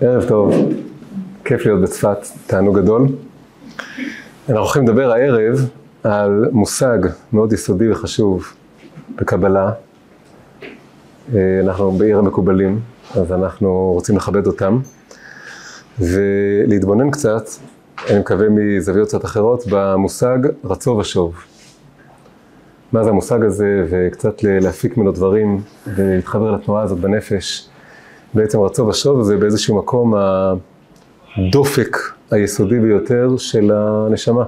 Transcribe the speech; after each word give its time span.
ערב 0.00 0.24
טוב, 0.28 0.54
כיף 1.44 1.66
להיות 1.66 1.80
בצפת, 1.80 2.18
תענוג 2.46 2.78
גדול. 2.78 3.06
אנחנו 4.48 4.60
הולכים 4.60 4.88
לדבר 4.88 5.12
הערב 5.12 5.70
על 6.04 6.48
מושג 6.52 6.98
מאוד 7.32 7.52
יסודי 7.52 7.90
וחשוב 7.90 8.52
בקבלה. 9.16 9.72
אה, 11.34 11.60
אנחנו 11.62 11.90
בעיר 11.90 12.18
המקובלים, 12.18 12.80
אז 13.14 13.32
אנחנו 13.32 13.90
רוצים 13.94 14.16
לכבד 14.16 14.46
אותם 14.46 14.78
ולהתבונן 16.00 17.10
קצת, 17.10 17.44
אני 18.10 18.18
מקווה 18.18 18.46
מזוויות 18.50 19.08
קצת 19.08 19.24
אחרות, 19.24 19.64
במושג 19.70 20.38
רצו 20.64 20.90
ושוב. 20.90 21.34
מה 22.92 23.04
זה 23.04 23.10
המושג 23.10 23.44
הזה, 23.44 23.86
וקצת 23.90 24.42
להפיק 24.42 24.96
ממנו 24.96 25.12
דברים 25.12 25.60
ולהתחבר 25.86 26.50
לתנועה 26.50 26.82
הזאת 26.82 26.98
בנפש. 26.98 27.68
בעצם 28.34 28.60
רצו 28.60 28.86
ושוב 28.86 29.22
זה 29.22 29.36
באיזשהו 29.36 29.76
מקום 29.76 30.14
הדופק 31.36 31.96
היסודי 32.30 32.80
ביותר 32.80 33.36
של 33.36 33.70
הנשמה 33.74 34.44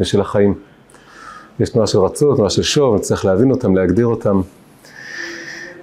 ושל 0.00 0.20
החיים. 0.20 0.54
יש 1.60 1.70
תנועה 1.70 1.86
של 1.86 1.98
רצו, 1.98 2.34
תנועה 2.34 2.50
של 2.50 2.62
שוב, 2.62 2.94
נצטרך 2.94 3.24
להבין 3.24 3.50
אותם, 3.50 3.76
להגדיר 3.76 4.06
אותם. 4.06 4.40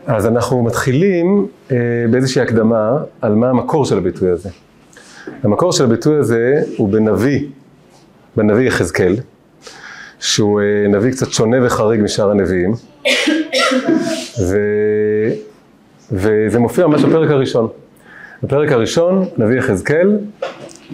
אז 0.06 0.28
אנחנו 0.28 0.64
מתחילים 0.64 1.48
אה, 1.72 1.78
באיזושהי 2.12 2.42
הקדמה 2.42 2.98
על 3.22 3.36
מה 3.36 3.50
המקור 3.50 3.86
של 3.86 3.98
הביטוי 3.98 4.30
הזה. 4.30 4.50
המקור 5.44 5.72
של 5.72 5.84
הביטוי 5.84 6.16
הזה 6.16 6.62
הוא 6.78 6.90
בנביא, 6.90 7.48
בנביא 8.36 8.68
יחזקאל, 8.68 9.16
שהוא 10.20 10.62
אה, 10.62 10.88
נביא 10.88 11.12
קצת 11.12 11.32
שונה 11.32 11.66
וחריג 11.66 12.02
משאר 12.02 12.32
הנביאים, 12.32 12.74
ו... 14.48 14.58
וזה 16.12 16.60
מופיע 16.60 16.88
ממש 16.88 17.04
בפרק 17.04 17.30
הראשון. 17.30 17.68
בפרק 18.44 18.72
הראשון, 18.72 19.26
נביא 19.38 19.58
יחזקאל 19.58 20.18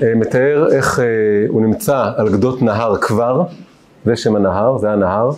אה, 0.02 0.16
מתאר 0.16 0.68
איך 0.72 1.00
אה, 1.00 1.06
הוא 1.48 1.62
נמצא 1.62 2.12
על 2.16 2.30
גדות 2.30 2.62
נהר 2.62 2.98
כבר, 2.98 3.44
זה 4.06 4.16
שם 4.16 4.36
הנהר, 4.36 4.78
זה 4.78 4.92
הנהר, 4.92 5.32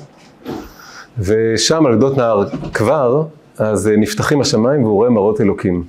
ושם 1.20 1.86
על 1.86 1.96
גדות 1.96 2.18
נהר 2.18 2.44
כבר, 2.74 3.24
אז 3.58 3.90
נפתחים 3.98 4.42
השמיים 4.42 4.84
והוא 4.84 4.96
רואה 4.96 5.10
מראות 5.10 5.42
אלוקים. 5.42 5.84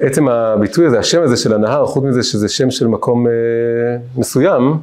עצם 0.00 0.28
הביטוי 0.28 0.86
הזה, 0.86 0.98
השם 0.98 1.22
הזה 1.22 1.36
של 1.36 1.54
הנהר, 1.54 1.86
חוץ 1.86 2.04
מזה 2.04 2.22
שזה 2.22 2.48
שם 2.48 2.70
של 2.70 2.86
מקום 2.86 3.26
אה, 3.26 3.32
מסוים, 4.16 4.78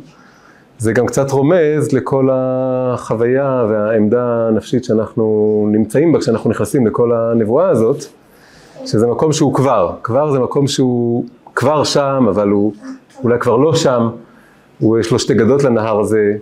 זה 0.81 0.93
גם 0.93 1.05
קצת 1.05 1.31
רומז 1.31 1.91
לכל 1.93 2.29
החוויה 2.31 3.65
והעמדה 3.69 4.47
הנפשית 4.47 4.83
שאנחנו 4.83 5.67
נמצאים 5.71 6.11
בה 6.11 6.19
כשאנחנו 6.19 6.49
נכנסים 6.49 6.87
לכל 6.87 7.11
הנבואה 7.13 7.69
הזאת, 7.69 8.03
שזה 8.85 9.07
מקום 9.07 9.33
שהוא 9.33 9.53
כבר, 9.53 9.95
כבר 10.03 10.31
זה 10.31 10.39
מקום 10.39 10.67
שהוא 10.67 11.25
כבר 11.55 11.83
שם, 11.83 12.25
אבל 12.29 12.49
הוא 12.49 12.73
אולי 13.23 13.39
כבר 13.39 13.57
לא 13.57 13.75
שם, 13.75 14.09
הוא, 14.79 14.99
יש 14.99 15.11
לו 15.11 15.19
שתי 15.19 15.33
גדות 15.33 15.63
לנהר 15.63 15.99
הזה, 15.99 16.37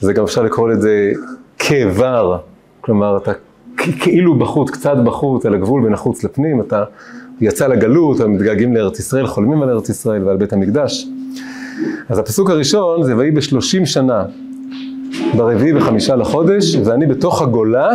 זה 0.00 0.12
גם 0.12 0.24
אפשר 0.24 0.42
לקרוא 0.42 0.68
לזה 0.68 1.12
כבר, 1.58 2.38
כלומר 2.80 3.16
אתה 3.16 3.32
כאילו 3.76 4.38
בחוץ, 4.38 4.70
קצת 4.70 4.96
בחוץ, 5.04 5.46
על 5.46 5.54
הגבול 5.54 5.82
בין 5.82 5.94
החוץ 5.94 6.24
לפנים, 6.24 6.60
אתה 6.60 6.84
יצא 7.40 7.66
לגלות, 7.66 8.20
מתגעגעים 8.20 8.76
לארץ 8.76 8.98
ישראל, 8.98 9.26
חולמים 9.26 9.62
על 9.62 9.70
ארץ 9.70 9.88
ישראל 9.88 10.24
ועל 10.24 10.36
בית 10.36 10.52
המקדש. 10.52 11.06
אז 12.08 12.18
הפסוק 12.18 12.50
הראשון 12.50 13.02
זה 13.02 13.16
ויהי 13.16 13.30
בשלושים 13.30 13.86
שנה, 13.86 14.24
ברביעי 15.36 15.76
וחמישה 15.76 16.16
לחודש, 16.16 16.76
ואני 16.84 17.06
בתוך 17.06 17.42
הגולה, 17.42 17.88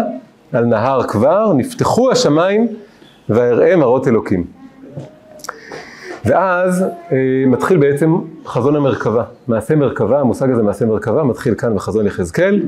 על 0.53 0.65
נהר 0.65 1.03
כבר, 1.03 1.53
נפתחו 1.53 2.11
השמיים 2.11 2.67
ואראה 3.29 3.75
מראות 3.75 4.07
אלוקים. 4.07 4.43
ואז 6.25 6.85
אה, 7.11 7.17
מתחיל 7.47 7.77
בעצם 7.77 8.15
חזון 8.45 8.75
המרכבה, 8.75 9.23
מעשה 9.47 9.75
מרכבה, 9.75 10.19
המושג 10.19 10.51
הזה 10.51 10.63
מעשה 10.63 10.85
מרכבה, 10.85 11.23
מתחיל 11.23 11.55
כאן 11.55 11.75
בחזון 11.75 12.07
יחזקאל, 12.07 12.61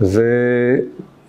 ו, 0.00 0.22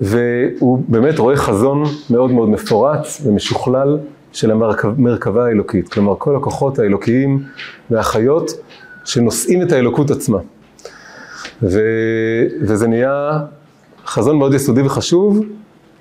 והוא 0.01 0.83
באמת 0.87 1.19
רואה 1.19 1.35
חזון 1.35 1.83
מאוד 2.09 2.31
מאוד 2.31 2.49
מפורץ 2.49 3.21
ומשוכלל 3.25 3.97
של 4.37 4.51
המרכבה 4.51 5.45
האלוקית, 5.45 5.89
כלומר 5.89 6.15
כל 6.17 6.35
הכוחות 6.35 6.79
האלוקיים 6.79 7.43
והחיות 7.91 8.51
שנושאים 9.05 9.61
את 9.61 9.71
האלוקות 9.71 10.11
עצמה. 10.11 10.37
ו, 11.63 11.79
וזה 12.61 12.87
נהיה 12.87 13.39
חזון 14.05 14.37
מאוד 14.37 14.53
יסודי 14.53 14.81
וחשוב, 14.81 15.45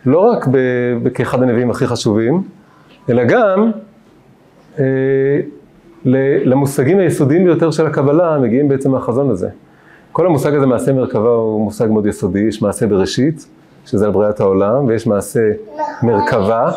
לא 0.06 0.18
רק 0.18 0.46
ב, 0.50 1.08
כאחד 1.14 1.42
הנביאים 1.42 1.70
הכי 1.70 1.86
חשובים, 1.86 2.42
אלא 3.10 3.24
גם 3.24 3.70
אה, 4.78 4.84
למושגים 6.44 6.98
היסודיים 6.98 7.44
ביותר 7.44 7.70
של 7.70 7.86
הקבלה 7.86 8.38
מגיעים 8.38 8.68
בעצם 8.68 8.90
מהחזון 8.90 9.30
הזה. 9.30 9.48
כל 10.12 10.26
המושג 10.26 10.54
הזה, 10.54 10.66
מעשה 10.66 10.92
מרכבה, 10.92 11.30
הוא 11.30 11.64
מושג 11.64 11.86
מאוד 11.90 12.06
יסודי, 12.06 12.40
יש 12.40 12.62
מעשה 12.62 12.86
בראשית, 12.86 13.46
שזה 13.86 14.06
על 14.06 14.12
בריאת 14.12 14.40
העולם, 14.40 14.86
ויש 14.86 15.06
מעשה 15.06 15.40
מרכבה, 16.02 16.72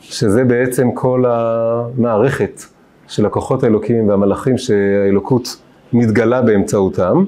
שזה 0.00 0.44
בעצם 0.44 0.90
כל 0.94 1.24
המערכת 1.28 2.62
של 3.08 3.26
הכוחות 3.26 3.64
האלוקיים 3.64 4.08
והמלאכים 4.08 4.58
שהאלוקות 4.58 5.56
מתגלה 5.92 6.42
באמצעותם. 6.42 7.24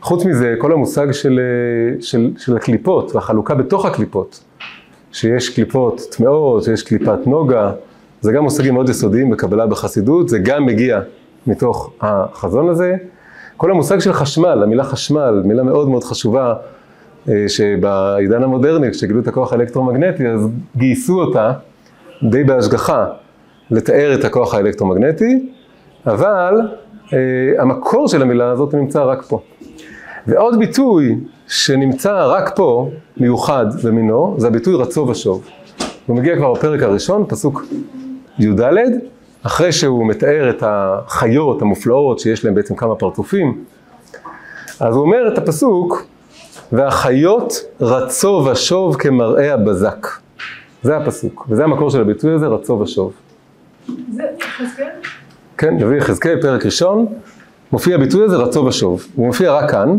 חוץ 0.00 0.24
מזה, 0.24 0.54
כל 0.58 0.72
המושג 0.72 1.12
של, 1.12 1.40
של, 2.00 2.30
של 2.38 2.56
הקליפות 2.56 3.14
והחלוקה 3.14 3.54
בתוך 3.54 3.84
הקליפות, 3.86 4.44
שיש 5.12 5.50
קליפות 5.54 6.00
טמאות, 6.10 6.62
שיש 6.64 6.82
קליפת 6.82 7.26
נוגה, 7.26 7.72
זה 8.20 8.32
גם 8.32 8.42
מושגים 8.42 8.74
מאוד 8.74 8.88
יסודיים 8.88 9.30
בקבלה 9.30 9.66
בחסידות, 9.66 10.28
זה 10.28 10.38
גם 10.38 10.66
מגיע 10.66 11.00
מתוך 11.46 11.92
החזון 12.00 12.68
הזה. 12.68 12.96
כל 13.56 13.70
המושג 13.70 13.98
של 13.98 14.12
חשמל, 14.12 14.62
המילה 14.62 14.84
חשמל, 14.84 15.42
מילה 15.44 15.62
מאוד 15.62 15.88
מאוד 15.88 16.04
חשובה, 16.04 16.54
אה, 17.28 17.44
שבעידן 17.48 18.42
המודרני, 18.42 18.90
כשגילו 18.90 19.20
את 19.20 19.28
הכוח 19.28 19.52
האלקטרומגנטי, 19.52 20.28
אז 20.28 20.48
גייסו 20.76 21.20
אותה 21.20 21.52
די 22.22 22.44
בהשגחה 22.44 23.06
לתאר 23.70 24.14
את 24.14 24.24
הכוח 24.24 24.54
האלקטרומגנטי, 24.54 25.48
אבל 26.06 26.60
אה, 27.12 27.18
המקור 27.58 28.08
של 28.08 28.22
המילה 28.22 28.50
הזאת 28.50 28.74
נמצא 28.74 29.04
רק 29.04 29.22
פה. 29.22 29.40
ועוד 30.26 30.58
ביטוי 30.58 31.16
שנמצא 31.48 32.26
רק 32.26 32.56
פה, 32.56 32.90
מיוחד 33.16 33.66
במינו, 33.84 34.34
זה 34.38 34.46
הביטוי 34.46 34.74
רצו 34.74 35.06
ושוב. 35.08 35.46
הוא 36.06 36.16
מגיע 36.16 36.36
כבר 36.36 36.52
בפרק 36.52 36.82
הראשון, 36.82 37.24
פסוק 37.28 37.64
י"ד, 38.38 38.60
אחרי 39.42 39.72
שהוא 39.72 40.06
מתאר 40.06 40.50
את 40.50 40.62
החיות 40.66 41.62
המופלאות 41.62 42.18
שיש 42.18 42.44
להם 42.44 42.54
בעצם 42.54 42.74
כמה 42.74 42.94
פרצופים, 42.94 43.64
אז 44.80 44.94
הוא 44.94 45.04
אומר 45.04 45.28
את 45.32 45.38
הפסוק, 45.38 46.06
והחיות 46.72 47.52
רצו 47.80 48.46
ושוב 48.52 48.96
כמראה 48.96 49.54
הבזק. 49.54 50.06
זה 50.86 50.96
הפסוק, 50.96 51.46
וזה 51.48 51.64
המקור 51.64 51.90
של 51.90 52.00
הביטוי 52.00 52.32
הזה, 52.32 52.46
רצו 52.46 52.72
ושוב. 52.72 53.12
זה 54.12 54.22
יחזקאל? 54.38 54.86
כן, 55.58 55.76
נביא 55.76 55.96
יחזקאל, 55.96 56.42
פרק 56.42 56.66
ראשון, 56.66 57.06
מופיע 57.72 57.94
הביטוי 57.94 58.24
הזה, 58.24 58.36
רצו 58.36 58.64
ושוב. 58.64 59.06
הוא 59.14 59.26
מופיע 59.26 59.52
רק 59.52 59.70
כאן, 59.70 59.98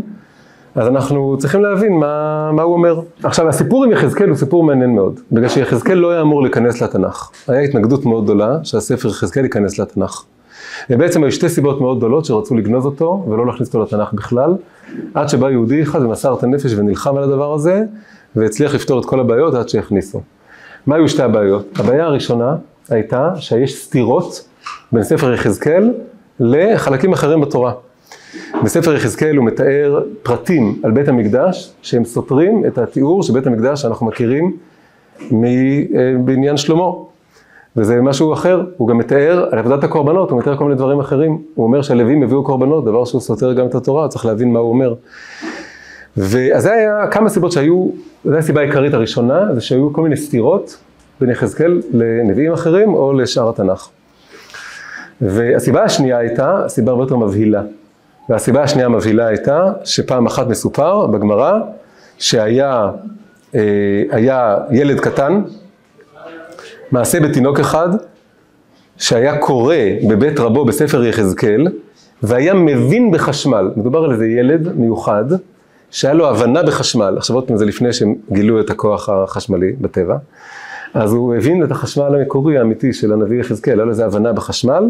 אז 0.74 0.88
אנחנו 0.88 1.36
צריכים 1.38 1.62
להבין 1.62 1.92
מה, 1.92 2.52
מה 2.52 2.62
הוא 2.62 2.72
אומר. 2.72 3.00
עכשיו, 3.22 3.48
הסיפור 3.48 3.84
עם 3.84 3.92
יחזקאל 3.92 4.28
הוא 4.28 4.36
סיפור 4.36 4.64
מעניין 4.64 4.94
מאוד, 4.94 5.20
בגלל 5.32 5.48
שיחזקאל 5.48 5.98
לא 5.98 6.10
היה 6.10 6.20
אמור 6.20 6.42
להיכנס 6.42 6.82
לתנ"ך. 6.82 7.30
היה 7.48 7.60
התנגדות 7.60 8.06
מאוד 8.06 8.24
גדולה 8.24 8.58
שהספר 8.62 9.08
יחזקאל 9.08 9.44
ייכנס 9.44 9.78
לתנ"ך. 9.78 10.24
ובעצם 10.90 11.22
היו 11.22 11.32
שתי 11.32 11.48
סיבות 11.48 11.80
מאוד 11.80 11.98
גדולות 11.98 12.24
שרצו 12.24 12.54
לגנוז 12.54 12.86
אותו 12.86 13.26
ולא 13.28 13.46
להכניס 13.46 13.68
אותו 13.68 13.82
לתנ"ך 13.82 14.12
בכלל, 14.12 14.54
עד 15.14 15.28
שבא 15.28 15.50
יהודי 15.50 15.82
אחד 15.82 16.02
ומסר 16.02 16.34
את 16.34 16.42
הנפש 16.42 16.74
ונלחם 16.76 17.16
על 17.16 17.22
הדבר 17.22 17.54
הזה, 17.54 17.84
והצליח 18.36 18.74
לפתור 18.74 19.00
את 19.00 19.04
כל 19.04 19.20
הבעיות 19.20 19.54
עד 19.54 19.68
שהכניסו. 19.68 20.20
מה 20.86 20.96
היו 20.96 21.08
שתי 21.08 21.22
הבעיות? 21.22 21.78
הבעיה 21.78 22.04
הראשונה 22.04 22.56
הייתה 22.90 23.30
שיש 23.36 23.84
סתירות 23.84 24.48
בין 24.92 25.02
ספר 25.02 25.32
יחזקאל 25.32 25.92
לחלקים 26.40 27.12
אחרים 27.12 27.40
בתורה. 27.40 27.72
בספר 28.64 28.94
יחזקאל 28.94 29.36
הוא 29.36 29.44
מתאר 29.44 30.02
פרטים 30.22 30.80
על 30.82 30.90
בית 30.90 31.08
המקדש 31.08 31.72
שהם 31.82 32.04
סותרים 32.04 32.66
את 32.66 32.78
התיאור 32.78 33.22
של 33.22 33.32
בית 33.32 33.46
המקדש 33.46 33.82
שאנחנו 33.82 34.06
מכירים 34.06 34.56
בעניין 36.24 36.56
שלמה. 36.56 36.90
וזה 37.76 38.00
משהו 38.00 38.32
אחר, 38.32 38.62
הוא 38.76 38.88
גם 38.88 38.98
מתאר 38.98 39.48
על 39.50 39.58
עבודת 39.58 39.84
הקורבנות, 39.84 40.30
הוא 40.30 40.38
מתאר 40.38 40.56
כל 40.56 40.64
מיני 40.64 40.76
דברים 40.76 41.00
אחרים. 41.00 41.42
הוא 41.54 41.66
אומר 41.66 41.82
שהלווים 41.82 42.22
הביאו 42.22 42.44
קורבנות, 42.44 42.84
דבר 42.84 43.04
שהוא 43.04 43.20
סותר 43.20 43.52
גם 43.52 43.66
את 43.66 43.74
התורה, 43.74 44.08
צריך 44.08 44.26
להבין 44.26 44.52
מה 44.52 44.58
הוא 44.58 44.68
אומר. 44.68 44.94
ואז 46.18 46.62
זה 46.62 46.72
היה 46.72 47.06
כמה 47.10 47.28
סיבות 47.28 47.52
שהיו, 47.52 47.88
זו 48.24 48.36
הסיבה 48.36 48.60
העיקרית 48.60 48.94
הראשונה, 48.94 49.54
זה 49.54 49.60
שהיו 49.60 49.92
כל 49.92 50.02
מיני 50.02 50.16
סתירות 50.16 50.76
בין 51.20 51.30
יחזקאל 51.30 51.80
לנביאים 51.92 52.52
אחרים 52.52 52.94
או 52.94 53.12
לשאר 53.12 53.48
התנ"ך. 53.48 53.88
והסיבה 55.20 55.82
השנייה 55.82 56.18
הייתה, 56.18 56.64
הסיבה 56.64 56.90
הרבה 56.90 57.02
יותר 57.02 57.16
מבהילה. 57.16 57.62
והסיבה 58.28 58.62
השנייה 58.62 58.86
המבהילה 58.86 59.26
הייתה 59.26 59.72
שפעם 59.84 60.26
אחת 60.26 60.46
מסופר 60.46 61.06
בגמרא 61.06 61.58
שהיה 62.18 62.90
אה, 63.54 63.60
היה 64.10 64.56
ילד 64.70 65.00
קטן, 65.00 65.42
מעשה 66.92 67.20
בתינוק 67.20 67.60
אחד, 67.60 67.88
שהיה 68.96 69.38
קורא 69.38 69.76
בבית 70.08 70.40
רבו 70.40 70.64
בספר 70.64 71.04
יחזקאל, 71.04 71.68
והיה 72.22 72.54
מבין 72.54 73.10
בחשמל. 73.10 73.70
מדובר 73.76 74.04
על 74.04 74.12
איזה 74.12 74.26
ילד 74.26 74.76
מיוחד, 74.76 75.24
שהיה 75.90 76.14
לו 76.14 76.30
הבנה 76.30 76.62
בחשמל. 76.62 77.14
עכשיו 77.16 77.36
עוד 77.36 77.48
פעם 77.48 77.56
זה 77.56 77.64
לפני 77.64 77.92
שהם 77.92 78.14
גילו 78.32 78.60
את 78.60 78.70
הכוח 78.70 79.08
החשמלי 79.08 79.72
בטבע. 79.80 80.16
אז 80.94 81.12
הוא 81.12 81.34
הבין 81.34 81.64
את 81.64 81.70
החשמל 81.70 82.14
המקורי 82.14 82.58
האמיתי 82.58 82.92
של 82.92 83.12
הנביא 83.12 83.40
יחזקאל, 83.40 83.74
היה 83.74 83.84
לו 83.84 83.90
איזה 83.90 84.04
הבנה 84.04 84.32
בחשמל. 84.32 84.84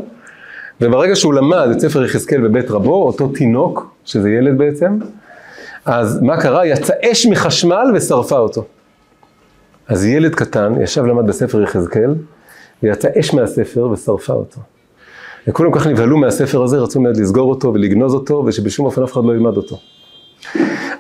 וברגע 0.80 1.16
שהוא 1.16 1.34
למד 1.34 1.68
את 1.72 1.80
ספר 1.80 2.04
יחזקאל 2.04 2.40
בבית 2.40 2.70
רבו, 2.70 3.02
אותו 3.02 3.28
תינוק, 3.28 3.90
שזה 4.04 4.30
ילד 4.30 4.58
בעצם, 4.58 4.98
אז 5.84 6.22
מה 6.22 6.40
קרה? 6.40 6.66
יצא 6.66 6.94
אש 7.12 7.26
מחשמל 7.26 7.92
ושרפה 7.94 8.38
אותו. 8.38 8.64
אז 9.88 10.06
ילד 10.06 10.34
קטן 10.34 10.74
ישב 10.80 11.04
למד 11.04 11.26
בספר 11.26 11.62
יחזקאל, 11.62 12.14
ויצא 12.82 13.08
אש 13.20 13.34
מהספר 13.34 13.88
ושרפה 13.88 14.32
אותו. 14.32 14.60
וכולם 15.48 15.72
כך 15.72 15.86
נבהלו 15.86 16.16
מהספר 16.16 16.62
הזה, 16.62 16.76
רצו 16.76 17.00
מיד 17.00 17.16
לסגור 17.16 17.50
אותו 17.50 17.74
ולגנוז 17.74 18.14
אותו, 18.14 18.42
ושבשום 18.46 18.86
אופן 18.86 19.02
אף 19.02 19.12
אחד 19.12 19.24
לא 19.24 19.32
ילמד 19.32 19.56
אותו. 19.56 19.78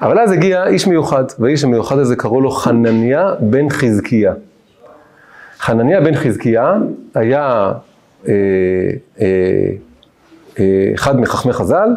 אבל 0.02 0.18
אז 0.18 0.32
הגיע 0.32 0.66
איש 0.66 0.86
מיוחד, 0.86 1.24
והאיש 1.38 1.64
המיוחד 1.64 1.98
הזה 1.98 2.16
קראו 2.16 2.40
לו 2.40 2.50
חנניה 2.50 3.34
בן 3.40 3.68
חזקיה. 3.70 4.32
חנניה 5.58 6.00
בן 6.00 6.14
חזקיה 6.14 6.72
היה 7.14 7.72
אה, 8.28 8.32
אה, 9.20 9.26
אה, 10.58 10.90
אחד 10.94 11.20
מחכמי 11.20 11.52
חז"ל, 11.52 11.88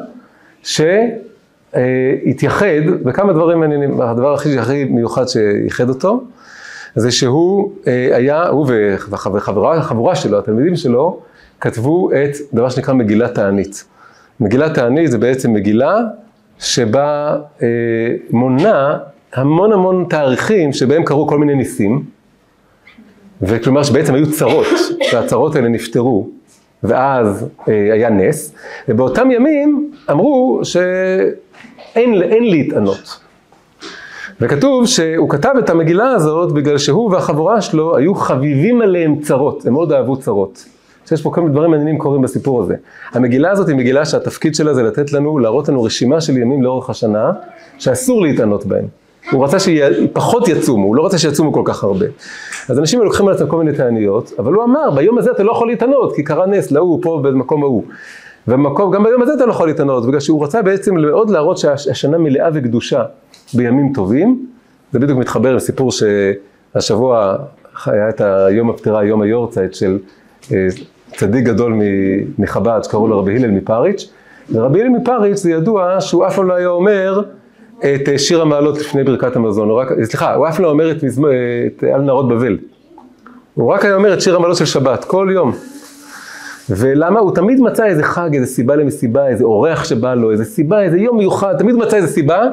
שהתייחד 1.73 2.65
בכמה 3.03 3.33
דברים 3.33 3.59
מעניינים. 3.59 4.01
הדבר 4.01 4.33
הכי, 4.33 4.59
הכי 4.59 4.83
מיוחד 4.83 5.27
שייחד 5.27 5.89
אותו, 5.89 6.23
זה 6.95 7.11
שהוא 7.11 7.71
היה, 8.13 8.47
הוא 8.47 8.67
והחבורה 9.33 10.15
שלו, 10.15 10.39
התלמידים 10.39 10.75
שלו, 10.75 11.19
כתבו 11.59 12.11
את 12.11 12.35
דבר 12.53 12.69
שנקרא 12.69 12.93
מגילת 12.93 13.35
תענית. 13.35 13.85
מגילת 14.39 14.73
תענית 14.73 15.11
זה 15.11 15.17
בעצם 15.17 15.53
מגילה 15.53 15.99
שבה 16.61 17.37
אה, 17.61 17.67
מונה 18.29 18.97
המון 19.33 19.73
המון 19.73 20.05
תאריכים 20.09 20.73
שבהם 20.73 21.03
קרו 21.03 21.27
כל 21.27 21.37
מיני 21.37 21.55
ניסים, 21.55 22.03
וכלומר 23.41 23.83
שבעצם 23.83 24.13
היו 24.13 24.31
צרות, 24.31 24.67
והצרות 25.13 25.55
האלה 25.55 25.69
נפתרו, 25.69 26.29
ואז 26.83 27.47
אה, 27.67 27.93
היה 27.93 28.09
נס, 28.09 28.53
ובאותם 28.87 29.31
ימים 29.31 29.91
אמרו 30.11 30.61
שאין 30.63 32.13
להתענות. 32.41 33.19
וכתוב 34.41 34.87
שהוא 34.87 35.29
כתב 35.29 35.53
את 35.59 35.69
המגילה 35.69 36.11
הזאת 36.11 36.51
בגלל 36.51 36.77
שהוא 36.77 37.11
והחבורה 37.11 37.61
שלו 37.61 37.97
היו 37.97 38.15
חביבים 38.15 38.81
עליהם 38.81 39.19
צרות, 39.21 39.65
הם 39.65 39.73
מאוד 39.73 39.91
אהבו 39.91 40.17
צרות. 40.17 40.65
שיש 41.11 41.21
פה 41.21 41.31
כל 41.31 41.41
מיני 41.41 41.53
דברים 41.53 41.71
מעניינים 41.71 41.97
קורים 41.97 42.21
בסיפור 42.21 42.61
הזה. 42.61 42.75
המגילה 43.13 43.51
הזאת 43.51 43.67
היא 43.67 43.75
מגילה 43.75 44.05
שהתפקיד 44.05 44.55
שלה 44.55 44.73
זה 44.73 44.83
לתת 44.83 45.13
לנו, 45.13 45.39
להראות 45.39 45.69
לנו 45.69 45.83
רשימה 45.83 46.21
של 46.21 46.37
ימים 46.37 46.63
לאורך 46.63 46.89
השנה, 46.89 47.31
שאסור 47.77 48.21
להתענות 48.21 48.65
בהם. 48.65 48.85
הוא 49.31 49.45
רצה 49.45 49.57
שפחות 49.59 50.47
יצומו, 50.47 50.87
הוא 50.87 50.95
לא 50.95 51.05
רצה 51.05 51.17
שיצומו 51.17 51.53
כל 51.53 51.61
כך 51.65 51.83
הרבה. 51.83 52.05
אז 52.69 52.79
אנשים 52.79 53.01
לוקחים 53.01 53.27
על 53.27 53.33
עצמם 53.33 53.47
כל 53.47 53.57
מיני 53.57 53.77
תעניות, 53.77 54.31
אבל 54.39 54.53
הוא 54.53 54.63
אמר, 54.63 54.91
ביום 54.95 55.17
הזה 55.17 55.31
אתה 55.31 55.43
לא 55.43 55.51
יכול 55.51 55.67
להתענות, 55.67 56.15
כי 56.15 56.23
קרה 56.23 56.45
נס 56.45 56.71
להוא 56.71 56.99
פה 57.01 57.19
במקום 57.23 57.63
ההוא. 57.63 57.83
ומקום, 58.47 58.91
גם 58.91 59.03
ביום 59.03 59.21
הזה 59.21 59.33
אתה 59.33 59.45
לא 59.45 59.51
יכול 59.51 59.67
להתענות, 59.67 60.05
בגלל 60.05 60.19
שהוא 60.19 60.43
רצה 60.43 60.61
בעצם 60.61 60.95
מאוד 60.95 61.29
להראות 61.29 61.57
שהשנה 61.57 62.17
מלאה 62.17 62.49
וקדושה 62.53 63.03
בימים 63.53 63.93
טובים. 63.93 64.45
זה 64.91 64.99
בדיוק 64.99 65.19
מתחבר 65.19 65.55
לסיפור 65.55 65.91
שהשבוע 65.91 67.35
היה 67.85 68.09
את 68.09 68.21
היום 68.21 68.69
הפטירה, 68.69 69.05
יום 69.05 69.21
היורצייט 69.21 69.73
של 69.73 69.97
אה, 70.51 70.67
צדיק 71.15 71.45
גדול 71.45 71.73
מחב"ד 72.39 72.79
שקראו 72.83 73.07
לו 73.07 73.19
רבי 73.19 73.35
הלל 73.35 73.51
מפריץ', 73.51 74.09
ורבי 74.51 74.81
הלל 74.81 74.89
מפריץ' 74.89 75.37
זה 75.37 75.51
ידוע 75.51 76.01
שהוא 76.01 76.27
אף 76.27 76.35
פעם 76.35 76.47
לא 76.47 76.53
היה 76.53 76.67
אומר 76.67 77.21
את 77.79 78.09
אה, 78.09 78.17
שיר 78.17 78.41
המעלות 78.41 78.79
לפני 78.79 79.03
ברכת 79.03 79.35
המזון, 79.35 79.71
רק, 79.71 79.87
סליחה, 80.03 80.33
הוא 80.33 80.47
אף 80.47 80.59
לא 80.59 80.69
אומר 80.69 80.91
את, 80.91 81.03
מזמ... 81.03 81.25
את 81.67 81.83
על 81.83 82.01
נהרות 82.01 82.27
בבל, 82.27 82.57
הוא 83.53 83.73
רק 83.73 83.85
היה 83.85 83.95
אומר 83.95 84.13
את 84.13 84.21
שיר 84.21 84.35
המעלות 84.35 84.57
של 84.57 84.65
שבת, 84.65 85.03
כל 85.03 85.29
יום. 85.33 85.51
ולמה? 86.69 87.19
הוא 87.19 87.35
תמיד 87.35 87.61
מצא 87.61 87.85
איזה 87.85 88.03
חג, 88.03 88.29
איזה 88.33 88.45
סיבה 88.45 88.75
למסיבה, 88.75 89.27
איזה 89.27 89.43
אורח 89.43 89.83
שבא 89.83 90.13
לו, 90.13 90.31
איזה 90.31 90.45
סיבה, 90.45 90.81
איזה 90.81 90.97
יום 90.97 91.17
מיוחד, 91.17 91.57
תמיד 91.57 91.75
מצא 91.75 91.97
איזה 91.97 92.07
סיבה, 92.07 92.43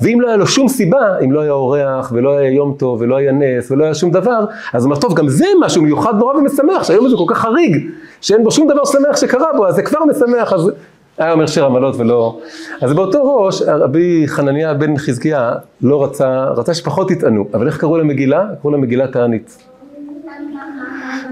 ואם 0.00 0.20
לא 0.20 0.28
היה 0.28 0.36
לו 0.36 0.46
שום 0.46 0.68
סיבה, 0.68 1.18
אם 1.24 1.32
לא 1.32 1.40
היה 1.40 1.52
אורח, 1.52 2.12
ולא 2.14 2.38
היה 2.38 2.50
יום 2.50 2.74
טוב, 2.78 3.00
ולא 3.00 3.16
היה 3.16 3.32
נס, 3.32 3.70
ולא 3.70 3.84
היה 3.84 3.94
שום 3.94 4.10
דבר, 4.10 4.44
אז 4.72 4.84
הוא 4.84 4.90
אומר, 4.90 5.00
טוב, 5.00 5.14
גם 5.14 5.28
זה 5.28 5.46
משהו 5.60 5.82
מיוחד 5.82 6.14
נורא 6.18 6.34
ומשמח, 6.34 6.84
שהיום 6.84 7.06
הזה 7.06 7.16
כל 7.16 7.24
כך 7.34 7.38
חריג, 7.38 7.90
שאין 8.20 8.44
בו 8.44 8.50
שום 8.50 8.68
דבר 8.68 8.84
שמח 8.84 9.16
שקרה 9.16 9.52
בו, 9.56 9.66
אז 9.66 9.74
זה 9.74 9.82
כבר 9.82 9.98
משמח, 10.04 10.52
אז 10.52 10.70
היה 11.18 11.32
אומר 11.32 11.46
שיר 11.46 11.64
המעלות 11.64 11.96
ולא... 11.96 12.38
אז 12.82 12.92
באותו 12.92 13.36
ראש, 13.36 13.62
רבי 13.62 14.24
חנניה 14.26 14.74
בן 14.74 14.96
חזקיה 14.96 15.52
לא 15.82 16.04
רצה, 16.04 16.44
רצה 16.44 16.74
שפחות 16.74 17.10
יטענו, 17.10 17.46
אבל 17.54 17.66
איך 17.66 17.80
קראו 17.80 17.98
למגילה? 17.98 18.44
קראו 18.62 18.74
למגילה 18.74 19.06
תענית. 19.06 19.58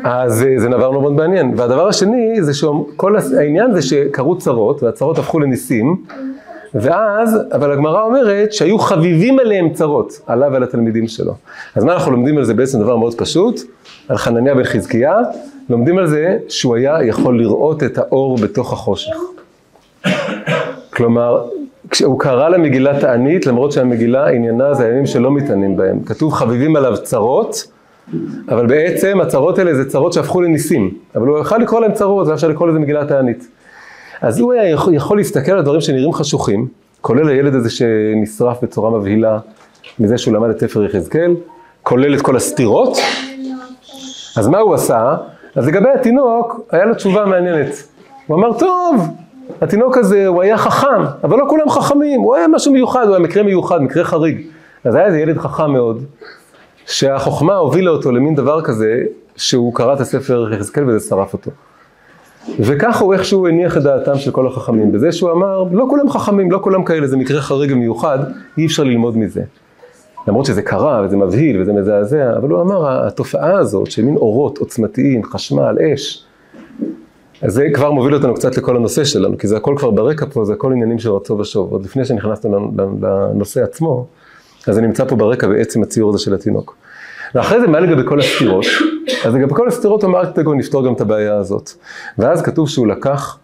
אז 0.05 0.45
זה 0.57 0.69
דבר 0.69 0.91
מאוד 0.91 1.13
מעניין. 1.13 1.55
והדבר 1.57 1.89
השני, 1.89 2.43
זה 2.43 2.55
שכל 2.55 3.17
העניין 3.39 3.75
זה 3.75 3.83
שקרו 3.83 4.39
צרות, 4.39 4.83
והצרות 4.83 5.19
הפכו 5.19 5.41
לניסים, 5.41 5.97
ואז, 6.75 7.39
אבל 7.53 7.73
הגמרא 7.73 8.03
אומרת 8.03 8.53
שהיו 8.53 8.79
חביבים 8.79 9.39
עליהם 9.39 9.73
צרות, 9.73 10.21
עליו 10.27 10.49
ועל 10.53 10.63
התלמידים 10.63 11.09
שלו. 11.09 11.35
אז 11.75 11.85
מה 11.85 11.93
אנחנו 11.93 12.13
לומדים 12.13 12.39
על 12.39 12.45
זה 12.45 12.55
בעצם 12.55 12.81
דבר 12.81 12.97
מאוד 12.97 13.15
פשוט, 13.15 13.61
על 14.09 14.17
חנניה 14.17 14.55
בן 14.55 14.65
חזקיה, 14.65 15.19
לומדים 15.69 15.99
על 15.99 16.07
זה 16.07 16.39
שהוא 16.49 16.77
היה 16.77 17.05
יכול 17.05 17.39
לראות 17.39 17.83
את 17.83 17.99
האור 17.99 18.39
בתוך 18.39 18.73
החושך. 18.73 19.17
כלומר, 20.91 21.45
כשהוא 21.91 22.21
קרא 22.21 22.49
למגילת 22.49 23.01
תענית, 23.01 23.47
למרות 23.47 23.73
שהמגילה 23.73 24.29
עניינה 24.29 24.75
זה 24.75 24.85
הימים 24.85 25.07
שלא 25.07 25.31
מתענים 25.31 25.77
בהם. 25.77 26.01
כתוב 26.05 26.33
חביבים 26.33 26.77
עליו 26.77 26.97
צרות, 27.03 27.67
אבל 28.49 28.67
בעצם 28.67 29.21
הצרות 29.21 29.59
האלה 29.59 29.75
זה 29.75 29.91
צרות 29.91 30.13
שהפכו 30.13 30.41
לניסים. 30.41 30.91
אבל 31.17 31.27
הוא 31.27 31.39
יכל 31.39 31.59
לקרוא 31.59 31.81
להם 31.81 31.93
צרות, 31.93 32.27
זה 32.27 32.35
אפשר 32.35 32.49
לקרוא 32.49 32.69
לזה 32.69 32.79
מגילת 32.79 33.09
תענית. 33.09 33.49
אז 34.21 34.41
הוא 34.41 34.53
היה 34.53 34.71
יכול, 34.71 34.95
יכול 34.95 35.17
להסתכל 35.17 35.53
על 35.53 35.63
דברים 35.63 35.81
שנראים 35.81 36.13
חשוכים, 36.13 36.69
כולל 37.01 37.29
הילד 37.29 37.55
הזה 37.55 37.71
שנשרף 37.71 38.63
בצורה 38.63 38.91
מבהילה 38.91 39.39
מזה 39.99 40.19
שהוא 40.19 40.35
למד 40.35 40.51
את 40.51 40.61
ספר 40.61 40.85
יחזקאל, 40.85 41.35
כולל 41.83 42.15
את 42.15 42.23
כל 42.23 42.37
הסתירות. 42.37 42.99
אז 44.37 44.49
מה 44.49 44.59
הוא 44.59 44.75
עשה? 44.75 45.17
אז 45.55 45.67
לגבי 45.67 45.89
התינוק, 45.91 46.61
היה 46.71 46.85
לו 46.85 46.95
תשובה 46.95 47.25
מעניינת. 47.25 47.89
הוא 48.27 48.37
אמר, 48.37 48.59
טוב, 48.59 49.09
התינוק 49.61 49.97
הזה, 49.97 50.27
הוא 50.27 50.43
היה 50.43 50.59
חכם, 50.59 51.03
אבל 51.25 51.39
לא 51.39 51.45
כולם 51.49 51.71
חכמים, 51.71 52.21
הוא 52.21 52.35
היה 52.35 52.49
משהו 52.49 52.73
מיוחד, 52.73 53.07
הוא 53.07 53.15
היה 53.15 53.25
מקרה 53.25 53.43
מיוחד, 53.43 53.83
מקרה 53.83 54.05
חריג. 54.05 54.47
אז 54.85 54.95
היה 54.95 55.07
איזה 55.07 55.19
ילד 55.19 55.39
חכם 55.39 55.73
מאוד, 55.73 56.05
שהחוכמה 56.87 57.57
הובילה 57.57 57.91
אותו 57.91 58.13
למין 58.13 58.35
דבר 58.35 58.63
כזה, 58.63 59.03
שהוא 59.37 59.75
קרא 59.75 59.95
את 59.95 60.01
הספר 60.01 60.53
יחזקאל 60.53 60.89
וזה 60.89 61.09
שרף 61.09 61.33
אותו. 61.33 61.51
וככה 62.61 63.05
הוא 63.05 63.13
איכשהו 63.13 63.47
הניח 63.47 63.77
את 63.77 63.83
דעתם 63.83 64.19
של 64.19 64.31
כל 64.31 64.47
החכמים, 64.47 64.93
בזה 64.93 65.13
שהוא 65.13 65.33
אמר, 65.33 65.65
לא 65.73 65.87
כולם 65.91 66.11
חכמים, 66.11 66.51
לא 66.51 66.59
כולם 66.63 66.85
כאלה, 66.85 67.07
זה 67.07 67.17
מקרה 67.17 67.41
חריג 67.41 67.73
ומיוחד, 67.73 68.19
אי 68.59 68.67
אפשר 68.67 68.85
ללמוד 68.85 69.19
מזה. 69.19 69.43
למרות 70.29 70.47
שזה 70.47 70.63
קרה 70.63 71.03
וזה 71.05 71.17
מבהיל 71.17 71.63
וזה 71.63 71.73
מזעזע, 71.73 72.37
אבל 72.37 72.49
הוא 72.49 72.61
אמר, 72.61 73.07
התופעה 73.07 73.59
הזאת 73.59 73.91
של 73.91 74.05
מין 74.05 74.17
אורות 74.17 74.59
עוצמתיים, 74.59 75.25
חשמל, 75.25 75.77
אש, 75.95 76.25
אז 77.43 77.53
זה 77.53 77.67
כבר 77.75 77.91
מוביל 77.93 78.15
אותנו 78.15 78.35
קצת 78.35 78.57
לכל 78.57 78.77
הנושא 78.77 79.05
שלנו, 79.05 79.39
כי 79.39 79.47
זה 79.47 79.57
הכל 79.57 79.75
כבר 79.79 79.91
ברקע 79.91 80.27
פה, 80.33 80.45
זה 80.45 80.53
הכל 80.53 80.73
עניינים 80.73 80.99
של 80.99 81.11
רצו 81.11 81.39
ושוב. 81.39 81.73
עוד 81.73 81.85
לפני 81.85 82.05
שנכנסנו 82.05 82.73
לנושא 83.03 83.63
עצמו, 83.63 84.07
אז 84.69 84.75
זה 84.75 84.81
נמצא 84.81 85.05
פה 85.05 85.17
ברקע 85.17 85.49
בעצם 85.49 85.83
הציור 85.83 86.11
הזה 86.11 86.19
של 86.19 86.35
התינוק. 86.35 86.77
ואחרי 87.35 87.61
זה, 87.61 87.67
מה 87.67 87.81
לגבי 87.81 88.03
כל 88.09 88.21
הסתירות? 88.21 88.65
אז 89.25 89.35
לגבי 89.35 89.55
כל 89.55 89.69
הסתירות 89.69 90.05
אמר 90.05 90.19
ארקטגון 90.19 90.59
נפתור 90.59 90.87
גם 90.87 90.93
את 90.93 91.01
הבעיה 91.01 91.37
הזאת. 91.37 91.71
ואז 92.19 92.43
כתוב 92.43 92.69
שהוא 92.69 92.87
לקח 92.87 93.39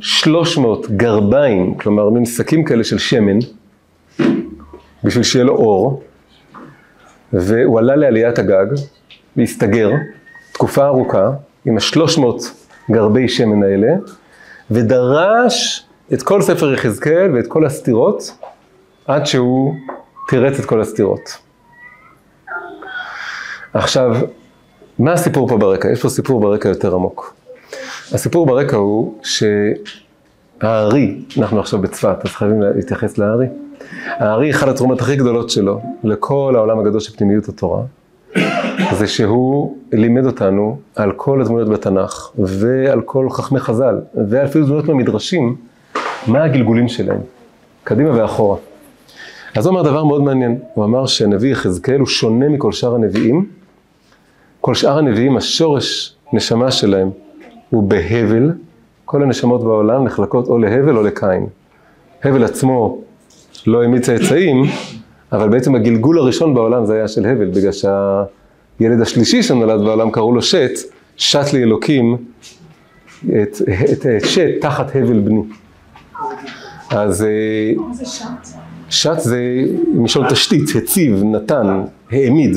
300 0.00 0.90
גרביים, 0.90 1.74
כלומר 1.74 2.10
מין 2.10 2.24
שקים 2.24 2.64
כאלה 2.64 2.84
של 2.84 2.98
שמן, 2.98 3.38
בשביל 5.04 5.24
שיהיה 5.24 5.44
לו 5.44 5.54
אור, 5.54 6.02
והוא 7.32 7.78
עלה 7.78 7.96
לעליית 7.96 8.38
הגג, 8.38 8.66
והסתגר, 9.36 9.90
תקופה 10.52 10.86
ארוכה, 10.86 11.30
עם 11.64 11.76
השלוש 11.76 12.18
מאות 12.18 12.42
גרבי 12.90 13.28
שמן 13.28 13.62
האלה, 13.62 13.88
ודרש 14.70 15.86
את 16.12 16.22
כל 16.22 16.42
ספר 16.42 16.74
יחזקאל 16.74 17.34
ואת 17.34 17.46
כל 17.46 17.66
הסתירות, 17.66 18.38
עד 19.06 19.26
שהוא 19.26 19.74
תירץ 20.28 20.58
את 20.58 20.64
כל 20.64 20.80
הסתירות. 20.80 21.47
עכשיו, 23.74 24.16
מה 24.98 25.12
הסיפור 25.12 25.48
פה 25.48 25.56
ברקע? 25.56 25.92
יש 25.92 26.02
פה 26.02 26.08
סיפור 26.08 26.40
ברקע 26.40 26.68
יותר 26.68 26.94
עמוק. 26.94 27.34
הסיפור 28.12 28.46
ברקע 28.46 28.76
הוא 28.76 29.14
שהארי, 30.62 31.20
אנחנו 31.38 31.60
עכשיו 31.60 31.80
בצפת, 31.80 32.16
אז 32.24 32.30
חייבים 32.30 32.62
להתייחס 32.62 33.18
לארי. 33.18 33.46
הארי, 34.06 34.50
אחת 34.50 34.68
התרומות 34.68 35.00
הכי 35.00 35.16
גדולות 35.16 35.50
שלו 35.50 35.80
לכל 36.04 36.52
העולם 36.56 36.78
הגדול 36.78 37.00
של 37.00 37.16
פנימיות 37.16 37.48
התורה, 37.48 37.82
זה 38.92 39.06
שהוא 39.06 39.76
לימד 39.92 40.26
אותנו 40.26 40.78
על 40.96 41.12
כל 41.12 41.40
הדמויות 41.40 41.68
בתנ"ך, 41.68 42.30
ועל 42.38 43.00
כל 43.00 43.30
חכמי 43.30 43.60
חז"ל, 43.60 44.00
ואפילו 44.28 44.66
דמויות 44.66 44.88
מהמדרשים, 44.88 45.56
מה 46.26 46.44
הגלגולים 46.44 46.88
שלהם, 46.88 47.20
קדימה 47.84 48.22
ואחורה. 48.22 48.56
אז 49.56 49.66
הוא 49.66 49.72
אמר 49.72 49.82
דבר 49.82 50.04
מאוד 50.04 50.22
מעניין, 50.22 50.58
הוא 50.74 50.84
אמר 50.84 51.06
שהנביא 51.06 51.52
יחזקאל 51.52 51.98
הוא 51.98 52.06
שונה 52.06 52.48
מכל 52.48 52.72
שאר 52.72 52.94
הנביאים. 52.94 53.57
כל 54.60 54.74
שאר 54.74 54.98
הנביאים, 54.98 55.36
השורש 55.36 56.14
נשמה 56.32 56.70
שלהם 56.70 57.10
הוא 57.70 57.82
בהבל, 57.82 58.52
כל 59.04 59.22
הנשמות 59.22 59.64
בעולם 59.64 60.04
נחלקות 60.04 60.48
או 60.48 60.58
להבל 60.58 60.96
או 60.96 61.02
לקין. 61.02 61.46
הבל 62.24 62.44
עצמו 62.44 62.98
לא 63.66 63.82
העמיד 63.82 64.02
צאצאים, 64.02 64.62
אבל 65.32 65.48
בעצם 65.48 65.74
הגלגול 65.74 66.18
הראשון 66.18 66.54
בעולם 66.54 66.86
זה 66.86 66.94
היה 66.94 67.08
של 67.08 67.26
הבל, 67.26 67.50
בגלל 67.50 67.72
שהילד 67.72 69.00
השלישי 69.00 69.42
שנולד 69.42 69.80
בעולם 69.80 70.10
קראו 70.10 70.32
לו 70.32 70.42
שת, 70.42 70.70
שת 71.16 71.52
לי 71.52 71.62
אלוקים 71.62 72.16
את, 73.20 73.56
את, 73.92 74.06
את 74.16 74.24
שת 74.24 74.48
תחת 74.60 74.96
הבל 74.96 75.20
בני. 75.20 75.42
אז 76.90 77.22
אה, 77.22 77.72
זה 77.92 78.06
שט? 78.06 78.24
שת 78.90 79.18
זה 79.18 79.40
משול 79.94 80.30
תשתית, 80.30 80.76
הציב, 80.76 81.22
נתן, 81.24 81.84
העמיד. 82.10 82.56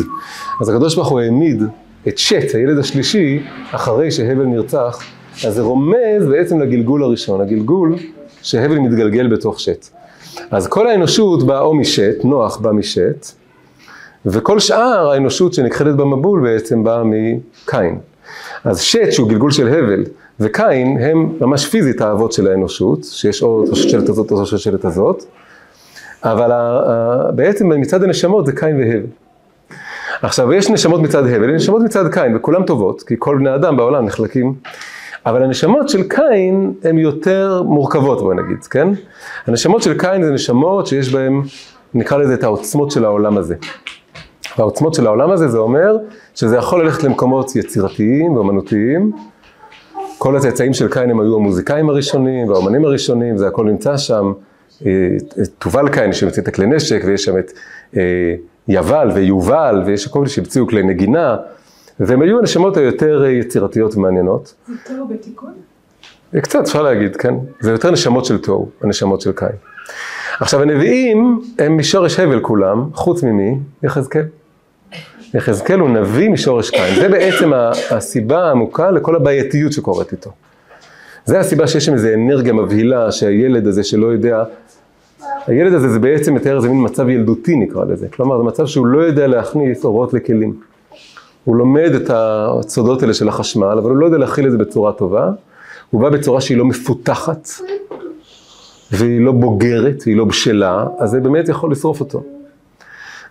אז 0.62 0.70
הקדוש 0.70 0.96
ברוך 0.96 1.08
הוא 1.08 1.20
העמיד 1.20 1.64
את 2.08 2.18
שת, 2.18 2.56
הילד 2.56 2.78
השלישי, 2.78 3.44
אחרי 3.72 4.12
שהבל 4.12 4.46
נרצח, 4.46 5.04
אז 5.48 5.54
זה 5.54 5.62
רומז 5.62 6.26
בעצם 6.30 6.60
לגלגול 6.60 7.04
הראשון, 7.04 7.42
הגלגול 7.42 7.96
שהבל 8.42 8.78
מתגלגל 8.78 9.28
בתוך 9.28 9.60
שת. 9.60 9.90
אז 10.52 10.68
כל 10.68 10.88
האנושות 10.88 11.44
באה 11.44 11.62
או 11.62 11.74
משת, 11.74 12.16
נוח 12.24 12.58
בא 12.58 12.72
משת, 12.72 13.28
וכל 14.26 14.60
שאר 14.60 15.10
האנושות 15.12 15.54
שנכחדת 15.54 15.96
במבול 15.96 16.42
בעצם 16.44 16.84
באה 16.84 17.04
מקין. 17.04 18.00
אז 18.64 18.82
שת 18.82 19.12
שהוא 19.12 19.30
גלגול 19.30 19.52
של 19.52 19.68
הבל, 19.68 20.04
וקין 20.40 20.98
הם 21.02 21.34
ממש 21.42 21.66
פיזית 21.66 22.02
האבות 22.02 22.32
של 22.32 22.48
האנושות, 22.48 23.04
שיש 23.04 23.44
או 23.44 23.64
השושלת 23.72 24.10
הזאת 24.10 24.32
או 24.32 24.42
השושלת 24.42 24.86
הזאת, 24.86 25.24
אבל 26.24 26.52
בעצם 27.36 27.70
מצד 27.70 28.04
הנשמות 28.04 28.46
זה 28.46 28.52
קין 28.52 28.78
והבל. 28.78 29.06
עכשיו, 30.22 30.54
יש 30.54 30.70
נשמות 30.70 31.02
מצד 31.02 31.26
הבל, 31.26 31.56
יש 31.56 31.62
נשמות 31.62 31.82
מצד 31.82 32.12
קין, 32.14 32.36
וכולן 32.36 32.66
טובות, 32.66 33.04
כי 33.04 33.16
כל 33.20 33.38
בני 33.38 33.56
אדם 33.56 33.78
בעולם 33.78 34.06
נחלקים, 34.06 34.54
אבל 35.26 35.44
הנשמות 35.44 35.90
של 35.90 36.04
קין 36.08 36.74
הן 36.84 36.98
יותר 36.98 37.64
מורכבות, 37.66 38.20
בואי 38.20 38.38
נגיד, 38.38 38.64
כן? 38.64 38.88
הנשמות 39.48 39.82
של 39.82 39.98
קין 39.98 40.24
זה 40.24 40.32
נשמות 40.32 40.88
שיש 40.88 41.14
בהן, 41.14 41.42
נקרא 41.94 42.18
לזה 42.18 42.34
את 42.34 42.44
העוצמות 42.44 42.92
של 42.92 43.06
העולם 43.06 43.38
הזה. 43.38 43.56
והעוצמות 44.58 44.94
של 44.94 45.08
העולם 45.08 45.32
הזה 45.32 45.48
זה 45.48 45.58
אומר 45.58 45.98
שזה 46.36 46.58
יכול 46.58 46.84
ללכת 46.84 47.04
למקומות 47.04 47.56
יצירתיים 47.56 48.36
ואומנותיים. 48.36 49.12
כל 50.18 50.38
הצאצאים 50.38 50.74
של 50.74 50.88
קין 50.88 51.10
הם 51.10 51.20
היו 51.20 51.36
המוזיקאים 51.36 51.90
הראשונים 51.90 52.50
והאומנים 52.50 52.86
הראשונים, 52.86 53.38
זה 53.38 53.48
הכל 53.48 53.66
נמצא 53.66 53.98
שם. 53.98 54.34
אה, 54.86 54.92
תובל 55.60 55.90
קין 55.90 56.14
שהמציא 56.14 56.42
את 56.42 56.48
הכלי 56.48 56.66
נשק, 56.66 57.02
ויש 57.06 57.24
שם 57.24 57.38
את 57.38 57.52
אה, 57.98 58.02
יבל 58.68 59.12
ויובל, 59.14 59.84
ויש 59.86 60.08
כל 60.08 60.20
מיני 60.20 60.30
שהמציאו 60.30 60.68
כלי 60.68 60.84
נגינה, 60.84 61.38
והם 62.00 62.22
היו 62.22 62.40
הנשמות 62.40 62.78
היותר 62.78 63.24
אה, 63.24 63.30
יצירתיות 63.30 63.96
ומעניינות. 63.96 64.54
זה 64.68 64.74
תוהו 64.88 65.08
בתיקון? 65.08 65.54
קצת 66.42 66.60
אפשר 66.60 66.82
להגיד, 66.82 67.16
כן? 67.16 67.34
זה 67.60 67.72
יותר 67.72 67.92
נשמות 67.92 68.26
של 68.26 68.38
תוהו, 68.38 68.70
הנשמות 68.82 69.22
של 69.22 69.32
קין. 69.32 69.48
עכשיו 70.40 70.62
הנביאים 70.62 71.42
הם 71.60 71.78
משורש 71.78 72.20
הבל 72.20 72.40
כולם, 72.40 72.90
חוץ 72.94 73.24
ממי? 73.24 73.58
יחזקאל. 73.84 74.26
יחזקאל 75.34 75.80
הוא 75.80 75.90
נביא 75.90 76.30
משורש 76.30 76.70
קין. 76.70 76.96
זה 76.96 77.10
בעצם 77.10 77.52
הסיבה 77.92 78.44
העמוקה 78.44 78.92
לכל 78.92 79.16
הבעייתיות 79.16 79.74
שקורית 79.74 80.12
איתו. 80.12 80.32
זה 81.26 81.40
הסיבה 81.40 81.68
שיש 81.68 81.86
שם 81.86 81.94
איזו 81.94 82.08
אנרגיה 82.14 82.54
מבהילה 82.54 83.12
שהילד 83.12 83.68
הזה 83.68 83.84
שלא 83.84 84.08
יודע, 84.08 84.44
הילד 85.48 85.74
הזה 85.74 85.90
זה 85.90 86.00
בעצם 86.00 86.34
מתאר 86.34 86.56
איזה 86.56 86.70
מין 86.70 86.86
מצב 86.86 87.10
ילדותי 87.10 87.56
נקרא 87.56 87.86
לזה. 87.86 88.08
כלומר 88.08 88.38
זה 88.38 88.44
מצב 88.44 88.66
שהוא 88.66 88.86
לא 88.86 89.02
יודע 89.02 89.28
להכניס 89.28 89.86
אורות 89.86 90.14
לכלים. 90.14 90.54
הוא 91.44 91.56
לומד 91.56 91.92
את 91.96 92.10
הסודות 92.14 93.02
האלה 93.02 93.14
של 93.14 93.28
החשמל, 93.28 93.78
אבל 93.78 93.90
הוא 93.90 93.98
לא 93.98 94.06
יודע 94.06 94.18
להכיל 94.18 94.46
את 94.46 94.52
זה 94.52 94.58
בצורה 94.58 94.94
טובה. 94.94 95.32
הוא 95.90 96.02
בא 96.02 96.10
בצורה 96.10 96.42
שהיא 96.42 96.58
לא 96.58 96.66
מפותחת, 96.66 97.50
והיא 98.92 99.22
לא 99.22 99.32
בוגרת, 99.32 100.04
והיא 100.06 100.18
לא 100.18 100.26
בשלה, 100.26 100.86
אז 101.00 101.10
זה 101.10 101.20
באמת 101.20 101.50
יכול 101.50 101.72
לשרוף 101.72 102.00
אותו. 102.00 102.24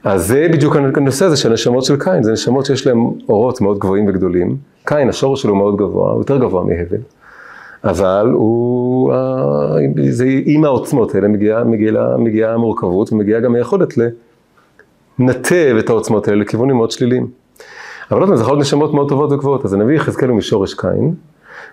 אז 0.04 0.26
זה 0.26 0.46
בדיוק 0.52 0.76
הנושא 0.76 1.24
הזה 1.24 1.36
של 1.36 1.50
הנשמות 1.50 1.84
של 1.84 1.96
קין, 1.96 2.22
זה 2.22 2.32
נשמות 2.32 2.66
שיש 2.66 2.86
להן 2.86 2.98
אורות 3.28 3.60
מאוד 3.60 3.78
גבוהים 3.78 4.08
וגדולים. 4.08 4.56
קין, 4.84 5.08
השורש 5.08 5.42
שלו 5.42 5.54
מאוד 5.54 5.76
גבוה, 5.76 6.10
הוא 6.10 6.20
יותר 6.20 6.38
גבוה 6.38 6.64
מהבל, 6.64 6.98
אבל 7.84 8.30
הוא, 8.32 9.12
אה, 9.12 9.76
זה 10.10 10.26
עם 10.44 10.64
העוצמות 10.64 11.14
האלה 11.14 11.28
מגיעה, 11.28 11.64
מגיעה, 11.64 12.16
מגיעה 12.16 12.54
המורכבות, 12.54 13.12
ומגיעה 13.12 13.40
גם 13.40 13.54
היכולת 13.54 13.94
לנתב 15.18 15.76
את 15.78 15.90
העוצמות 15.90 16.28
האלה 16.28 16.40
לכיוונים 16.40 16.76
מאוד 16.76 16.90
שליליים. 16.90 17.26
אבל 18.10 18.20
עוד 18.20 18.28
פעם, 18.28 18.36
זה 18.36 18.42
יכול 18.42 18.54
להיות 18.54 18.66
נשמות 18.66 18.94
מאוד 18.94 19.08
טובות 19.08 19.32
וגבוהות, 19.32 19.64
אז 19.64 19.72
הנביא 19.72 19.96
יחזקאל 19.96 20.28
הוא 20.28 20.36
משורש 20.36 20.74
קין, 20.74 21.14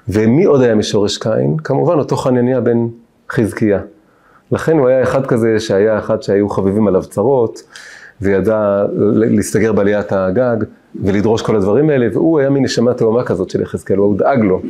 ומי 0.09 0.45
עוד 0.45 0.61
היה 0.61 0.75
משורש 0.75 1.17
קין? 1.17 1.57
כמובן 1.57 1.99
אותו 1.99 2.15
חנניה 2.15 2.61
בן 2.61 2.87
חזקיה. 3.31 3.79
לכן 4.51 4.77
הוא 4.77 4.87
היה 4.87 5.03
אחד 5.03 5.25
כזה 5.25 5.59
שהיה 5.59 5.99
אחד 5.99 6.21
שהיו 6.21 6.49
חביבים 6.49 6.87
עליו 6.87 7.01
צרות, 7.01 7.63
וידע 8.21 8.85
להסתגר 9.15 9.73
בעליית 9.73 10.11
הגג, 10.11 10.57
ולדרוש 11.03 11.41
כל 11.41 11.55
הדברים 11.55 11.89
האלה, 11.89 12.07
והוא 12.13 12.39
היה 12.39 12.49
מין 12.49 12.63
נשמה 12.63 12.93
תאומה 12.93 13.23
כזאת 13.23 13.49
של 13.49 13.61
יחזקאל, 13.61 13.97
הוא 13.97 14.17
דאג 14.17 14.39
לו. 14.39 14.61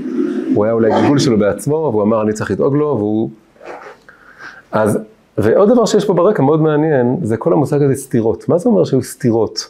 הוא 0.58 0.66
היה 0.66 0.74
אולי 0.74 0.92
גלגול 0.92 1.20
שלו 1.20 1.38
בעצמו, 1.40 1.76
והוא 1.76 2.04
אמר 2.04 2.22
אני 2.22 2.34
צריך 2.34 2.52
לדאוג 2.52 2.76
לו, 2.76 2.86
והוא... 2.86 3.30
אז, 4.72 5.00
ועוד 5.38 5.70
דבר 5.70 5.86
שיש 5.86 6.06
פה 6.06 6.14
ברקע 6.14 6.44
מאוד 6.44 6.62
מעניין, 6.62 7.18
זה 7.24 7.38
כל 7.38 7.54
המושג 7.54 7.82
הזה 7.82 7.96
סתירות. 7.96 8.50
מה 8.50 8.58
זה 8.58 8.70
אומר 8.70 8.84
שהיו 8.84 9.04
סתירות 9.04 9.70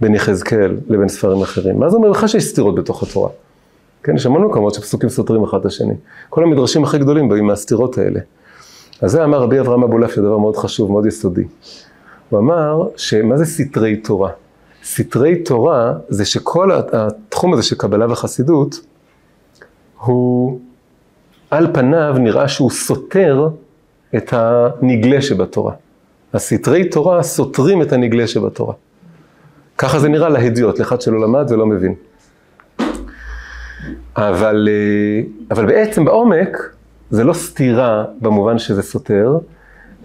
בין 0.00 0.14
יחזקאל 0.14 0.76
לבין 0.88 1.08
ספרים 1.08 1.42
אחרים? 1.42 1.80
מה 1.80 1.90
זה 1.90 1.96
אומר 1.96 2.10
לך 2.10 2.28
שיש 2.28 2.44
סתירות 2.44 2.74
בתוך 2.74 3.02
התורה? 3.02 3.30
כן, 4.02 4.16
יש 4.16 4.26
המון 4.26 4.44
מקומות 4.44 4.74
שפסוקים 4.74 5.08
סותרים 5.08 5.44
אחד 5.44 5.58
את 5.58 5.66
השני. 5.66 5.94
כל 6.30 6.44
המדרשים 6.44 6.84
הכי 6.84 6.98
גדולים 6.98 7.28
באים 7.28 7.46
מהסתירות 7.46 7.98
האלה. 7.98 8.20
אז 9.02 9.10
זה 9.10 9.24
אמר 9.24 9.40
רבי 9.40 9.60
אברהם 9.60 9.82
אבולעפיה, 9.82 10.22
דבר 10.22 10.38
מאוד 10.38 10.56
חשוב, 10.56 10.90
מאוד 10.90 11.06
יסודי. 11.06 11.44
הוא 12.30 12.38
אמר 12.38 12.88
שמה 12.96 13.36
זה 13.36 13.44
סתרי 13.44 13.96
תורה? 13.96 14.30
סתרי 14.84 15.42
תורה 15.42 15.92
זה 16.08 16.24
שכל 16.24 16.70
התחום 16.72 17.52
הזה 17.52 17.62
של 17.62 17.76
קבלה 17.76 18.12
וחסידות, 18.12 18.80
הוא 19.98 20.60
על 21.50 21.74
פניו 21.74 22.14
נראה 22.18 22.48
שהוא 22.48 22.70
סותר 22.70 23.48
את 24.16 24.32
הנגלה 24.32 25.22
שבתורה. 25.22 25.72
הסתרי 26.34 26.88
תורה 26.88 27.22
סותרים 27.22 27.82
את 27.82 27.92
הנגלה 27.92 28.26
שבתורה. 28.26 28.74
ככה 29.78 29.98
זה 29.98 30.08
נראה 30.08 30.28
להדיוט, 30.28 30.78
לאחד 30.78 31.00
שלא 31.00 31.20
למד 31.20 31.46
ולא 31.50 31.66
מבין. 31.66 31.94
אבל, 34.16 34.68
אה, 34.70 35.22
אבל 35.50 35.66
בעצם 35.66 36.04
בעומק 36.04 36.58
זה 37.10 37.24
לא 37.24 37.32
סתירה 37.32 38.04
במובן 38.20 38.58
שזה 38.58 38.82
סותר, 38.82 39.38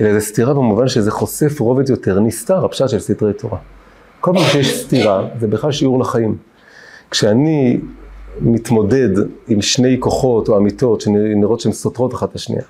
אלא 0.01 0.13
זה 0.13 0.19
סתירה 0.19 0.53
במובן 0.53 0.87
שזה 0.87 1.11
חושף 1.11 1.59
רובד 1.59 1.89
יותר 1.89 2.19
נסתר, 2.19 2.65
הפשט 2.65 2.89
של 2.89 2.99
סתרי 2.99 3.33
תורה. 3.33 3.57
כל 4.19 4.31
פעם 4.33 4.43
שיש 4.43 4.83
סתירה, 4.83 5.27
זה 5.39 5.47
בכלל 5.47 5.71
שיעור 5.71 5.99
לחיים. 5.99 6.37
כשאני 7.11 7.79
מתמודד 8.39 9.09
עם 9.47 9.61
שני 9.61 9.97
כוחות 9.99 10.49
או 10.49 10.57
אמיתות 10.57 11.01
שנראות 11.01 11.59
שהן 11.59 11.71
סותרות 11.71 12.13
אחת 12.13 12.29
את 12.29 12.35
השנייה, 12.35 12.63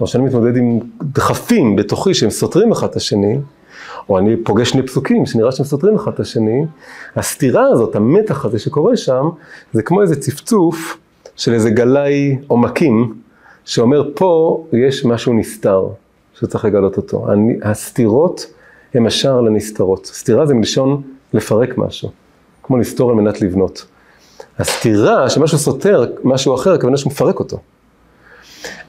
או 0.00 0.06
שאני 0.06 0.24
מתמודד 0.24 0.56
עם 0.56 0.78
דחפים 1.02 1.76
בתוכי 1.76 2.14
שהם 2.14 2.30
סותרים 2.30 2.72
אחד 2.72 2.88
את 2.88 2.96
השני, 2.96 3.38
או 4.08 4.18
אני 4.18 4.36
פוגש 4.36 4.70
שני 4.70 4.82
פסוקים 4.82 5.26
שנראה 5.26 5.52
שהם 5.52 5.66
סותרים 5.66 5.94
אחד 5.94 6.12
את 6.12 6.20
השני, 6.20 6.64
הסתירה 7.16 7.66
הזאת, 7.66 7.96
המתח 7.96 8.44
הזה 8.44 8.58
שקורה 8.58 8.96
שם, 8.96 9.28
זה 9.72 9.82
כמו 9.82 10.02
איזה 10.02 10.20
צפצוף 10.20 10.98
של 11.36 11.52
איזה 11.52 11.70
גלאי 11.70 12.38
עומקים, 12.46 13.14
שאומר 13.64 14.10
פה 14.14 14.64
יש 14.72 15.04
משהו 15.04 15.32
נסתר, 15.32 15.88
שצריך 16.34 16.64
לגלות 16.64 16.96
אותו. 16.96 17.32
אני, 17.32 17.58
הסתירות 17.62 18.46
הם 18.94 19.06
השער 19.06 19.40
לנסתרות. 19.40 20.06
סתירה 20.06 20.46
זה 20.46 20.54
מלשון 20.54 21.02
לפרק 21.34 21.78
משהו, 21.78 22.10
כמו 22.62 22.76
לסתור 22.76 23.10
על 23.10 23.16
מנת 23.16 23.40
לבנות. 23.40 23.86
הסתירה, 24.60 25.30
שמשהו 25.30 25.58
סותר 25.58 26.04
משהו 26.24 26.54
אחר, 26.54 26.74
הכוונה 26.74 26.96
שהוא 26.96 27.12
מפרק 27.12 27.38
אותו. 27.38 27.58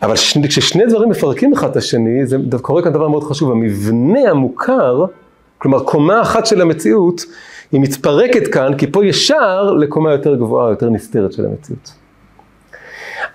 אבל 0.02 0.16
ש... 0.16 0.38
כששני 0.38 0.86
דברים 0.86 1.10
מפרקים 1.10 1.54
אחד 1.54 1.70
את 1.70 1.78
השני, 1.78 2.26
זה 2.26 2.38
קורה 2.62 2.82
כאן 2.82 2.94
דבר 2.94 3.08
מאוד 3.08 3.24
חשוב, 3.24 3.52
המבנה 3.52 4.30
המוכר, 4.30 5.06
כלומר 5.58 5.84
קומה 5.84 6.22
אחת 6.22 6.46
של 6.46 6.62
המציאות, 6.62 7.22
היא 7.72 7.82
מתפרקת 7.82 8.48
כאן, 8.48 8.78
כי 8.78 8.92
פה 8.92 9.06
יש 9.06 9.28
שער 9.28 9.74
לקומה 9.74 10.12
יותר 10.12 10.36
גבוהה, 10.36 10.70
יותר 10.70 10.90
נסתרת 10.90 11.34
של 11.34 11.46
המציאות. 11.46 11.94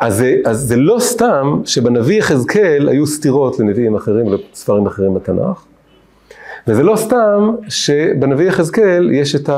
אז 0.01 0.17
זה, 0.17 0.35
אז 0.45 0.61
זה 0.61 0.77
לא 0.77 0.97
סתם 0.99 1.61
שבנביא 1.65 2.19
יחזקאל 2.19 2.89
היו 2.89 3.07
סתירות 3.07 3.61
לנביאים 3.61 3.97
אחרים 3.97 4.27
ולספרים 4.27 4.87
אחרים 4.87 5.15
בתנ"ך, 5.15 5.65
וזה 6.69 6.83
לא 6.83 6.97
סתם 6.97 7.55
שבנביא 7.69 8.49
יחזקאל 8.49 9.11
יש 9.13 9.35
את 9.35 9.49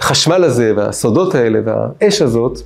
החשמל 0.00 0.44
הזה 0.44 0.72
והסודות 0.76 1.34
האלה 1.34 1.60
והאש 1.64 2.22
הזאת, 2.22 2.58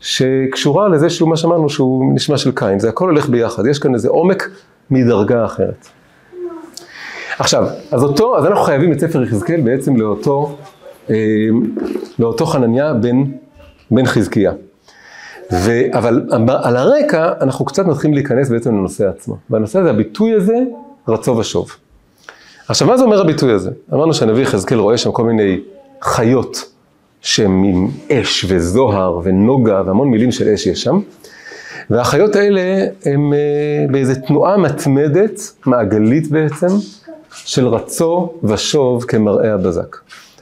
שקשורה 0.00 0.88
לזה 0.88 1.10
שהוא, 1.10 1.28
מה 1.28 1.36
שאמרנו, 1.36 1.68
שהוא 1.68 2.14
נשמע 2.14 2.38
של 2.38 2.52
קין. 2.52 2.78
זה 2.78 2.88
הכל 2.88 3.08
הולך 3.08 3.28
ביחד, 3.28 3.66
יש 3.66 3.78
כאן 3.78 3.94
איזה 3.94 4.08
עומק 4.08 4.50
מדרגה 4.90 5.44
אחרת. 5.44 5.88
עכשיו, 7.38 7.66
אז 7.90 8.02
אותו, 8.02 8.38
אז 8.38 8.46
אנחנו 8.46 8.64
חייבים 8.64 8.92
את 8.92 9.00
ספר 9.00 9.22
יחזקאל 9.22 9.60
בעצם 9.60 9.96
לאותו, 9.96 10.56
אה, 11.10 11.16
לאותו 12.18 12.46
חנניה 12.46 12.94
בן, 12.94 13.24
בן 13.90 14.06
חזקיה. 14.06 14.52
ו, 15.52 15.70
אבל 15.92 16.22
על 16.62 16.76
הרקע 16.76 17.32
אנחנו 17.40 17.64
קצת 17.64 17.86
מתחילים 17.86 18.14
להיכנס 18.14 18.50
בעצם 18.50 18.70
לנושא 18.70 19.08
עצמו. 19.08 19.36
והנושא 19.50 19.78
הזה, 19.78 19.90
הביטוי 19.90 20.32
הזה, 20.32 20.56
רצו 21.08 21.36
ושוב. 21.36 21.70
עכשיו, 22.68 22.88
מה 22.88 22.96
זה 22.96 23.04
אומר 23.04 23.20
הביטוי 23.20 23.52
הזה? 23.52 23.70
אמרנו 23.92 24.14
שהנביא 24.14 24.42
יחזקאל 24.42 24.78
רואה 24.78 24.98
שם 24.98 25.12
כל 25.12 25.24
מיני 25.24 25.60
חיות 26.02 26.72
שהן 27.20 27.64
עם 27.64 27.88
אש 28.12 28.46
וזוהר 28.48 29.20
ונוגה 29.24 29.82
והמון 29.86 30.08
מילים 30.08 30.32
של 30.32 30.48
אש 30.48 30.66
יש 30.66 30.82
שם. 30.82 31.00
והחיות 31.90 32.36
האלה 32.36 32.86
הן 33.04 33.32
אה, 33.32 33.86
באיזו 33.90 34.14
תנועה 34.26 34.56
מתמדת, 34.56 35.40
מעגלית 35.66 36.30
בעצם, 36.30 36.66
של 37.32 37.66
רצו 37.66 38.32
ושוב 38.44 39.04
כמראה 39.04 39.54
הבזק. 39.54 39.96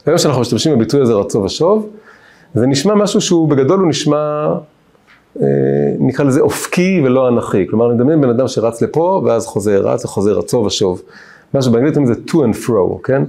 היום 0.05 0.17
שאנחנו 0.17 0.41
משתמשים 0.41 0.75
בביטוי 0.75 1.01
הזה 1.01 1.13
רצו 1.13 1.39
ושוב, 1.39 1.89
זה 2.53 2.67
נשמע 2.67 2.95
משהו 2.95 3.21
שהוא 3.21 3.49
בגדול 3.49 3.79
הוא 3.79 3.89
נשמע, 3.89 4.47
אה, 5.41 5.45
נקרא 5.99 6.25
לזה 6.25 6.41
אופקי 6.41 7.01
ולא 7.05 7.27
אנכי. 7.27 7.67
כלומר, 7.69 7.85
אני 7.85 7.95
מדמיין 7.95 8.21
בן 8.21 8.29
אדם 8.29 8.47
שרץ 8.47 8.81
לפה 8.81 9.21
ואז 9.25 9.45
חוזר, 9.45 9.87
רץ 9.87 10.05
וחוזר, 10.05 10.37
רצו 10.37 10.57
ושוב. 10.57 11.01
מה 11.53 11.61
שבאנגלית 11.61 11.93
זה 12.05 12.13
to 12.13 12.33
and 12.33 12.65
fro, 12.65 13.01
כן? 13.03 13.23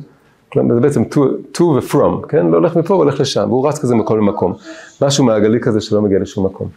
כלומר, 0.53 0.75
זה 0.75 0.81
בעצם 0.81 1.03
to, 1.03 1.19
to 1.57 1.63
ו-from, 1.63 2.27
כן? 2.29 2.47
לא 2.47 2.57
הולך 2.57 2.77
מפה 2.77 2.95
והולך 2.95 3.21
לשם, 3.21 3.47
והוא 3.49 3.69
רץ 3.69 3.79
כזה 3.79 3.95
מכל 3.95 4.21
מקום. 4.21 4.55
משהו 5.03 5.25
מעגלי 5.25 5.61
כזה 5.61 5.81
שלא 5.81 6.03
מגיע 6.03 6.19
לשום 6.19 6.47
מקום. 6.47 6.69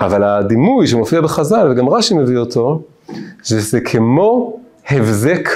אבל 0.00 0.22
הדימוי 0.22 0.86
שמופיע 0.86 1.20
בחז"ל, 1.20 1.68
וגם 1.70 1.88
רש"י 1.88 2.14
מביא 2.14 2.38
אותו, 2.38 2.82
שזה 3.44 3.80
כמו 3.80 4.58
הבזק 4.88 5.48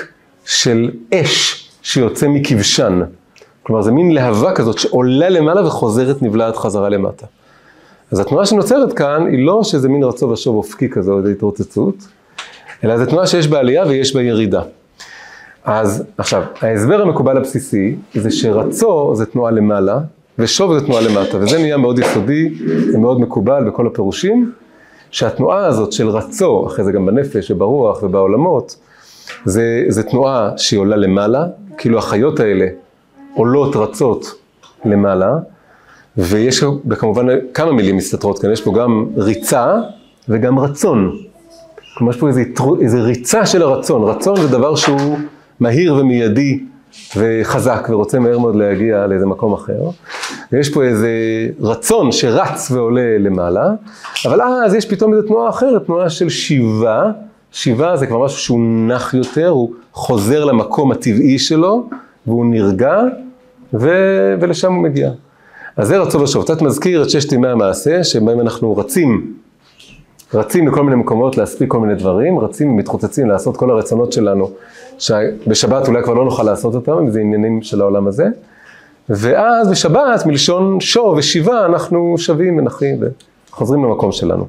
של 0.44 0.90
אש 1.14 1.68
שיוצא 1.82 2.28
מכבשן. 2.28 3.02
כלומר, 3.62 3.82
זה 3.82 3.90
מין 3.90 4.14
להבה 4.14 4.52
כזאת 4.52 4.78
שעולה 4.78 5.28
למעלה 5.28 5.66
וחוזרת 5.66 6.22
נבלעת 6.22 6.56
חזרה 6.56 6.88
למטה. 6.88 7.26
אז 8.12 8.20
התנועה 8.20 8.46
שנוצרת 8.46 8.92
כאן 8.92 9.26
היא 9.26 9.46
לא 9.46 9.64
שזה 9.64 9.88
מין 9.88 10.04
רצו 10.04 10.28
ושוב 10.28 10.56
אופקי 10.56 10.88
כזה 10.88 11.10
או 11.10 11.18
איזו 11.18 11.28
התרוצצות, 11.28 11.94
אלא 12.84 12.98
זו 12.98 13.06
תנועה 13.06 13.26
שיש 13.26 13.48
בה 13.48 13.58
עלייה 13.58 13.86
ויש 13.86 14.14
בה 14.14 14.22
ירידה. 14.22 14.62
אז 15.66 16.04
עכשיו, 16.18 16.42
ההסבר 16.60 17.02
המקובל 17.02 17.36
הבסיסי 17.36 17.96
זה 18.14 18.30
שרצו 18.30 19.14
זה 19.14 19.26
תנועה 19.26 19.50
למעלה 19.50 19.98
ושוב 20.38 20.78
זה 20.78 20.86
תנועה 20.86 21.02
למטה, 21.02 21.38
וזה 21.38 21.58
נהיה 21.58 21.76
מאוד 21.76 21.98
יסודי 21.98 22.54
ומאוד 22.94 23.20
מקובל 23.20 23.64
בכל 23.64 23.86
הפירושים, 23.86 24.52
שהתנועה 25.10 25.66
הזאת 25.66 25.92
של 25.92 26.08
רצו, 26.08 26.66
אחרי 26.66 26.84
זה 26.84 26.92
גם 26.92 27.06
בנפש 27.06 27.50
וברוח 27.50 28.02
ובעולמות, 28.02 28.76
זה, 29.44 29.84
זה 29.88 30.02
תנועה 30.02 30.50
שהיא 30.56 30.80
עולה 30.80 30.96
למעלה, 30.96 31.44
כאילו 31.78 31.98
החיות 31.98 32.40
האלה 32.40 32.66
עולות 33.34 33.76
רצות 33.76 34.34
למעלה, 34.84 35.36
ויש 36.16 36.64
כמובן 36.98 37.26
כמה 37.54 37.72
מילים 37.72 37.96
מסתתרות 37.96 38.38
כאן, 38.38 38.52
יש 38.52 38.60
פה 38.60 38.72
גם 38.78 39.06
ריצה 39.16 39.74
וגם 40.28 40.58
רצון. 40.58 41.16
כלומר 41.98 42.12
יש 42.12 42.18
פה 42.20 42.28
איזו, 42.28 42.40
איזו 42.80 42.98
ריצה 43.00 43.46
של 43.46 43.62
הרצון, 43.62 44.02
רצון 44.02 44.36
זה 44.36 44.48
דבר 44.48 44.74
שהוא 44.74 45.18
מהיר 45.60 45.94
ומיידי 45.94 46.60
וחזק 47.16 47.86
ורוצה 47.90 48.18
מהר 48.18 48.38
מאוד 48.38 48.56
להגיע 48.56 49.06
לאיזה 49.06 49.26
מקום 49.26 49.52
אחר. 49.52 49.80
ויש 50.52 50.74
פה 50.74 50.82
איזה 50.82 51.08
רצון 51.60 52.12
שרץ 52.12 52.70
ועולה 52.70 53.18
למעלה, 53.18 53.70
אבל 54.24 54.40
אז 54.42 54.74
יש 54.74 54.86
פתאום 54.86 55.14
איזו 55.14 55.26
תנועה 55.26 55.48
אחרת, 55.48 55.86
תנועה 55.86 56.10
של 56.10 56.28
שיבה. 56.28 57.10
שיבה 57.52 57.96
זה 57.96 58.06
כבר 58.06 58.24
משהו 58.24 58.38
שהוא 58.38 58.60
נח 58.88 59.14
יותר, 59.14 59.48
הוא 59.48 59.72
חוזר 59.92 60.44
למקום 60.44 60.92
הטבעי 60.92 61.38
שלו, 61.38 61.88
והוא 62.26 62.46
נרגע, 62.46 63.00
ו... 63.74 63.88
ולשם 64.40 64.72
הוא 64.72 64.82
מגיע. 64.82 65.10
אז 65.76 65.88
זה 65.88 65.98
רצון 65.98 66.22
ושוב. 66.22 66.44
קצת 66.44 66.62
מזכיר 66.62 67.02
את 67.02 67.10
ששת 67.10 67.32
ימי 67.32 67.48
המעשה, 67.48 68.04
שבהם 68.04 68.40
אנחנו 68.40 68.76
רצים, 68.76 69.34
רצים 70.34 70.68
לכל 70.68 70.82
מיני 70.82 70.96
מקומות 70.96 71.36
להספיק 71.36 71.70
כל 71.70 71.80
מיני 71.80 71.94
דברים, 71.94 72.38
רצים 72.38 72.70
ומתחוצצים 72.70 73.28
לעשות 73.28 73.56
כל 73.56 73.70
הרצונות 73.70 74.12
שלנו, 74.12 74.50
שבשבת 74.98 75.88
אולי 75.88 76.02
כבר 76.02 76.14
לא 76.14 76.24
נוכל 76.24 76.42
לעשות 76.42 76.74
אותם, 76.74 77.10
זה 77.10 77.20
עניינים 77.20 77.62
של 77.62 77.80
העולם 77.80 78.06
הזה. 78.06 78.26
ואז 79.08 79.70
בשבת, 79.70 80.26
מלשון 80.26 80.80
שוב 80.80 81.16
ושיבה, 81.16 81.66
אנחנו 81.66 82.14
שבים 82.18 82.58
ונחים 82.58 83.00
וחוזרים 83.50 83.84
למקום 83.84 84.12
שלנו. 84.12 84.46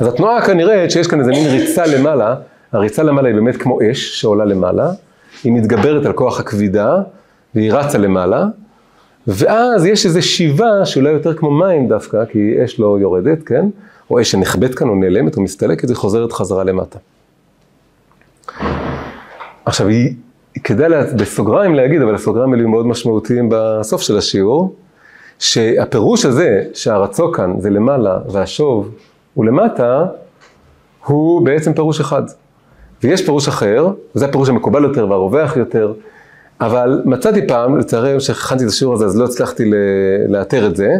אז 0.00 0.06
התנועה 0.06 0.42
כנראה 0.42 0.90
שיש 0.90 1.06
כאן 1.06 1.20
איזה 1.20 1.30
מין 1.30 1.46
ריצה 1.46 1.86
למעלה, 1.86 2.34
הריצה 2.72 3.02
למעלה 3.02 3.28
היא 3.28 3.36
באמת 3.36 3.56
כמו 3.56 3.78
אש 3.82 4.20
שעולה 4.20 4.44
למעלה, 4.44 4.90
היא 5.44 5.52
מתגברת 5.52 6.06
על 6.06 6.12
כוח 6.12 6.40
הכבידה 6.40 7.02
והיא 7.54 7.72
רצה 7.72 7.98
למעלה, 7.98 8.44
ואז 9.26 9.86
יש 9.86 10.06
איזו 10.06 10.22
שיבה 10.22 10.84
שאולי 10.86 11.10
יותר 11.10 11.34
כמו 11.34 11.50
מים 11.50 11.88
דווקא, 11.88 12.24
כי 12.24 12.64
אש 12.64 12.80
לא 12.80 12.98
יורדת, 13.00 13.42
כן? 13.42 13.66
או 14.10 14.20
אש 14.20 14.30
שנחבאת 14.30 14.74
כאן 14.74 14.88
או 14.88 14.94
נעלמת 14.94 15.36
או 15.36 15.42
מסתלקת, 15.42 15.88
היא 15.88 15.96
חוזרת 15.96 16.32
חזרה 16.32 16.64
למטה. 16.64 16.98
עכשיו, 19.68 19.86
היא, 19.86 20.14
כדאי 20.64 20.88
לה, 20.88 21.04
בסוגריים 21.04 21.74
להגיד, 21.74 22.02
אבל 22.02 22.14
הסוגריים 22.14 22.52
האלה 22.52 22.66
מאוד 22.66 22.86
משמעותיים 22.86 23.48
בסוף 23.50 24.02
של 24.02 24.18
השיעור, 24.18 24.74
שהפירוש 25.38 26.24
הזה, 26.24 26.62
שהרצו 26.74 27.32
כאן 27.32 27.54
זה 27.58 27.70
למעלה 27.70 28.18
והשוב 28.32 28.90
הוא 29.34 29.44
למטה, 29.44 30.06
הוא 31.04 31.44
בעצם 31.44 31.72
פירוש 31.72 32.00
אחד. 32.00 32.22
ויש 33.02 33.24
פירוש 33.24 33.48
אחר, 33.48 33.88
וזה 34.14 34.26
הפירוש 34.26 34.48
המקובל 34.48 34.84
יותר 34.84 35.10
והרווח 35.10 35.56
יותר, 35.56 35.92
אבל 36.60 37.02
מצאתי 37.04 37.46
פעם, 37.46 37.78
לצערי 37.78 38.18
כשהכנתי 38.18 38.64
את 38.64 38.68
השיעור 38.68 38.94
הזה 38.94 39.04
אז 39.04 39.18
לא 39.18 39.24
הצלחתי 39.24 39.70
לאתר 40.28 40.66
את 40.66 40.76
זה, 40.76 40.90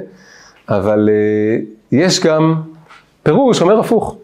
אבל 0.68 1.09
uh, 1.09 1.64
יש 1.92 2.20
גם 2.20 2.62
פירוש 3.22 3.59
שאומר 3.59 3.81
הפוך, 3.81 4.16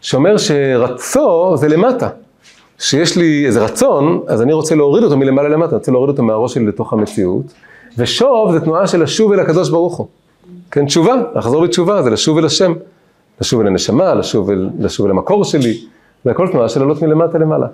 שאומר 0.00 0.36
שרצו 0.36 1.56
זה 1.56 1.68
למטה. 1.68 2.08
שיש 2.78 3.16
לי 3.16 3.46
איזה 3.46 3.64
רצון, 3.64 4.22
אז 4.26 4.42
אני 4.42 4.52
רוצה 4.52 4.74
להוריד 4.74 5.04
אותו 5.04 5.16
מלמעלה 5.16 5.48
למטה, 5.48 5.70
אני 5.70 5.78
רוצה 5.78 5.92
להוריד 5.92 6.10
אותו 6.10 6.22
מהראש 6.22 6.54
שלי 6.54 6.66
לתוך 6.66 6.92
המציאות, 6.92 7.44
ושוב 7.98 8.52
זה 8.52 8.60
תנועה 8.60 8.86
של 8.86 9.02
לשוב 9.02 9.32
אל 9.32 9.40
הקדוש 9.40 9.70
ברוך 9.70 9.96
הוא. 9.96 10.06
כן, 10.70 10.86
תשובה, 10.86 11.14
לחזור 11.34 11.62
בתשובה, 11.62 12.02
זה 12.02 12.10
לשוב 12.10 12.38
אל 12.38 12.44
השם. 12.44 12.72
לשוב 13.40 13.60
אל 13.60 13.66
הנשמה, 13.66 14.14
לשוב 14.14 14.50
אל, 14.50 14.68
לשוב 14.78 15.06
אל 15.06 15.10
המקור 15.10 15.44
שלי, 15.44 15.80
זה 16.24 16.30
הכל 16.30 16.48
תנועה 16.48 16.68
של 16.68 16.80
לעלות 16.80 17.02
מלמטה 17.02 17.38
למעלה. 17.38 17.66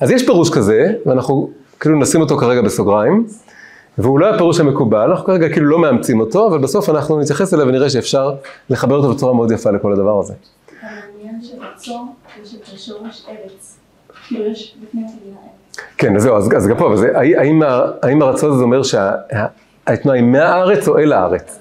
אז 0.00 0.10
יש 0.10 0.26
פירוש 0.26 0.50
כזה, 0.50 0.92
ואנחנו 1.06 1.50
כאילו 1.80 1.98
נשים 1.98 2.20
אותו 2.20 2.36
כרגע 2.36 2.62
בסוגריים, 2.62 3.26
והוא 3.98 4.20
לא 4.20 4.34
הפירוש 4.34 4.60
המקובל, 4.60 5.10
אנחנו 5.10 5.24
כרגע 5.24 5.48
כאילו 5.48 5.66
לא 5.66 5.78
מאמצים 5.78 6.20
אותו, 6.20 6.46
אבל 6.46 6.58
בסוף 6.58 6.90
אנחנו 6.90 7.20
נתייחס 7.20 7.54
אליו 7.54 7.66
ונראה 7.66 7.90
שאפשר 7.90 8.34
לחבר 8.70 8.96
אותו 8.96 9.14
בצורה 9.14 9.34
מאוד 9.34 9.50
יפה 9.50 9.70
לכל 9.70 9.92
הדבר 9.92 10.20
הזה. 10.20 10.34
העניין 10.82 11.42
של 11.42 11.54
רצון, 11.74 12.08
יש 12.42 12.54
את 12.54 12.74
השורש 12.74 13.26
ארץ. 13.28 13.77
כן, 15.98 16.16
אז 16.16 16.22
זהו, 16.22 16.36
אז, 16.36 16.66
גם 16.68 16.76
פה, 16.76 16.86
אבל 16.86 17.16
האם, 18.02 18.22
הרצון 18.22 18.52
הזה 18.52 18.62
אומר 18.62 18.82
שהתנועה 18.82 20.16
היא 20.16 20.24
מהארץ 20.24 20.88
או 20.88 20.98
אל 20.98 21.12
הארץ? 21.12 21.60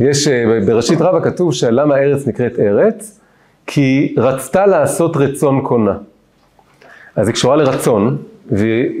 יש, 0.00 0.28
אה, 0.28 0.44
בראשית 0.66 1.00
רבה 1.00 1.20
כתוב 1.20 1.54
שלמה 1.54 1.96
ארץ 1.96 2.26
נקראת 2.26 2.58
ארץ? 2.58 3.20
כי 3.66 4.14
רצתה 4.18 4.66
לעשות 4.66 5.16
רצון 5.16 5.60
קונה. 5.60 5.94
אז 7.16 7.28
היא 7.28 7.34
קשורה 7.34 7.56
לרצון, 7.56 8.16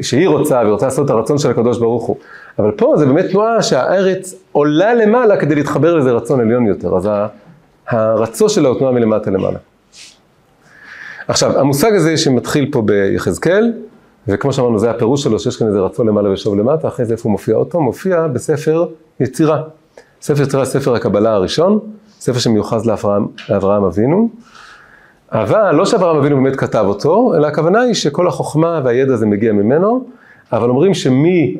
שהיא 0.02 0.28
רוצה, 0.28 0.56
והיא 0.56 0.70
רוצה 0.70 0.86
לעשות 0.86 1.04
את 1.04 1.10
הרצון 1.10 1.38
של 1.38 1.50
הקדוש 1.50 1.78
ברוך 1.78 2.04
הוא. 2.04 2.16
אבל 2.58 2.70
פה 2.70 2.94
זה 2.96 3.06
באמת 3.06 3.24
תנועה 3.30 3.62
שהארץ 3.62 4.34
עולה 4.52 4.94
למעלה 4.94 5.36
כדי 5.36 5.54
להתחבר 5.54 5.94
לאיזה 5.94 6.12
רצון 6.12 6.40
עליון 6.40 6.66
יותר. 6.66 6.96
אז 6.96 7.08
הרצו 7.88 8.48
שלה 8.48 8.68
הוא 8.68 8.78
תנועה 8.78 8.92
מלמטה 8.92 9.30
למעלה. 9.30 9.58
עכשיו, 11.28 11.58
המושג 11.58 11.94
הזה 11.94 12.16
שמתחיל 12.16 12.68
פה 12.72 12.82
ביחזקאל, 12.82 13.72
וכמו 14.28 14.52
שאמרנו, 14.52 14.78
זה 14.78 14.90
הפירוש 14.90 15.22
שלו, 15.22 15.38
שיש 15.38 15.56
כאן 15.56 15.66
איזה 15.66 15.80
רצון 15.80 16.08
למעלה 16.08 16.30
ושוב 16.32 16.56
למטה, 16.56 16.88
אחרי 16.88 17.04
זה 17.04 17.12
איפה 17.12 17.22
הוא 17.22 17.32
מופיע 17.32 17.56
אותו? 17.56 17.80
מופיע 17.80 18.26
בספר 18.26 18.86
יצירה. 19.20 19.62
ספר 20.22 20.42
יצירה, 20.42 20.64
ספר 20.64 20.94
הקבלה 20.94 21.32
הראשון, 21.32 21.78
ספר 22.20 22.38
שמיוחס 22.38 22.86
לאברהם, 22.86 23.26
לאברהם 23.48 23.84
אבינו, 23.84 24.28
אבל 25.32 25.74
לא 25.74 25.86
שאברהם 25.86 26.16
אבינו 26.16 26.36
באמת 26.36 26.56
כתב 26.56 26.84
אותו, 26.88 27.34
אלא 27.36 27.46
הכוונה 27.46 27.80
היא 27.80 27.94
שכל 27.94 28.28
החוכמה 28.28 28.80
והידע 28.84 29.14
הזה 29.14 29.26
מגיע 29.26 29.52
ממנו, 29.52 30.04
אבל 30.52 30.70
אומרים 30.70 30.94
שמי 30.94 31.56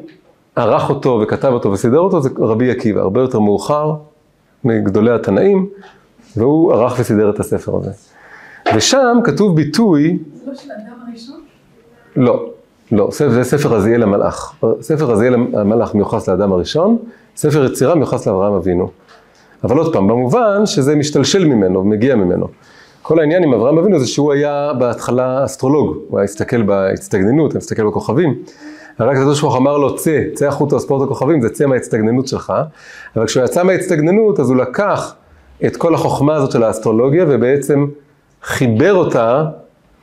ערך 0.56 0.90
אותו 0.90 1.20
וכתב 1.22 1.52
אותו 1.52 1.72
וסידר 1.72 1.98
אותו 1.98 2.20
זה 2.20 2.28
רבי 2.38 2.70
עקיבא, 2.70 3.00
הרבה 3.00 3.20
יותר 3.20 3.38
מאוחר 3.38 3.94
מגדולי 4.64 5.10
התנאים, 5.10 5.68
והוא 6.36 6.72
ערך 6.72 6.96
וסידר 6.98 7.30
את 7.30 7.40
הספר 7.40 7.76
הזה. 7.76 7.90
ושם 8.76 9.18
כתוב 9.24 9.56
ביטוי... 9.56 10.18
זה 10.34 10.50
לא 10.50 10.54
של 10.54 10.68
אדם 10.72 11.08
הראשון? 11.08 11.40
לא. 12.16 12.50
לא, 12.92 13.08
זה 13.28 13.44
ספר 13.44 13.68
רזיאל 13.68 14.02
המלאך. 14.02 14.54
ספר 14.80 15.04
רזיאל 15.04 15.34
המלאך 15.34 15.94
מיוחס 15.94 16.28
לאדם 16.28 16.52
הראשון, 16.52 16.98
ספר 17.36 17.64
יצירה 17.64 17.94
מיוחס 17.94 18.26
לאברהם 18.26 18.52
אבינו. 18.52 18.90
אבל 19.64 19.78
עוד 19.78 19.92
פעם, 19.92 20.08
במובן 20.08 20.66
שזה 20.66 20.96
משתלשל 20.96 21.44
ממנו 21.44 21.80
ומגיע 21.80 22.16
ממנו. 22.16 22.48
כל 23.02 23.18
העניין 23.18 23.42
עם 23.42 23.54
אברהם 23.54 23.78
אבינו 23.78 23.98
זה 23.98 24.06
שהוא 24.06 24.32
היה 24.32 24.72
בהתחלה 24.78 25.44
אסטרולוג, 25.44 25.96
הוא 26.08 26.18
היה 26.18 26.24
הסתכל 26.24 26.62
בהצטגננות, 26.62 27.52
היה 27.52 27.58
מסתכל 27.58 27.86
בכוכבים. 27.86 28.34
רק 29.00 29.16
הקדוש 29.16 29.40
ברוך 29.40 29.56
אמר 29.56 29.78
לו, 29.78 29.96
צא, 29.96 30.20
צא 30.34 30.48
החוצה 30.48 30.78
ספורט 30.78 31.02
הכוכבים, 31.02 31.40
זה 31.40 31.48
צא 31.48 31.66
מההצטגננות 31.66 32.28
שלך. 32.28 32.52
אבל 33.16 33.26
כשהוא 33.26 33.44
יצא 33.44 33.62
מההצטגננות, 33.62 34.40
אז 34.40 34.50
הוא 34.50 34.56
לקח 34.56 35.14
את 35.66 35.76
כל 35.76 35.94
החוכמה 35.94 36.36
הזאת 36.36 36.50
של 36.50 36.62
האסטרולוגיה, 36.62 37.24
ובעצם 37.28 37.86
חיבר 38.48 38.94
אותה, 38.94 39.44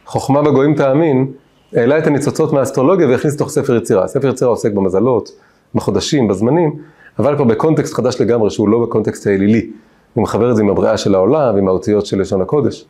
חוכמה 0.06 0.42
בגויים 0.42 0.76
תאמין, 0.76 1.32
העלה 1.74 1.98
את 1.98 2.08
הניצוצות 2.08 2.54
מהאסטרולוגיה 2.54 3.08
והכניס 3.08 3.36
לתוך 3.36 3.50
ספר 3.50 3.76
יצירה. 3.76 4.08
ספר 4.08 4.28
יצירה 4.28 4.50
עוסק 4.50 4.72
במזלות, 4.72 5.32
בחודשים, 5.76 6.28
בזמנים, 6.28 6.74
אבל 7.20 7.36
כבר 7.36 7.44
בקונטקסט 7.44 7.94
חדש 7.94 8.22
לגמרי, 8.22 8.50
שהוא 8.50 8.70
לא 8.70 8.80
בקונטקסט 8.80 9.28
האלילי. 9.28 9.70
הוא 10.14 10.24
מחבר 10.24 10.52
את 10.52 10.56
זה 10.56 10.62
עם 10.62 10.70
הבריאה 10.70 10.98
של 10.98 11.16
העולם 11.16 11.56
ועם 11.56 11.68
האותיות 11.68 12.06
של 12.06 12.22
לשון 12.22 12.42
הקודש. 12.42 12.86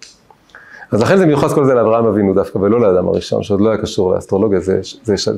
אז 0.92 1.02
לכן 1.02 1.18
זה 1.18 1.26
מיוחס 1.26 1.54
כל 1.54 1.66
זה 1.66 1.74
לאברהם 1.74 2.06
אבינו 2.06 2.34
דווקא, 2.34 2.58
ולא 2.58 2.80
לאדם 2.82 3.08
הראשון, 3.08 3.44
שעוד 3.44 3.62
לא 3.62 3.70
היה 3.70 3.78
קשור 3.78 4.16
לאסטרולוגיה, 4.16 4.60
זה, 4.60 4.80
זה 5.04 5.18
ש... 5.18 5.30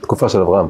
תקופה 0.00 0.28
של 0.28 0.40
אברהם. 0.40 0.66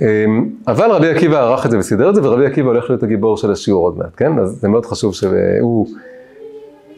אמ, 0.00 0.48
אבל 0.68 0.90
רבי 0.90 1.08
עקיבא 1.08 1.38
ערך 1.38 1.66
את 1.66 1.70
זה 1.70 1.78
וסידר 1.78 2.10
את 2.10 2.14
זה, 2.14 2.22
ורבי 2.24 2.46
עקיבא 2.46 2.68
הולך 2.68 2.90
להיות 2.90 3.02
הגיבור 3.02 3.36
של 3.36 3.50
השיעור 3.52 3.84
עוד 3.86 3.98
מעט, 3.98 4.10
כן? 4.16 4.38
אז 4.38 4.58
זה 4.60 4.68
מאוד 4.68 4.86
חשוב 4.86 5.14
שהוא 5.14 5.86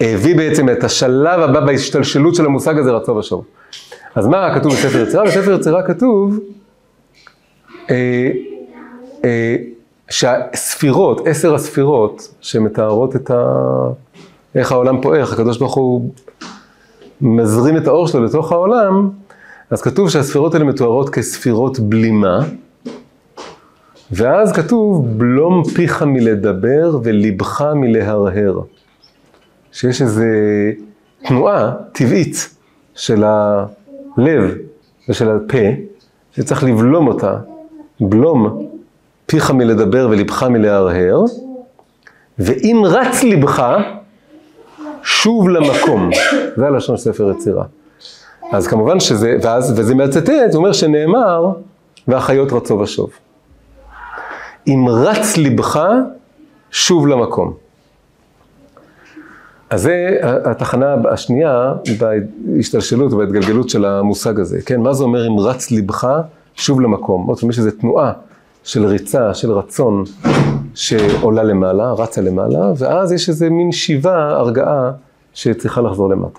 הביא 0.00 0.36
בעצם 0.36 0.68
את 0.68 0.84
השלב 0.84 1.40
הבא 1.40 1.60
בהשתלשלות 1.60 2.34
של 2.34 2.46
המושג 2.46 2.78
הזה 2.78 2.90
רצו 2.90 3.16
ושוב. 3.16 3.44
אז 4.14 4.26
מה 4.26 4.54
כתוב 4.54 4.72
בספר 4.72 5.02
יצירה? 5.02 5.24
בספר 5.24 5.52
יצירה 5.52 5.82
כתוב 5.82 6.38
אה, 7.90 8.30
אה, 9.24 9.56
שהספירות, 10.10 11.26
עשר 11.26 11.54
הספירות 11.54 12.34
שמתארות 12.40 13.16
את 13.16 13.30
ה... 13.30 13.44
איך 14.54 14.72
העולם 14.72 15.02
פועל, 15.02 15.20
איך 15.20 15.32
הקדוש 15.32 15.58
ברוך 15.58 15.74
הוא 15.74 16.10
מזרים 17.20 17.76
את 17.76 17.86
האור 17.86 18.08
שלו 18.08 18.24
לתוך 18.24 18.52
העולם, 18.52 19.10
אז 19.70 19.82
כתוב 19.82 20.10
שהספירות 20.10 20.54
האלה 20.54 20.64
מתוארות 20.64 21.10
כספירות 21.10 21.80
בלימה, 21.80 22.40
ואז 24.10 24.52
כתוב 24.52 25.18
בלום 25.18 25.64
פיך 25.64 26.02
מלדבר 26.02 26.98
וליבך 27.02 27.64
מלהרהר. 27.74 28.60
שיש 29.78 30.02
איזו 30.02 30.22
תנועה 31.24 31.72
טבעית 31.92 32.54
של 32.94 33.24
הלב 33.24 34.54
ושל 35.08 35.30
הפה, 35.30 35.58
שצריך 36.32 36.64
לבלום 36.64 37.08
אותה, 37.08 37.36
בלום 38.00 38.68
פיך 39.26 39.50
מלדבר 39.50 40.08
וליבך 40.10 40.42
מלהרהר, 40.42 41.24
ואם 42.38 42.82
רץ 42.84 43.22
ליבך, 43.22 43.76
שוב 45.02 45.48
למקום. 45.48 46.10
זה 46.56 46.66
הלשון 46.66 46.96
של 46.96 47.02
ספר 47.02 47.30
יצירה. 47.30 47.64
אז 48.52 48.66
כמובן 48.66 49.00
שזה, 49.00 49.36
ואז, 49.42 49.74
וזה 49.76 49.94
מהצטט, 49.94 50.50
זה 50.50 50.58
אומר 50.58 50.72
שנאמר, 50.72 51.52
והחיות 52.08 52.52
רצו 52.52 52.78
ושוב. 52.78 53.10
אם 54.66 54.86
רץ 54.88 55.36
ליבך, 55.36 55.80
שוב 56.70 57.06
למקום. 57.06 57.67
אז 59.70 59.82
זה 59.82 60.18
התחנה 60.22 60.94
השנייה 61.10 61.74
בהשתלשלות 61.98 63.12
ובהתגלגלות 63.12 63.68
של 63.68 63.84
המושג 63.84 64.40
הזה, 64.40 64.58
כן? 64.66 64.80
מה 64.80 64.94
זה 64.94 65.04
אומר 65.04 65.26
אם 65.26 65.38
רץ 65.38 65.70
ליבך, 65.70 66.08
שוב 66.54 66.80
למקום? 66.80 67.26
עוד 67.26 67.40
פעם 67.40 67.50
יש 67.50 67.58
איזו 67.58 67.70
תנועה 67.70 68.12
של 68.64 68.86
ריצה, 68.86 69.34
של 69.34 69.52
רצון, 69.52 70.04
שעולה 70.74 71.42
למעלה, 71.42 71.92
רצה 71.92 72.20
למעלה, 72.20 72.72
ואז 72.78 73.12
יש 73.12 73.28
איזה 73.28 73.50
מין 73.50 73.72
שיבה, 73.72 74.28
הרגעה, 74.28 74.90
שצריכה 75.34 75.80
לחזור 75.80 76.10
למטה. 76.10 76.38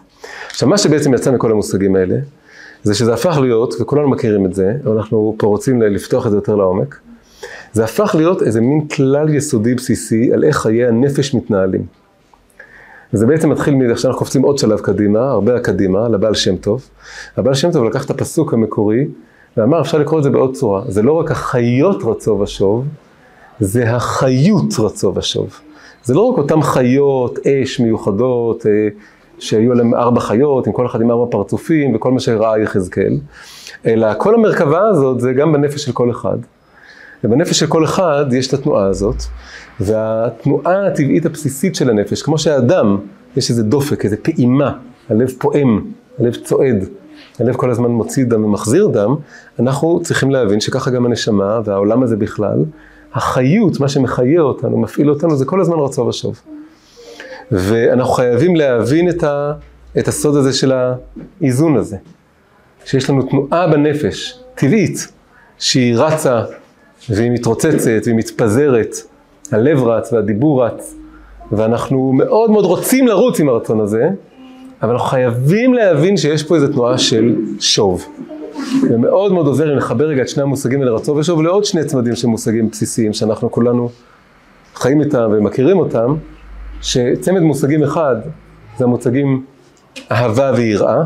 עכשיו, 0.49 0.69
מה 0.69 0.77
שבעצם 0.77 1.13
יצא 1.13 1.31
מכל 1.31 1.51
המושגים 1.51 1.95
האלה, 1.95 2.15
זה 2.83 2.95
שזה 2.95 3.13
הפך 3.13 3.37
להיות, 3.41 3.73
וכולנו 3.81 4.09
מכירים 4.09 4.45
את 4.45 4.53
זה, 4.53 4.73
אנחנו 4.97 5.35
פה 5.37 5.47
רוצים 5.47 5.81
לפתוח 5.81 6.25
את 6.25 6.31
זה 6.31 6.37
יותר 6.37 6.55
לעומק, 6.55 6.99
זה 7.73 7.83
הפך 7.83 8.15
להיות 8.17 8.41
איזה 8.41 8.61
מין 8.61 8.87
כלל 8.87 9.29
יסודי 9.29 9.75
בסיסי 9.75 10.33
על 10.33 10.43
איך 10.43 10.57
חיי 10.57 10.87
הנפש 10.87 11.33
מתנהלים. 11.33 11.98
וזה 13.13 13.25
בעצם 13.25 13.49
מתחיל 13.49 13.75
מאיך 13.75 13.99
שאנחנו 13.99 14.19
קופצים 14.19 14.41
עוד 14.41 14.57
שלב 14.57 14.79
קדימה, 14.79 15.31
הרבה 15.31 15.59
קדימה, 15.59 16.07
לבעל 16.07 16.35
שם 16.35 16.55
טוב. 16.55 16.89
הבעל 17.37 17.53
שם 17.53 17.71
טוב 17.71 17.85
לקח 17.85 18.05
את 18.05 18.09
הפסוק 18.09 18.53
המקורי, 18.53 19.07
ואמר, 19.57 19.81
אפשר 19.81 19.97
לקרוא 19.97 20.19
את 20.19 20.23
זה 20.23 20.29
בעוד 20.29 20.55
צורה. 20.55 20.81
זה 20.87 21.01
לא 21.01 21.13
רק 21.13 21.31
החיות 21.31 22.03
רצו 22.03 22.39
ושוב, 22.39 22.85
זה 23.59 23.95
החיות 23.95 24.73
רצו 24.79 25.13
ושוב. 25.15 25.59
זה 26.03 26.13
לא 26.13 26.21
רק 26.21 26.37
אותן 26.37 26.61
חיות 26.61 27.39
אש 27.47 27.79
מיוחדות, 27.79 28.65
אה, 28.65 28.87
שהיו 29.39 29.73
להם 29.73 29.95
ארבע 29.95 30.21
חיות, 30.21 30.67
עם 30.67 30.73
כל 30.73 30.85
אחד 30.85 31.01
עם 31.01 31.11
ארבע 31.11 31.31
פרצופים, 31.31 31.95
וכל 31.95 32.11
מה 32.11 32.19
שראה 32.19 32.59
יחזקאל, 32.59 33.17
אלא 33.85 34.07
כל 34.17 34.35
המרכבה 34.35 34.87
הזאת 34.87 35.19
זה 35.19 35.33
גם 35.33 35.53
בנפש 35.53 35.85
של 35.85 35.91
כל 35.91 36.11
אחד. 36.11 36.37
ובנפש 37.23 37.59
של 37.59 37.67
כל 37.67 37.83
אחד 37.83 38.25
יש 38.31 38.47
את 38.47 38.53
התנועה 38.53 38.85
הזאת, 38.85 39.15
והתנועה 39.79 40.87
הטבעית 40.87 41.25
הבסיסית 41.25 41.75
של 41.75 41.89
הנפש, 41.89 42.21
כמו 42.21 42.37
שהאדם, 42.37 42.97
יש 43.37 43.49
איזה 43.49 43.63
דופק, 43.63 44.05
איזה 44.05 44.17
פעימה, 44.17 44.71
הלב 45.09 45.31
פועם, 45.37 45.85
הלב 46.19 46.35
צועד, 46.35 46.85
הלב 47.39 47.55
כל 47.55 47.71
הזמן 47.71 47.91
מוציא 47.91 48.25
דם 48.25 48.45
ומחזיר 48.45 48.87
דם, 48.87 49.15
אנחנו 49.59 49.99
צריכים 50.03 50.31
להבין 50.31 50.59
שככה 50.59 50.91
גם 50.91 51.05
הנשמה 51.05 51.59
והעולם 51.65 52.03
הזה 52.03 52.15
בכלל, 52.15 52.65
החיות, 53.13 53.79
מה 53.79 53.89
שמחיה 53.89 54.41
אותנו, 54.41 54.77
מפעיל 54.77 55.09
אותנו, 55.09 55.37
זה 55.37 55.45
כל 55.45 55.61
הזמן 55.61 55.77
רצו 55.79 56.01
ושוב. 56.01 56.41
ואנחנו 57.51 58.13
חייבים 58.13 58.55
להבין 58.55 59.09
את, 59.09 59.23
ה, 59.23 59.53
את 59.99 60.07
הסוד 60.07 60.35
הזה 60.35 60.53
של 60.53 60.71
האיזון 61.41 61.77
הזה. 61.77 61.97
שיש 62.85 63.09
לנו 63.09 63.21
תנועה 63.21 63.67
בנפש, 63.67 64.39
טבעית, 64.55 65.07
שהיא 65.57 65.95
רצה 65.97 66.43
והיא 67.09 67.31
מתרוצצת 67.31 68.01
והיא 68.05 68.15
מתפזרת, 68.15 68.95
הלב 69.51 69.83
רץ 69.83 70.13
והדיבור 70.13 70.65
רץ, 70.65 70.95
ואנחנו 71.51 72.13
מאוד 72.13 72.51
מאוד 72.51 72.65
רוצים 72.65 73.07
לרוץ 73.07 73.39
עם 73.39 73.49
הרצון 73.49 73.79
הזה, 73.79 74.09
אבל 74.81 74.91
אנחנו 74.91 75.07
חייבים 75.07 75.73
להבין 75.73 76.17
שיש 76.17 76.43
פה 76.43 76.55
איזו 76.55 76.67
תנועה 76.67 76.97
של 76.97 77.35
שוב. 77.59 78.05
זה 78.81 78.97
מאוד 78.97 79.33
מאוד 79.33 79.47
עוזר 79.47 79.73
אם 79.73 79.77
נחבר 79.77 80.05
רגע 80.05 80.21
את 80.21 80.29
שני 80.29 80.43
המושגים 80.43 80.79
האלה, 80.79 80.91
רצון 80.91 81.17
ושוב, 81.17 81.41
לעוד 81.41 81.65
שני 81.65 81.85
צמדים 81.85 82.15
של 82.15 82.27
מושגים 82.27 82.69
בסיסיים, 82.69 83.13
שאנחנו 83.13 83.51
כולנו 83.51 83.89
חיים 84.75 85.01
איתם 85.01 85.29
ומכירים 85.31 85.79
אותם, 85.79 86.15
שצמד 86.81 87.41
מושגים 87.41 87.83
אחד 87.83 88.15
זה 88.77 88.83
המושגים 88.83 89.43
אהבה 90.11 90.51
ויראה. 90.55 91.03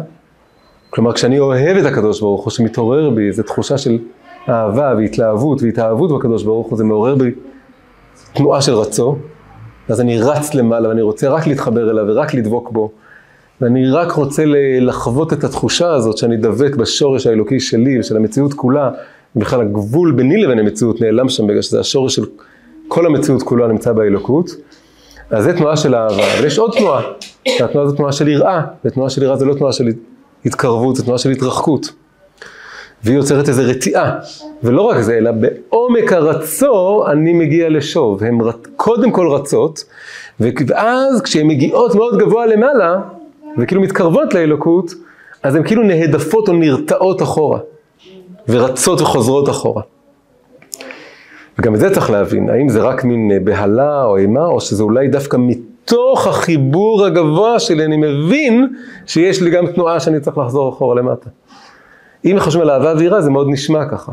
כלומר, 0.90 1.14
כשאני 1.14 1.40
אוהב 1.40 1.78
את 1.78 1.86
הקדוש 1.86 2.22
ברוך 2.22 2.44
הוא, 2.44 2.52
שמתעורר 2.52 3.10
בי 3.10 3.28
איזו 3.28 3.44
תחושה 3.44 3.78
של 3.78 4.00
אהבה 4.50 4.94
והתלהבות 4.98 5.62
והתאהבות 5.62 6.12
בקדוש 6.12 6.44
ברוך 6.44 6.68
הוא, 6.68 6.78
זה 6.78 6.84
מעורר 6.84 7.16
בי 7.16 7.32
תנועה 8.34 8.62
של 8.62 8.74
רצון, 8.74 9.20
אז 9.90 10.02
אני 10.02 10.22
רץ 10.22 10.54
למעלה 10.54 10.90
ואני 10.90 11.02
רוצה 11.02 11.30
רק 11.30 11.48
להתחבר 11.48 11.92
אליו 11.92 12.06
ורק 12.08 12.34
לדבוק 12.34 12.72
בו. 12.72 12.92
ואני 13.62 13.92
רק 13.92 14.12
רוצה 14.12 14.44
לחוות 14.82 15.34
את 15.34 15.44
התחושה 15.44 15.94
הזאת 15.94 16.18
שאני 16.18 16.38
דבק 16.38 16.76
בשורש 16.76 17.28
האלוקי 17.28 17.60
שלי 17.60 18.00
ושל 18.00 18.16
המציאות 18.16 18.54
כולה, 18.54 18.92
בכלל 19.36 19.62
הגבול 19.62 20.12
ביני 20.12 20.38
לבין 20.44 20.60
המציאות 20.60 21.02
נעלם 21.02 21.30
שם 21.30 21.48
בגלל 21.48 21.62
שזה 21.62 21.80
השורש 21.80 22.16
של 22.16 22.26
כל 22.88 23.06
המציאות 23.06 23.44
כולה 23.44 23.68
נמצא 23.68 23.94
באלוקות. 23.94 24.50
אז 25.30 25.44
זה 25.44 25.58
תנועה 25.58 25.78
של 25.78 25.96
אהבה, 25.96 26.34
אבל 26.38 26.46
יש 26.46 26.60
עוד 26.60 26.72
תנועה, 26.78 27.02
והתנועה 27.60 27.88
זו 27.88 27.96
תנועה 27.96 28.12
של 28.12 28.28
יראה, 28.28 28.62
ותנועה 28.86 29.10
של 29.10 29.24
יראה 29.24 29.36
זה 29.36 29.46
לא 29.46 29.54
תנועה 29.54 29.74
של 29.74 29.88
התקרבות, 30.46 30.96
זה 30.96 31.04
תנועה 31.04 31.18
של 31.18 31.30
התרחקות. 31.30 31.94
והיא 33.04 33.18
יוצרת 33.18 33.50
איזו 33.50 33.64
רתיעה, 33.66 34.20
ולא 34.64 34.82
רק 34.82 35.02
זה, 35.02 35.18
אלא 35.18 35.32
בעומק 35.32 36.14
הרצו 36.14 37.08
אני 37.08 37.34
מגיע 37.34 37.70
לשוב. 37.70 38.24
הן 38.24 38.38
קודם 38.76 39.12
כל 39.12 39.28
רצות, 39.28 39.84
ואז 40.40 41.22
כשהן 41.22 41.48
מגיעות 41.48 41.96
מאוד 41.96 42.18
גבוה 42.18 42.46
למעלה, 42.46 42.96
וכאילו 43.58 43.82
מתקרבות 43.82 44.34
לאלוקות, 44.34 44.94
אז 45.44 45.56
הן 45.56 45.64
כאילו 45.64 45.84
נהדפות 45.84 46.48
או 46.48 46.54
נרתעות 46.54 47.22
אחורה, 47.22 47.60
ורצות 48.48 49.02
וחוזרות 49.02 49.50
אחורה. 49.50 49.82
וגם 51.60 51.76
את 51.76 51.80
זה 51.80 51.94
צריך 51.94 52.10
להבין, 52.10 52.50
האם 52.50 52.70
זה 52.70 52.82
רק 52.82 53.04
מין 53.04 53.32
אה, 53.32 53.40
בהלה 53.40 54.04
או 54.06 54.18
אימה, 54.18 54.46
או 54.46 54.62
שזה 54.62 54.84
אולי 54.84 55.08
דווקא 55.08 55.38
מתוך 55.40 56.28
החיבור 56.28 57.06
הגבוה 57.06 57.60
שלי, 57.60 57.86
אני 57.86 57.98
מבין 57.98 58.68
שיש 59.06 59.42
לי 59.42 59.50
גם 59.50 59.68
תנועה 59.68 60.00
שאני 60.00 60.20
צריך 60.20 60.38
לחזור 60.38 60.70
אחורה 60.70 60.96
למטה. 60.96 61.30
אם 62.26 62.36
חושבים 62.40 62.62
על 62.62 62.70
אהבה 62.70 62.94
ויראה, 62.98 63.22
זה 63.22 63.30
מאוד 63.30 63.48
נשמע 63.50 63.86
ככה. 63.86 64.12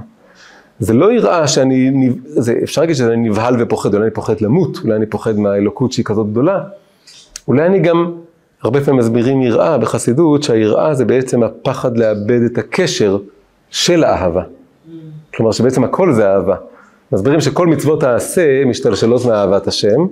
זה 0.81 0.92
לא 0.94 1.12
יראה 1.12 1.49
שאני, 1.49 2.11
זה, 2.25 2.55
אפשר 2.62 2.81
להגיד 2.81 2.96
שאני 2.96 3.16
נבהל 3.16 3.55
ופוחד, 3.59 3.94
אולי 3.94 4.05
אני 4.05 4.14
פוחד 4.14 4.40
למות, 4.40 4.79
אולי 4.85 4.96
אני 4.96 5.07
פוחד 5.07 5.38
מהאלוקות 5.38 5.92
שהיא 5.92 6.05
כזאת 6.05 6.31
גדולה. 6.31 6.61
אולי 7.49 7.66
אני 7.66 7.79
גם 7.79 8.12
הרבה 8.62 8.81
פעמים 8.81 9.01
מסבירים 9.01 9.42
יראה 9.42 9.79
בחסידות, 9.79 10.42
שהיראה 10.42 10.94
זה 10.94 11.05
בעצם 11.05 11.42
הפחד 11.42 11.96
לאבד 11.99 12.40
את 12.42 12.59
הקשר 12.59 13.18
של 13.70 14.05
האהבה. 14.05 14.42
כלומר 15.35 15.53
שבעצם 15.53 15.85
הכל 15.85 16.12
זה 16.12 16.29
אהבה. 16.29 16.57
מסבירים 17.12 17.40
שכל 17.40 17.66
מצוות 17.66 18.03
העשה 18.03 18.64
משתלשלות 18.64 19.25
מאהבת 19.25 19.66
השם, 19.66 20.07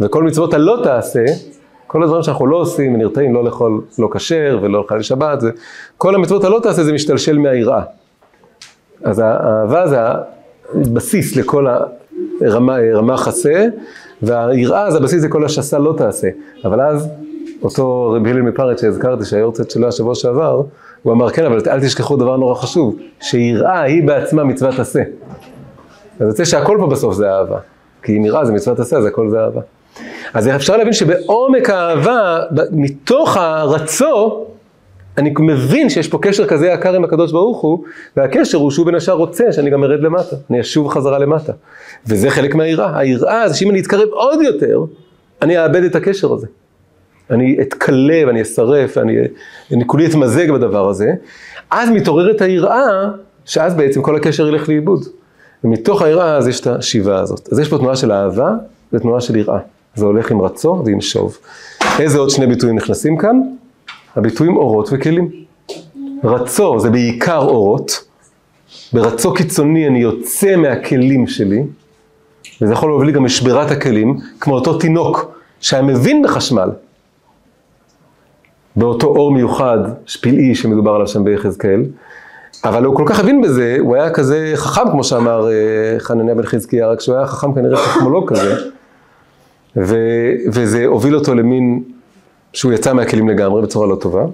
וכל 0.00 0.22
מצוות 0.22 0.54
הלא 0.54 0.80
תעשה, 0.84 1.24
כל 1.94 2.02
הדברים 2.02 2.22
שאנחנו 2.22 2.46
לא 2.46 2.56
עושים 2.56 2.94
ונרתעים 2.94 3.34
לא 3.34 3.44
לאכול 3.44 3.80
לא 3.98 4.08
כשר 4.12 4.58
ולא 4.62 4.78
לאכול 4.78 4.98
לשבת, 4.98 5.40
זה, 5.40 5.50
כל 5.98 6.14
המצוות 6.14 6.44
הלא 6.44 6.60
תעשה 6.62 6.84
זה 6.84 6.92
משתלשל 6.92 7.38
מהיראה. 7.38 7.82
אז 9.04 9.18
האהבה 9.18 9.88
זה 9.88 9.98
הבסיס 10.74 11.36
לכל 11.36 11.66
הרמה, 12.40 12.76
רמ"ח 12.94 13.28
עשה, 13.28 13.66
והיראה 14.22 14.90
זה 14.90 14.98
הבסיס 14.98 15.24
לכל 15.24 15.44
השסה 15.44 15.78
לא 15.78 15.94
תעשה. 15.96 16.28
אבל 16.64 16.80
אז 16.80 17.08
אותו 17.62 18.10
רבי 18.16 18.30
הלל 18.30 18.42
מפרץ 18.42 18.80
שהזכרתי 18.80 19.24
שהיורצת 19.24 19.70
שלו 19.70 19.88
השבוע 19.88 20.14
שעבר, 20.14 20.62
הוא 21.02 21.12
אמר 21.12 21.30
כן 21.30 21.44
אבל 21.44 21.58
אל 21.66 21.80
תשכחו 21.80 22.16
דבר 22.16 22.36
נורא 22.36 22.54
חשוב, 22.54 22.96
שיראה 23.20 23.80
היא 23.80 24.06
בעצמה 24.06 24.44
מצוות 24.44 24.78
עשה. 24.78 25.02
אז 26.20 26.28
יוצא 26.28 26.44
שהכל 26.44 26.76
פה 26.80 26.86
בסוף 26.86 27.14
זה 27.14 27.30
אהבה. 27.30 27.58
כי 28.02 28.16
אם 28.16 28.24
יראה 28.24 28.44
זה 28.44 28.52
מצוות 28.52 28.80
עשה, 28.80 28.96
אז 28.98 29.06
הכל 29.06 29.30
זה 29.30 29.40
אהבה. 29.40 29.60
אז 30.34 30.48
אפשר 30.48 30.76
להבין 30.76 30.92
שבעומק 30.92 31.70
האהבה, 31.70 32.40
מתוך 32.72 33.36
הרצו, 33.36 34.46
אני 35.18 35.34
מבין 35.38 35.90
שיש 35.90 36.08
פה 36.08 36.18
קשר 36.22 36.46
כזה 36.46 36.66
יקר 36.66 36.94
עם 36.94 37.04
הקדוש 37.04 37.32
ברוך 37.32 37.60
הוא, 37.60 37.84
והקשר 38.16 38.58
הוא 38.58 38.70
שהוא 38.70 38.86
בין 38.86 38.94
השאר 38.94 39.14
רוצה 39.14 39.52
שאני 39.52 39.70
גם 39.70 39.84
ארד 39.84 40.00
למטה, 40.00 40.36
אני 40.50 40.60
אשוב 40.60 40.88
חזרה 40.88 41.18
למטה. 41.18 41.52
וזה 42.06 42.30
חלק 42.30 42.54
מהיראה. 42.54 42.98
היראה 42.98 43.48
זה 43.48 43.54
שאם 43.54 43.70
אני 43.70 43.80
אתקרב 43.80 44.08
עוד 44.08 44.42
יותר, 44.42 44.84
אני 45.42 45.62
אאבד 45.62 45.82
את 45.82 45.94
הקשר 45.94 46.32
הזה. 46.32 46.46
אני 47.30 47.56
אתכלה 47.60 48.22
ואני 48.26 48.42
אשרף, 48.42 48.96
ואני 48.96 49.16
אני 49.72 49.86
כולי 49.86 50.06
אתמזג 50.06 50.50
בדבר 50.50 50.88
הזה. 50.88 51.12
אז 51.70 51.90
מתעוררת 51.90 52.40
היראה, 52.40 53.08
שאז 53.44 53.74
בעצם 53.74 54.02
כל 54.02 54.16
הקשר 54.16 54.48
ילך 54.48 54.68
לאיבוד. 54.68 55.04
ומתוך 55.64 56.02
היראה 56.02 56.36
אז 56.36 56.48
יש 56.48 56.60
את 56.60 56.66
השיבה 56.66 57.20
הזאת. 57.20 57.48
אז 57.52 57.58
יש 57.58 57.68
פה 57.68 57.78
תנועה 57.78 57.96
של 57.96 58.12
אהבה 58.12 58.52
ותנועה 58.92 59.20
של 59.20 59.36
יראה. 59.36 59.58
זה 59.94 60.04
הולך 60.04 60.30
עם 60.30 60.40
רצו 60.40 60.82
ועם 60.86 61.00
שוב. 61.00 61.38
איזה 61.98 62.18
עוד 62.18 62.30
שני 62.30 62.46
ביטויים 62.46 62.76
נכנסים 62.76 63.16
כאן? 63.16 63.40
הביטויים 64.16 64.56
אורות 64.56 64.88
וכלים. 64.92 65.30
רצו 66.24 66.80
זה 66.80 66.90
בעיקר 66.90 67.38
אורות. 67.38 68.04
ברצו 68.92 69.34
קיצוני 69.34 69.86
אני 69.86 69.98
יוצא 69.98 70.56
מהכלים 70.56 71.26
שלי, 71.26 71.62
וזה 72.62 72.72
יכול 72.72 72.88
להוביל 72.90 73.10
גם 73.10 73.24
לשבירת 73.24 73.70
הכלים, 73.70 74.18
כמו 74.40 74.54
אותו 74.54 74.78
תינוק 74.78 75.38
שהיה 75.60 75.82
מבין 75.82 76.22
בחשמל. 76.22 76.70
באותו 78.76 79.06
אור 79.06 79.32
מיוחד, 79.32 79.78
שפלאי 80.06 80.54
שמדובר 80.54 80.90
עליו 80.90 81.06
שם 81.06 81.24
ביחזקאל, 81.24 81.84
אבל 82.64 82.84
הוא 82.84 82.96
כל 82.96 83.04
כך 83.06 83.20
הבין 83.20 83.42
בזה, 83.42 83.76
הוא 83.80 83.96
היה 83.96 84.10
כזה 84.10 84.52
חכם, 84.54 84.90
כמו 84.90 85.04
שאמר 85.04 85.48
אה, 85.48 85.98
חנניה 85.98 86.34
בן 86.34 86.42
חזקיה, 86.42 86.88
רק 86.88 87.00
שהוא 87.00 87.16
היה 87.16 87.26
חכם 87.26 87.54
כנראה 87.54 87.76
חכמולוג 87.76 88.30
כזה, 88.30 88.56
ו, 89.76 89.96
וזה 90.52 90.86
הוביל 90.86 91.14
אותו 91.14 91.34
למין, 91.34 91.82
שהוא 92.52 92.72
יצא 92.72 92.92
מהכלים 92.92 93.28
לגמרי 93.28 93.62
בצורה 93.62 93.86
לא 93.86 93.96
טובה. 93.96 94.24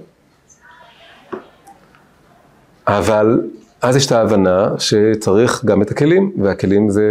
אבל 2.86 3.40
אז 3.82 3.96
יש 3.96 4.06
את 4.06 4.12
ההבנה 4.12 4.68
שצריך 4.78 5.64
גם 5.64 5.82
את 5.82 5.90
הכלים, 5.90 6.32
והכלים 6.42 6.90
זה, 6.90 7.02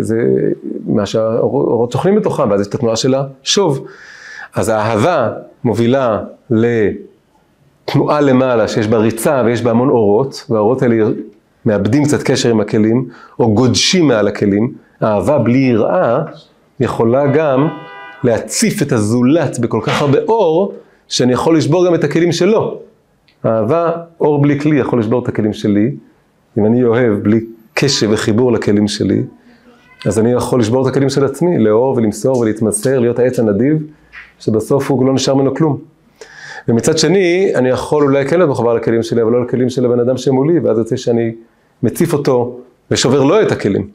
זה 0.00 0.16
מה 0.86 1.06
שהאורות 1.06 1.92
שוכנים 1.92 2.16
בתוכם, 2.16 2.50
ואז 2.50 2.60
יש 2.60 2.66
את 2.66 2.74
התנועה 2.74 2.96
של 2.96 3.14
השוב. 3.14 3.86
אז 4.54 4.68
האהבה 4.68 5.30
מובילה 5.64 6.24
לתנועה 6.50 8.20
למעלה 8.20 8.68
שיש 8.68 8.88
בה 8.88 8.96
ריצה 8.96 9.42
ויש 9.44 9.62
בה 9.62 9.70
המון 9.70 9.88
אורות, 9.88 10.46
והאורות 10.50 10.82
האלה 10.82 11.10
מאבדים 11.66 12.04
קצת 12.04 12.22
קשר 12.22 12.50
עם 12.50 12.60
הכלים, 12.60 13.08
או 13.38 13.54
גודשים 13.54 14.08
מעל 14.08 14.28
הכלים. 14.28 14.72
אהבה 15.02 15.38
בלי 15.38 15.58
יראה 15.58 16.22
יכולה 16.80 17.26
גם 17.26 17.68
להציף 18.24 18.82
את 18.82 18.92
הזולת 18.92 19.58
בכל 19.58 19.80
כך 19.82 20.02
הרבה 20.02 20.18
אור, 20.28 20.72
שאני 21.08 21.32
יכול 21.32 21.56
לשבור 21.56 21.86
גם 21.86 21.94
את 21.94 22.04
הכלים 22.04 22.32
שלו. 22.32 22.80
אהבה, 23.46 23.92
אור 24.20 24.42
בלי 24.42 24.60
כלי 24.60 24.76
יכול 24.78 25.00
לשבור 25.00 25.22
את 25.22 25.28
הכלים 25.28 25.52
שלי. 25.52 25.90
אם 26.58 26.66
אני 26.66 26.84
אוהב 26.84 27.12
בלי 27.12 27.40
קשב 27.74 28.08
וחיבור 28.12 28.52
לכלים 28.52 28.88
שלי, 28.88 29.22
אז 30.06 30.18
אני 30.18 30.32
יכול 30.32 30.60
לשבור 30.60 30.82
את 30.82 30.92
הכלים 30.92 31.08
של 31.08 31.24
עצמי, 31.24 31.58
לאהוב 31.58 31.96
ולמסור 31.96 32.38
ולהתמסר, 32.38 32.98
להיות 32.98 33.18
העץ 33.18 33.38
הנדיב, 33.38 33.82
שבסוף 34.38 34.90
הוא 34.90 35.06
לא 35.06 35.14
נשאר 35.14 35.34
ממנו 35.34 35.54
כלום. 35.54 35.78
ומצד 36.68 36.98
שני, 36.98 37.52
אני 37.54 37.68
יכול 37.68 38.02
אולי 38.02 38.26
כן 38.26 38.36
להיות 38.38 38.50
מחובר 38.50 38.74
לכלים 38.74 39.02
שלי, 39.02 39.22
אבל 39.22 39.32
לא 39.32 39.44
לכלים 39.44 39.70
של 39.70 39.84
הבן 39.84 40.00
אדם 40.00 40.16
שמולי, 40.16 40.58
ואז 40.58 40.78
יוצא 40.78 40.96
שאני 40.96 41.32
מציף 41.82 42.12
אותו 42.12 42.60
ושובר 42.90 43.24
לו 43.24 43.42
את 43.42 43.52
הכלים. 43.52 43.88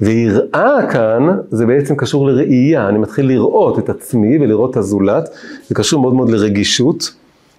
ויראה 0.00 0.90
כאן, 0.90 1.28
זה 1.50 1.66
בעצם 1.66 1.96
קשור 1.96 2.26
לראייה, 2.26 2.88
אני 2.88 2.98
מתחיל 2.98 3.26
לראות 3.26 3.78
את 3.78 3.88
עצמי 3.88 4.38
ולראות 4.38 4.70
את 4.70 4.76
הזולת, 4.76 5.28
זה 5.68 5.74
קשור 5.74 6.00
מאוד 6.00 6.14
מאוד 6.14 6.30
לרגישות, 6.30 7.14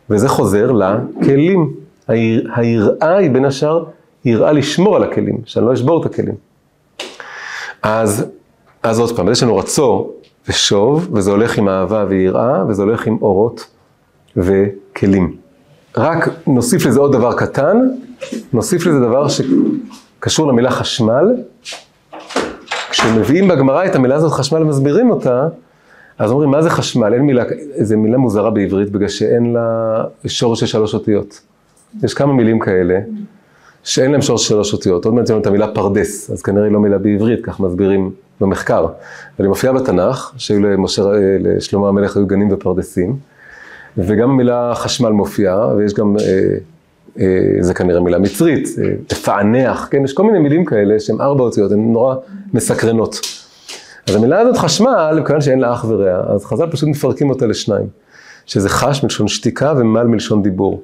וזה 0.09 0.29
חוזר 0.29 0.71
לכלים. 0.71 1.73
היראה 2.07 3.17
היא 3.17 3.31
בין 3.31 3.45
השאר 3.45 3.83
יראה 4.25 4.51
לשמור 4.51 4.95
על 4.95 5.03
הכלים, 5.03 5.37
שאני 5.45 5.65
לא 5.65 5.73
אשבור 5.73 6.01
את 6.01 6.05
הכלים. 6.05 6.35
אז, 7.83 8.25
אז 8.83 8.99
עוד 8.99 9.15
פעם, 9.15 9.29
יש 9.31 9.43
לנו 9.43 9.57
רצו 9.57 10.11
ושוב, 10.47 11.09
וזה 11.13 11.31
הולך 11.31 11.57
עם 11.57 11.69
אהבה 11.69 12.05
ויראה, 12.09 12.63
וזה 12.67 12.81
הולך 12.81 13.07
עם 13.07 13.17
אורות 13.21 13.67
וכלים. 14.37 15.35
רק 15.97 16.29
נוסיף 16.47 16.85
לזה 16.85 16.99
עוד 16.99 17.11
דבר 17.11 17.33
קטן, 17.33 17.77
נוסיף 18.53 18.85
לזה 18.85 18.99
דבר 18.99 19.27
שקשור 19.27 20.47
למילה 20.47 20.71
חשמל. 20.71 21.25
כשמביאים 22.99 23.47
בגמרא 23.47 23.85
את 23.85 23.95
המילה 23.95 24.15
הזאת 24.15 24.31
חשמל 24.31 24.61
ומסבירים 24.63 25.09
אותה, 25.09 25.47
אז 26.17 26.31
אומרים, 26.31 26.49
מה 26.49 26.61
זה 26.61 26.69
חשמל? 26.69 27.13
אין 27.13 27.21
מילה, 27.21 27.43
איזה 27.73 27.97
מילה 27.97 28.17
מוזרה 28.17 28.49
בעברית, 28.49 28.91
בגלל 28.91 29.07
שאין 29.07 29.53
לה 29.53 30.03
שורש 30.27 30.59
של 30.59 30.65
שלוש 30.65 30.93
אותיות. 30.93 31.41
יש 32.03 32.13
כמה 32.13 32.33
מילים 32.33 32.59
כאלה, 32.59 32.99
שאין 33.83 34.11
להם 34.11 34.21
שורש 34.21 34.43
של 34.43 34.49
שלוש 34.49 34.73
אותיות. 34.73 35.05
עוד 35.05 35.13
מעט 35.13 35.31
את 35.31 35.47
המילה 35.47 35.67
פרדס, 35.67 36.31
אז 36.31 36.41
כנראה 36.41 36.63
היא 36.63 36.71
לא 36.71 36.79
מילה 36.79 36.97
בעברית, 36.97 37.45
כך 37.45 37.59
מסבירים 37.59 38.11
במחקר. 38.41 38.83
אבל 38.85 38.91
היא 39.39 39.47
מופיעה 39.47 39.73
בתנ"ך, 39.73 40.33
שהיו 40.37 40.59
למשה, 40.59 41.03
לשלמה 41.39 41.87
המלך 41.87 42.17
היו 42.17 42.27
גנים 42.27 42.47
ופרדסים, 42.51 43.15
וגם 43.97 44.29
המילה 44.29 44.71
חשמל 44.75 45.09
מופיעה, 45.09 45.75
ויש 45.75 45.93
גם, 45.93 46.17
אה, 46.17 46.23
אה, 46.23 46.57
זה 47.59 47.73
כנראה 47.73 47.99
מילה 47.99 48.19
מצרית, 48.19 48.67
אה, 48.83 48.91
תפענח, 49.07 49.87
כן? 49.91 50.03
יש 50.03 50.13
כל 50.13 50.23
מיני 50.23 50.39
מילים 50.39 50.65
כאלה 50.65 50.99
שהן 50.99 51.21
ארבע 51.21 51.43
אותיות, 51.43 51.71
הן 51.71 51.91
נורא 51.91 52.15
מסקרנות. 52.53 53.19
אז 54.09 54.15
המילה 54.15 54.39
הזאת 54.39 54.57
חשמל, 54.57 55.19
מכיוון 55.21 55.41
שאין 55.41 55.59
לה 55.59 55.73
אח 55.73 55.85
ורע, 55.89 56.33
אז 56.35 56.45
חז"ל 56.45 56.67
פשוט 56.71 56.89
מפרקים 56.89 57.29
אותה 57.29 57.45
לשניים. 57.45 57.87
שזה 58.49 58.69
חש 58.69 59.03
מלשון 59.03 59.27
שתיקה 59.27 59.73
ומל 59.77 60.03
מלשון 60.03 60.43
דיבור. 60.43 60.83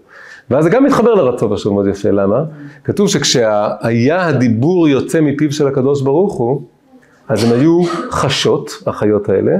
ואז 0.49 0.63
זה 0.63 0.69
גם 0.69 0.83
מתחבר 0.83 1.13
לרצון 1.13 1.53
משהו 1.53 1.73
מאוד 1.73 1.87
יפה, 1.87 2.09
למה? 2.09 2.43
כתוב 2.83 3.09
שכשהיה 3.09 4.25
הדיבור 4.25 4.87
יוצא 4.87 5.21
מפיו 5.21 5.51
של 5.51 5.67
הקדוש 5.67 6.01
ברוך 6.01 6.33
הוא, 6.33 6.61
אז 7.27 7.43
הם 7.43 7.59
היו 7.59 7.81
חשות, 8.11 8.83
החיות 8.85 9.29
האלה, 9.29 9.51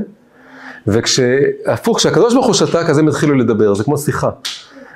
וכשהפוך, 0.87 1.97
כשהקדוש 1.97 2.33
ברוך 2.33 2.45
הוא 2.45 2.53
שתק, 2.53 2.85
אז 2.89 2.97
הם 2.97 3.07
התחילו 3.07 3.35
לדבר, 3.35 3.73
זה 3.73 3.83
כמו 3.83 3.97
שיחה. 3.97 4.29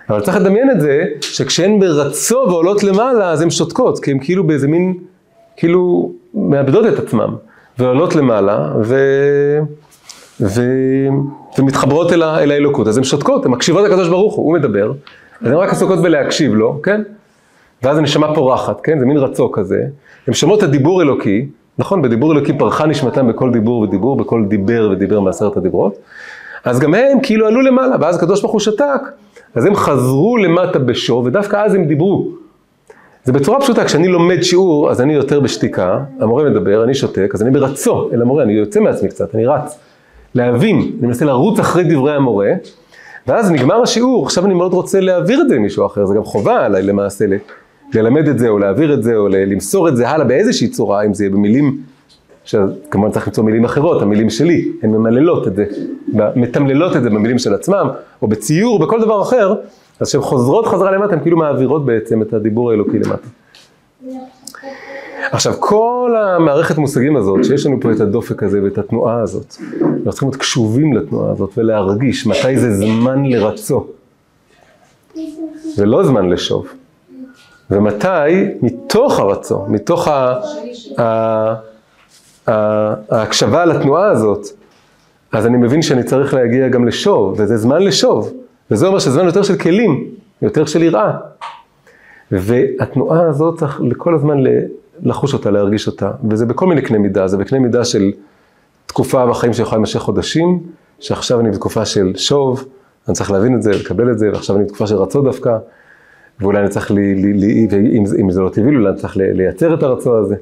אבל 0.10 0.22
צריך 0.22 0.38
לדמיין 0.38 0.72
את 0.72 0.82
זה, 0.82 1.04
שכשהן 1.22 1.80
ברצו 1.80 2.46
ועולות 2.48 2.84
למעלה, 2.84 3.32
אז 3.32 3.42
הן 3.42 3.50
שותקות, 3.50 4.00
כי 4.00 4.12
הן 4.12 4.20
כאילו 4.20 4.48
באיזה 4.48 4.68
מין, 4.68 4.94
כאילו 5.58 6.12
מאבדות 6.34 6.86
את 6.86 7.00
עצמן, 7.00 7.30
ועולות 7.80 8.16
למעלה, 8.16 8.68
ו... 8.84 8.96
ו... 10.42 10.62
ומתחברות 11.60 12.14
אל, 12.14 12.24
אל 12.24 12.52
האלוקות. 12.52 12.88
אז 12.88 12.98
הן 12.98 13.04
שותקות, 13.04 13.46
הן 13.46 13.52
מקשיבות 13.52 13.86
לקדוש 13.86 14.08
ברוך 14.08 14.36
הוא, 14.36 14.46
הוא 14.46 14.54
מדבר, 14.54 14.92
אז 15.42 15.48
הן 15.48 15.54
רק 15.54 15.70
עסוקות 15.70 16.02
בלהקשיב 16.02 16.54
לו, 16.54 16.80
כן? 16.84 17.02
ואז 17.84 17.98
הנשמה 17.98 18.36
פורחת, 18.36 18.82
כן? 18.82 19.00
זה 19.00 19.06
מין 19.06 19.18
רצו 19.18 19.52
כזה. 19.52 19.84
הן 20.28 20.34
שומעות 20.34 20.60
את 20.60 20.64
הדיבור 20.64 21.02
אלוקי, 21.02 21.46
נכון? 21.78 22.02
בדיבור 22.02 22.32
אלוקי 22.32 22.58
פרחה 22.58 22.86
נשמתם 22.86 23.28
בכל 23.28 23.52
דיבור 23.52 23.82
ודיבור, 23.82 24.16
בכל 24.18 24.46
דיבר 24.48 24.90
ודיבר 24.92 25.20
מעשרת 25.20 25.58
הדיברות. 25.58 25.98
אז 26.64 26.80
גם 26.80 26.94
הם 26.94 27.18
כאילו 27.24 27.48
עלו 27.48 27.62
למעלה, 27.62 27.96
ואז 28.00 28.16
הקדוש 28.16 28.42
ברוך 28.42 28.52
הוא 28.52 28.60
שתק. 28.60 29.02
אז 29.56 29.66
הם 29.66 29.76
חזרו 29.76 30.38
למטה 30.38 30.80
בשור, 30.80 31.24
ודווקא 31.26 31.56
אז 31.66 31.76
הם 31.76 31.86
דיברו. 31.86 32.28
זה 33.24 33.34
בצורה 33.34 33.60
פשוטה, 33.60 33.86
כשאני 33.86 34.08
לומד 34.08 34.42
שיעור, 34.42 34.92
אז 34.92 35.02
אני 35.02 35.14
יותר 35.14 35.40
בשתיקה, 35.40 36.00
המורה 36.20 36.50
מדבר, 36.50 36.84
אני 36.84 36.94
שותק, 36.94 37.32
אז 37.34 37.42
אני 37.42 37.52
ברצו 37.52 38.10
אל 38.14 38.22
המורה, 38.22 38.44
אני 38.44 38.54
יוצא 38.54 38.80
מעצמי 38.80 39.10
קצת, 39.10 39.36
אני 39.36 39.46
רץ. 39.46 39.80
להבין, 40.36 40.78
אני 40.78 41.08
מנסה 41.08 41.26
לרוץ 41.26 41.60
אחרי 41.60 41.84
דברי 41.84 42.16
המורה, 42.16 42.52
ואז 43.28 43.52
נגמר 43.52 43.82
השיעור, 43.82 44.26
עכשיו 44.26 44.46
אני 44.46 44.54
מאוד 44.54 44.74
רוצה 44.74 45.00
להעביר 45.00 45.42
את 45.42 45.50
זה 45.50 45.56
למישהו 45.56 45.86
אחר, 45.86 46.06
זה 46.06 46.16
גם 46.16 46.24
חובה 46.24 46.66
עליי 46.66 46.84
למעשה 46.84 47.26
ללמד 47.94 48.28
את 48.28 48.40
זה, 48.40 48.50
או 48.50 48.60
להעביר 48.60 48.94
את 48.94 49.04
זה, 49.04 49.16
או 49.16 49.28
למסור 49.28 49.90
את 49.90 49.98
זה 49.98 50.10
הלאה 50.10 50.26
באיזושהי 50.26 50.68
צורה, 50.68 51.04
אם 51.04 51.14
זה 51.14 51.24
יהיה 51.24 51.32
במילים, 51.32 51.78
שכמובן 52.50 53.12
צריך 53.12 53.28
למצוא 53.28 53.44
מילים 53.44 53.66
אחרות, 53.66 54.02
המילים 54.02 54.30
שלי, 54.30 54.72
הן 54.84 54.90
ממללות 54.90 55.48
את 55.48 55.56
זה, 55.56 55.66
מתמללות 56.36 56.96
את 56.96 57.04
זה 57.04 57.10
במילים 57.10 57.40
של 57.40 57.54
עצמם, 57.54 57.90
או 58.22 58.28
בציור, 58.28 58.80
בכל 58.80 59.02
דבר 59.02 59.22
אחר, 59.22 59.56
אז 60.00 60.08
כשהן 60.10 60.22
חוזרות 60.22 60.68
חזרה 60.68 60.92
למטה, 60.92 61.14
הן 61.14 61.20
כאילו 61.20 61.38
מעבירות 61.38 61.86
בעצם 61.86 62.22
את 62.22 62.34
הדיבור 62.34 62.72
האלוקי 62.72 63.00
למטה. 63.00 63.28
עכשיו, 65.32 65.54
כל 65.60 66.16
המערכת 66.18 66.78
מושגים 66.78 67.18
הזאת, 67.18 67.44
שיש 67.44 67.66
לנו 67.66 67.82
פה 67.82 67.92
את 67.92 68.00
הדופק 68.00 68.44
הזה 68.44 68.64
ואת 68.64 68.78
התנועה 68.78 69.22
הזאת, 69.22 69.56
אנחנו 69.82 70.12
צריכים 70.12 70.30
להיות 70.30 70.40
קשובים 70.40 70.94
לתנועה 70.98 71.32
הזאת 71.32 71.50
ולהרגיש 71.58 72.28
מתי 72.28 72.58
זה 72.58 72.72
זמן 72.72 73.26
לרצו, 73.26 73.88
ולא 75.78 76.04
זמן 76.04 76.30
לשוב. 76.30 76.68
ומתי 77.72 78.46
מתוך 78.62 79.20
הרצו, 79.20 79.66
מתוך 79.68 80.08
ה, 80.08 80.40
ה, 81.00 81.70
ההקשבה 82.50 83.66
לתנועה 83.66 84.12
הזאת, 84.12 84.48
אז 85.32 85.46
אני 85.46 85.58
מבין 85.58 85.82
שאני 85.82 86.04
צריך 86.04 86.34
להגיע 86.34 86.68
גם 86.68 86.88
לשוב, 86.88 87.36
וזה 87.40 87.58
זמן 87.58 87.82
לשוב, 87.82 88.34
וזה 88.72 88.88
אומר 88.88 89.00
שזה 89.00 89.12
זמן 89.12 89.26
יותר 89.26 89.44
של 89.44 89.58
כלים, 89.58 90.08
יותר 90.42 90.66
של 90.66 90.84
יראה. 90.84 91.12
והתנועה 92.32 93.22
הזאת 93.22 93.60
צריך 93.60 93.82
לכל 93.82 94.16
הזמן 94.16 94.38
לחוש 95.02 95.34
אותה, 95.34 95.52
להרגיש 95.52 95.88
אותה, 95.88 96.12
וזה 96.30 96.46
בכל 96.46 96.68
מיני 96.68 96.82
קנה 96.82 96.98
מידה, 96.98 97.28
זה 97.28 97.38
בקנה 97.38 97.60
מידה 97.60 97.86
של 97.86 98.12
תקופה 98.86 99.26
בחיים 99.26 99.54
שיכולה 99.54 99.78
להימשך 99.78 100.00
חודשים, 100.00 100.60
שעכשיו 101.00 101.40
אני 101.40 101.52
בתקופה 101.52 101.86
של 101.86 102.14
שוב, 102.16 102.66
אני 103.08 103.16
צריך 103.16 103.32
להבין 103.32 103.56
את 103.56 103.62
זה, 103.62 103.72
לקבל 103.72 104.12
את 104.12 104.20
זה, 104.20 104.30
ועכשיו 104.34 104.56
אני 104.56 104.64
בתקופה 104.66 104.88
של 104.88 104.96
רצון 104.96 105.24
דווקא, 105.24 105.58
ואולי 106.40 106.60
אני 106.60 106.70
צריך, 106.70 106.92
לי, 106.92 107.16
לי, 107.16 107.34
לי, 107.34 107.68
ואם 107.72 108.32
זה 108.32 108.42
לא 108.42 108.50
טבעי, 108.50 108.76
אולי 108.76 108.90
אני 108.90 108.98
צריך 108.98 109.18
לייצר 109.18 109.74
את 109.74 109.84
הרצון 109.84 110.24
הזה. 110.24 110.36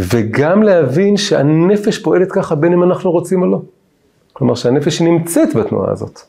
וגם 0.00 0.62
להבין 0.62 1.16
שהנפש 1.16 1.98
פועלת 1.98 2.32
ככה 2.32 2.54
בין 2.54 2.72
אם 2.72 2.82
אנחנו 2.82 3.10
רוצים 3.10 3.42
או 3.42 3.46
לא. 3.46 3.60
כלומר 4.32 4.54
שהנפש 4.54 4.98
היא 4.98 5.08
נמצאת 5.08 5.56
בתנועה 5.56 5.92
הזאת. 5.92 6.20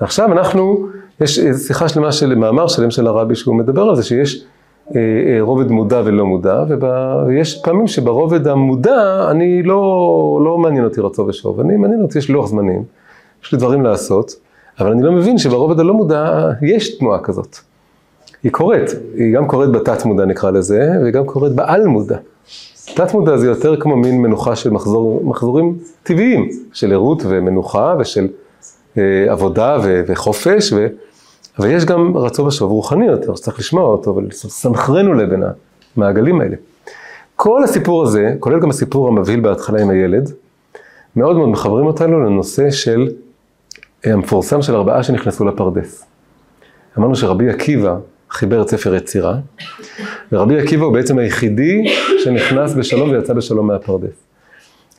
ועכשיו 0.00 0.32
אנחנו, 0.32 0.86
יש 1.20 1.40
שיחה 1.66 1.88
שלמה 1.88 2.12
של 2.12 2.34
מאמר 2.34 2.68
שלם 2.68 2.90
של 2.90 3.06
הרבי 3.06 3.34
שהוא 3.34 3.56
מדבר 3.56 3.82
על 3.82 3.96
זה 3.96 4.02
שיש 4.02 4.44
אה, 4.94 5.00
אה, 5.00 5.36
רובד 5.40 5.70
מודע 5.70 6.02
ולא 6.04 6.26
מודע, 6.26 6.64
ויש 7.26 7.60
פעמים 7.64 7.86
שברובד 7.86 8.46
המודע 8.46 9.28
אני 9.30 9.62
לא, 9.62 10.40
לא 10.44 10.58
מעניין 10.58 10.84
אותי 10.84 11.00
רצו 11.00 11.26
ושוב, 11.26 11.60
אני 11.60 11.76
מעניין 11.76 12.02
אותי, 12.02 12.18
יש 12.18 12.30
לוח 12.30 12.46
זמנים, 12.46 12.82
יש 13.44 13.52
לי 13.52 13.58
דברים 13.58 13.82
לעשות, 13.82 14.34
אבל 14.80 14.90
אני 14.90 15.02
לא 15.02 15.12
מבין 15.12 15.38
שברובד 15.38 15.80
הלא 15.80 15.94
מודע 15.94 16.50
יש 16.62 16.98
תנועה 16.98 17.18
כזאת. 17.20 17.56
היא 18.42 18.52
קורית, 18.52 18.90
היא 19.14 19.34
גם 19.34 19.46
קורית 19.46 19.70
בתת 19.70 20.04
מודע 20.04 20.24
נקרא 20.24 20.50
לזה, 20.50 20.90
וגם 21.04 21.24
קורית 21.24 21.52
בעל 21.52 21.86
מודע. 21.86 22.16
תת 22.94 23.14
מודע 23.14 23.36
זה 23.36 23.46
יותר 23.46 23.80
כמו 23.80 23.96
מין 23.96 24.22
מנוחה 24.22 24.56
של 24.56 24.70
מחזור, 24.70 25.24
מחזורים 25.24 25.78
טבעיים, 26.02 26.48
של 26.72 26.92
ערות 26.92 27.22
ומנוחה 27.28 27.94
ושל 27.98 28.28
אה, 28.98 29.02
עבודה 29.28 29.78
ו, 29.82 30.02
וחופש, 30.06 30.72
ו, 30.72 30.86
אבל 31.58 31.70
יש 31.70 31.84
גם 31.84 32.16
רצון 32.16 32.46
ושוב 32.46 32.70
רוחני 32.70 33.06
יותר, 33.06 33.34
שצריך 33.34 33.58
לשמוע 33.58 33.84
אותו 33.84 34.16
ולסנכרן 34.16 35.06
אולי 35.06 35.26
בין 35.26 35.42
המעגלים 35.96 36.40
האלה. 36.40 36.56
כל 37.36 37.64
הסיפור 37.64 38.02
הזה, 38.02 38.34
כולל 38.40 38.60
גם 38.60 38.70
הסיפור 38.70 39.08
המבהיל 39.08 39.40
בהתחלה 39.40 39.82
עם 39.82 39.90
הילד, 39.90 40.32
מאוד 41.16 41.36
מאוד 41.36 41.48
מחברים 41.48 41.86
אותנו 41.86 42.20
לנושא 42.20 42.70
של 42.70 43.08
אה, 44.06 44.12
המפורסם 44.12 44.62
של 44.62 44.74
ארבעה 44.74 45.02
שנכנסו 45.02 45.44
לפרדס. 45.44 46.04
אמרנו 46.98 47.16
שרבי 47.16 47.50
עקיבא 47.50 47.96
חיבר 48.30 48.62
את 48.62 48.68
ספר 48.68 48.94
יצירה, 48.94 49.36
ורבי 50.32 50.60
עקיבא 50.60 50.84
הוא 50.84 50.92
בעצם 50.92 51.18
היחידי 51.18 51.82
שנכנס 52.26 52.74
בשלום 52.74 53.10
ויצא 53.10 53.32
בשלום 53.32 53.66
מהפרדס. 53.66 54.16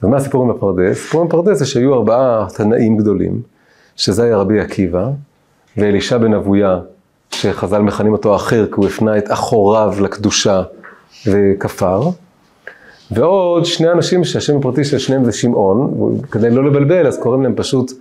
אז 0.01 0.09
מה 0.09 0.17
הסיפור 0.17 0.43
עם 0.43 0.49
הפרדס? 0.49 0.97
הסיפור 0.97 1.21
עם 1.21 1.27
הפרדס 1.27 1.57
זה 1.57 1.65
שהיו 1.65 1.93
ארבעה 1.93 2.47
תנאים 2.55 2.97
גדולים, 2.97 3.41
שזה 3.95 4.23
היה 4.23 4.37
רבי 4.37 4.59
עקיבא, 4.59 5.09
ואלישע 5.77 6.17
בן 6.17 6.33
אבויה, 6.33 6.79
שחז"ל 7.31 7.81
מכנים 7.81 8.13
אותו 8.13 8.35
אחר, 8.35 8.65
כי 8.65 8.73
הוא 8.75 8.85
הפנה 8.85 9.17
את 9.17 9.31
אחוריו 9.31 9.93
לקדושה 10.01 10.63
וכפר. 11.27 12.01
ועוד 13.11 13.65
שני 13.65 13.91
אנשים 13.91 14.23
שהשם 14.23 14.57
הפרטי 14.57 14.83
של 14.83 14.97
שניהם 14.97 15.25
זה 15.25 15.31
שמעון, 15.31 15.93
כדי 16.31 16.49
לא 16.49 16.65
לבלבל 16.65 17.07
אז 17.07 17.19
קוראים 17.19 17.43
להם 17.43 17.53
פשוט 17.55 17.91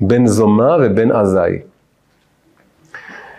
בן 0.00 0.26
זומא 0.26 0.76
ובן 0.82 1.12
עזאי. 1.12 1.58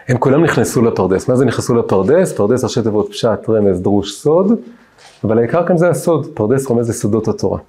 הם 0.08 0.18
כולם 0.18 0.44
נכנסו 0.44 0.82
לפרדס. 0.82 1.30
מה 1.30 1.36
זה 1.36 1.46
נכנסו 1.46 1.76
לפרדס? 1.76 2.34
פרדס 2.34 2.64
ראשי 2.64 2.82
תיבות 2.82 3.10
פשט, 3.10 3.50
רמז, 3.50 3.82
דרוש, 3.82 4.14
סוד, 4.14 4.60
אבל 5.24 5.38
העיקר 5.38 5.68
כאן 5.68 5.78
זה 5.78 5.90
הסוד, 5.90 6.28
פרדס 6.34 6.68
רומז 6.68 6.90
לסודות 6.90 7.28
התורה. 7.28 7.60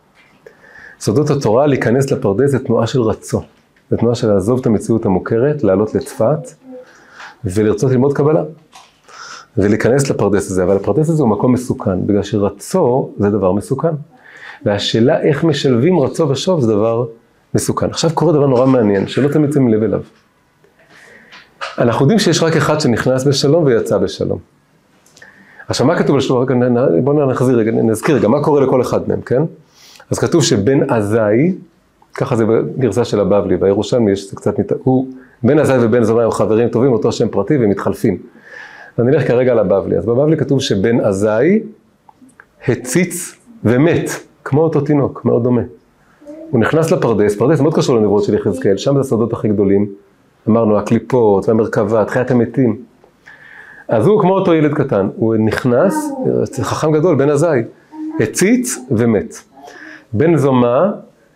סודות 1.01 1.31
התורה, 1.31 1.67
להיכנס 1.67 2.11
לפרדס 2.11 2.51
זה 2.51 2.59
תנועה 2.59 2.87
של 2.87 3.03
רצון. 3.03 3.43
זה 3.91 3.97
תנועה 3.97 4.15
של 4.15 4.29
לעזוב 4.29 4.61
את 4.61 4.67
המציאות 4.67 5.07
המוכרת, 5.07 5.65
לעלות 5.65 5.95
לצפת 5.95 6.39
ולרצות 7.45 7.91
ללמוד 7.91 8.13
קבלה. 8.13 8.43
ולהיכנס 9.57 10.11
לפרדס 10.11 10.51
הזה, 10.51 10.65
אבל 10.65 10.77
הפרדס 10.77 11.09
הזה 11.09 11.23
הוא 11.23 11.31
מקום 11.31 11.53
מסוכן, 11.53 12.07
בגלל 12.07 12.23
שרצו 12.23 13.13
זה 13.19 13.31
דבר 13.31 13.53
מסוכן. 13.53 13.95
והשאלה 14.65 15.21
איך 15.21 15.45
משלבים 15.45 16.01
רצו 16.01 16.29
ושוב 16.29 16.61
זה 16.61 16.67
דבר 16.67 17.07
מסוכן. 17.55 17.91
עכשיו 17.91 18.11
קורה 18.15 18.33
דבר 18.33 18.47
נורא 18.47 18.67
מעניין, 18.67 19.09
שלא 19.09 19.29
תמיד 19.29 19.53
שמים 19.53 19.69
לב 19.69 19.83
אליו. 19.83 20.01
אנחנו 21.79 22.05
יודעים 22.05 22.19
שיש 22.19 22.43
רק 22.43 22.57
אחד 22.57 22.81
שנכנס 22.81 23.25
בשלום 23.25 23.65
ויצא 23.65 23.99
בשלום. 23.99 24.58
עכשיו 25.69 25.87
מה 25.87 25.99
כתוב 25.99 26.15
על 26.15 26.21
שלום? 26.21 26.47
בואו 27.05 27.31
נחזיר 27.31 27.59
רגע, 27.59 27.73
נזכיר 27.73 28.17
רגע, 28.17 28.29
מה 28.29 28.43
קורה 28.43 28.61
לכל 28.61 28.81
אחד 28.81 29.09
מהם, 29.09 29.21
כן? 29.21 29.43
אז 30.11 30.19
כתוב 30.19 30.43
שבן 30.45 30.91
עזאי, 30.91 31.53
ככה 32.15 32.37
זה 32.37 32.47
בגרסה 32.47 33.05
של 33.05 33.21
הבבלי, 33.21 33.57
בירושלמי 33.57 34.13
יש 34.13 34.35
קצת, 34.35 34.55
הוא, 34.83 35.07
בן 35.43 35.59
עזאי 35.59 35.77
ובן 35.81 36.05
זומאי 36.05 36.25
הם 36.25 36.31
חברים 36.31 36.69
טובים, 36.69 36.93
אותו 36.93 37.13
שם 37.13 37.29
פרטי 37.29 37.57
והם 37.57 37.71
מתחלפים. 37.71 38.19
אני 38.99 39.11
אלך 39.11 39.29
כרגע 39.29 39.55
לבבלי, 39.55 39.99
אז 39.99 40.07
בבבלי 40.07 40.37
כתוב 40.37 40.61
שבן 40.61 41.01
עזאי 41.01 41.61
הציץ 42.69 43.37
ומת, 43.65 44.11
כמו 44.45 44.61
אותו 44.63 44.81
תינוק, 44.81 45.25
מאוד 45.25 45.45
דומה. 45.45 45.63
הוא 46.51 46.61
נכנס 46.61 46.91
לפרדס, 46.91 47.37
פרדס 47.37 47.61
מאוד 47.61 47.75
קשור 47.75 47.97
לנבואות 47.97 48.25
של 48.25 48.35
יחזקאל, 48.35 48.77
שם 48.77 48.95
זה 48.95 49.01
הסודות 49.01 49.33
הכי 49.33 49.49
גדולים. 49.49 49.87
אמרנו, 50.49 50.79
הקליפות 50.79 51.49
והמרכבה, 51.49 52.05
תחיית 52.05 52.31
המתים. 52.31 52.88
אז 53.89 54.07
הוא 54.07 54.21
כמו 54.21 54.35
אותו 54.35 54.55
ילד 54.55 54.75
קטן, 54.75 55.09
הוא 55.17 55.37
נכנס, 55.37 56.11
חכם 56.63 56.93
גדול, 56.93 57.17
בן 57.17 57.31
עזאי, 57.31 57.63
הציץ 58.21 58.79
ומת. 58.91 59.35
בן 60.13 60.37
זומא 60.37 60.87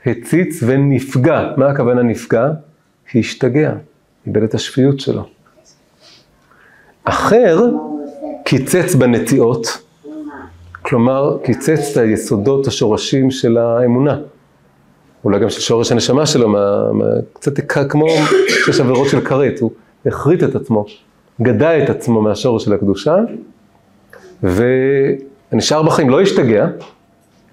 הציץ 0.06 0.62
ונפגע. 0.66 1.52
מה 1.56 1.68
הכוונה 1.68 2.02
נפגע? 2.02 2.48
השתגע, 3.14 3.72
איבד 4.26 4.42
את 4.42 4.54
השפיות 4.54 5.00
שלו. 5.00 5.22
אחר 7.04 7.60
קיצץ 8.44 8.94
בנטיעות, 8.94 9.66
כלומר 10.82 11.38
קיצץ 11.44 11.90
את 11.92 11.96
היסודות, 11.96 12.66
השורשים 12.66 13.30
של 13.30 13.58
האמונה. 13.58 14.18
אולי 15.24 15.40
גם 15.40 15.50
של 15.50 15.60
שורש 15.60 15.92
הנשמה 15.92 16.26
שלו, 16.26 16.48
מה, 16.48 16.92
מה, 16.92 17.04
קצת 17.32 17.52
כמו 17.88 18.06
שיש 18.48 18.80
עבירות 18.80 19.08
של 19.08 19.20
כרת, 19.20 19.60
הוא 19.60 19.70
החריט 20.06 20.42
את 20.42 20.54
עצמו, 20.54 20.84
גדע 21.42 21.85
את 21.85 21.90
עצמו 21.90 22.22
מהשורש 22.22 22.64
של 22.64 22.72
הקדושה, 22.72 23.16
ונשאר 24.42 25.83
בחיים, 25.83 26.11
לא 26.11 26.20
השתגע, 26.20 26.66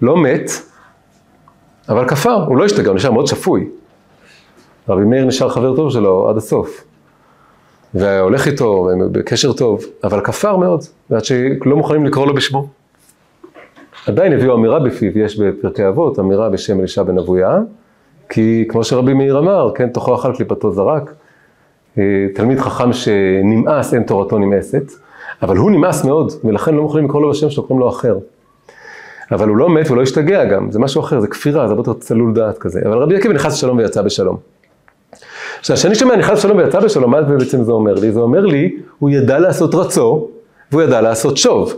לא 0.02 0.16
מת, 0.16 0.50
אבל 1.88 2.08
כפר, 2.08 2.44
הוא 2.44 2.56
לא 2.56 2.64
השתגע, 2.64 2.88
הוא 2.88 2.96
נשאר 2.96 3.12
מאוד 3.12 3.26
שפוי. 3.26 3.68
רבי 4.88 5.04
מאיר 5.04 5.24
נשאר 5.24 5.48
חבר 5.48 5.76
טוב 5.76 5.90
שלו 5.90 6.28
עד 6.28 6.36
הסוף. 6.36 6.84
והולך 7.94 8.46
איתו, 8.46 8.88
בקשר 9.12 9.52
טוב, 9.52 9.84
אבל 10.04 10.20
כפר 10.20 10.56
מאוד, 10.56 10.84
ועד 11.10 11.24
שלא 11.24 11.76
מוכנים 11.76 12.06
לקרוא 12.06 12.26
לו 12.26 12.34
בשמו. 12.34 12.68
עדיין 14.06 14.32
הביאו 14.32 14.54
אמירה 14.54 14.80
בפיו, 14.80 15.18
יש 15.18 15.38
בפרקי 15.38 15.88
אבות 15.88 16.18
אמירה 16.18 16.48
בשם 16.48 16.80
אלישע 16.80 17.02
בן 17.02 17.18
אבויה, 17.18 17.58
כי 18.28 18.64
כמו 18.68 18.84
שרבי 18.84 19.14
מאיר 19.14 19.38
אמר, 19.38 19.70
כן, 19.74 19.88
תוכו 19.88 20.14
אכל 20.14 20.32
קליפתו 20.36 20.72
זרק, 20.72 21.14
תלמיד 22.34 22.60
חכם 22.60 22.92
שנמאס, 22.92 23.94
אין 23.94 24.02
תורתו 24.02 24.38
נמאסת, 24.38 24.92
אבל 25.42 25.56
הוא 25.56 25.70
נמאס 25.70 26.04
מאוד, 26.04 26.32
ולכן 26.44 26.74
לא 26.74 26.82
מוכנים 26.82 27.04
לקרוא 27.04 27.22
לו 27.22 27.30
בשם 27.30 27.50
שלו, 27.50 27.62
קוראים 27.62 27.80
לו 27.80 27.88
אחר. 27.88 28.18
אבל 29.32 29.48
הוא 29.48 29.56
לא 29.56 29.68
מת 29.68 29.86
והוא 29.86 29.96
לא 29.96 30.02
השתגע 30.02 30.44
גם, 30.44 30.70
זה 30.70 30.78
משהו 30.78 31.00
אחר, 31.00 31.20
זה 31.20 31.28
כפירה, 31.28 31.66
זה 31.66 31.74
הרבה 31.74 31.80
יותר 31.80 32.00
צלול 32.00 32.34
דעת 32.34 32.58
כזה. 32.58 32.80
אבל 32.84 32.98
רבי 32.98 33.16
עקיבא 33.16 33.34
נכנס 33.34 33.52
לשלום 33.52 33.78
ויצא 33.78 34.02
בשלום. 34.02 34.36
עכשיו, 35.58 35.76
כשאני 35.76 35.94
שומע 35.94 36.16
נכנס 36.16 36.38
לשלום 36.38 36.58
ויצא 36.58 36.80
בשלום, 36.80 37.10
מה 37.10 37.22
בעצם 37.22 37.64
זה 37.64 37.72
אומר 37.72 37.94
לי? 37.94 38.12
זה 38.12 38.20
אומר 38.20 38.46
לי, 38.46 38.76
הוא 38.98 39.10
ידע 39.10 39.38
לעשות 39.38 39.74
רצו, 39.74 40.28
והוא 40.70 40.82
ידע 40.82 41.00
לעשות 41.00 41.36
שוב. 41.36 41.74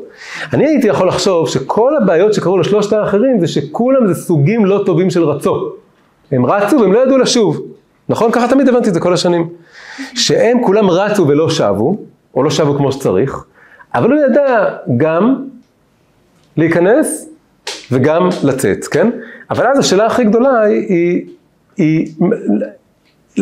אני 0.53 0.67
הייתי 0.67 0.87
יכול 0.87 1.09
לחשוב 1.09 1.49
שכל 1.49 1.97
הבעיות 1.97 2.35
שקרו 2.35 2.59
לשלושת 2.59 2.93
האחרים 2.93 3.41
זה 3.41 3.47
שכולם 3.49 4.07
זה 4.07 4.15
סוגים 4.15 4.67
לא 4.67 4.83
טובים 4.87 5.11
של 5.11 5.25
רצו. 5.25 5.73
הם 6.33 6.47
רצו 6.47 6.81
והם 6.81 6.93
לא 6.93 6.99
ידעו 6.99 7.19
לשוב. 7.19 7.61
נכון? 8.09 8.33
ככה 8.33 8.49
תמיד 8.49 8.69
הבנתי 8.69 8.89
את 8.89 8.95
זה 8.95 9.01
כל 9.01 9.13
השנים. 9.13 9.49
שהם 10.15 10.65
כולם 10.65 10.91
רצו 10.91 11.29
ולא 11.29 11.51
שבו, 11.51 11.97
או 12.35 12.43
לא 12.43 12.51
שבו 12.51 12.75
כמו 12.75 12.93
שצריך, 12.93 13.45
אבל 13.95 14.13
הוא 14.13 14.21
ידע 14.21 14.69
גם 14.97 15.45
להיכנס 16.57 17.29
וגם 17.93 18.29
לצאת, 18.45 18.87
כן? 18.87 19.11
אבל 19.51 19.67
אז 19.67 19.79
השאלה 19.79 20.07
הכי 20.07 20.25
גדולה 20.25 20.61
היא, 20.61 20.87
היא, 20.89 21.27
היא 21.77 22.15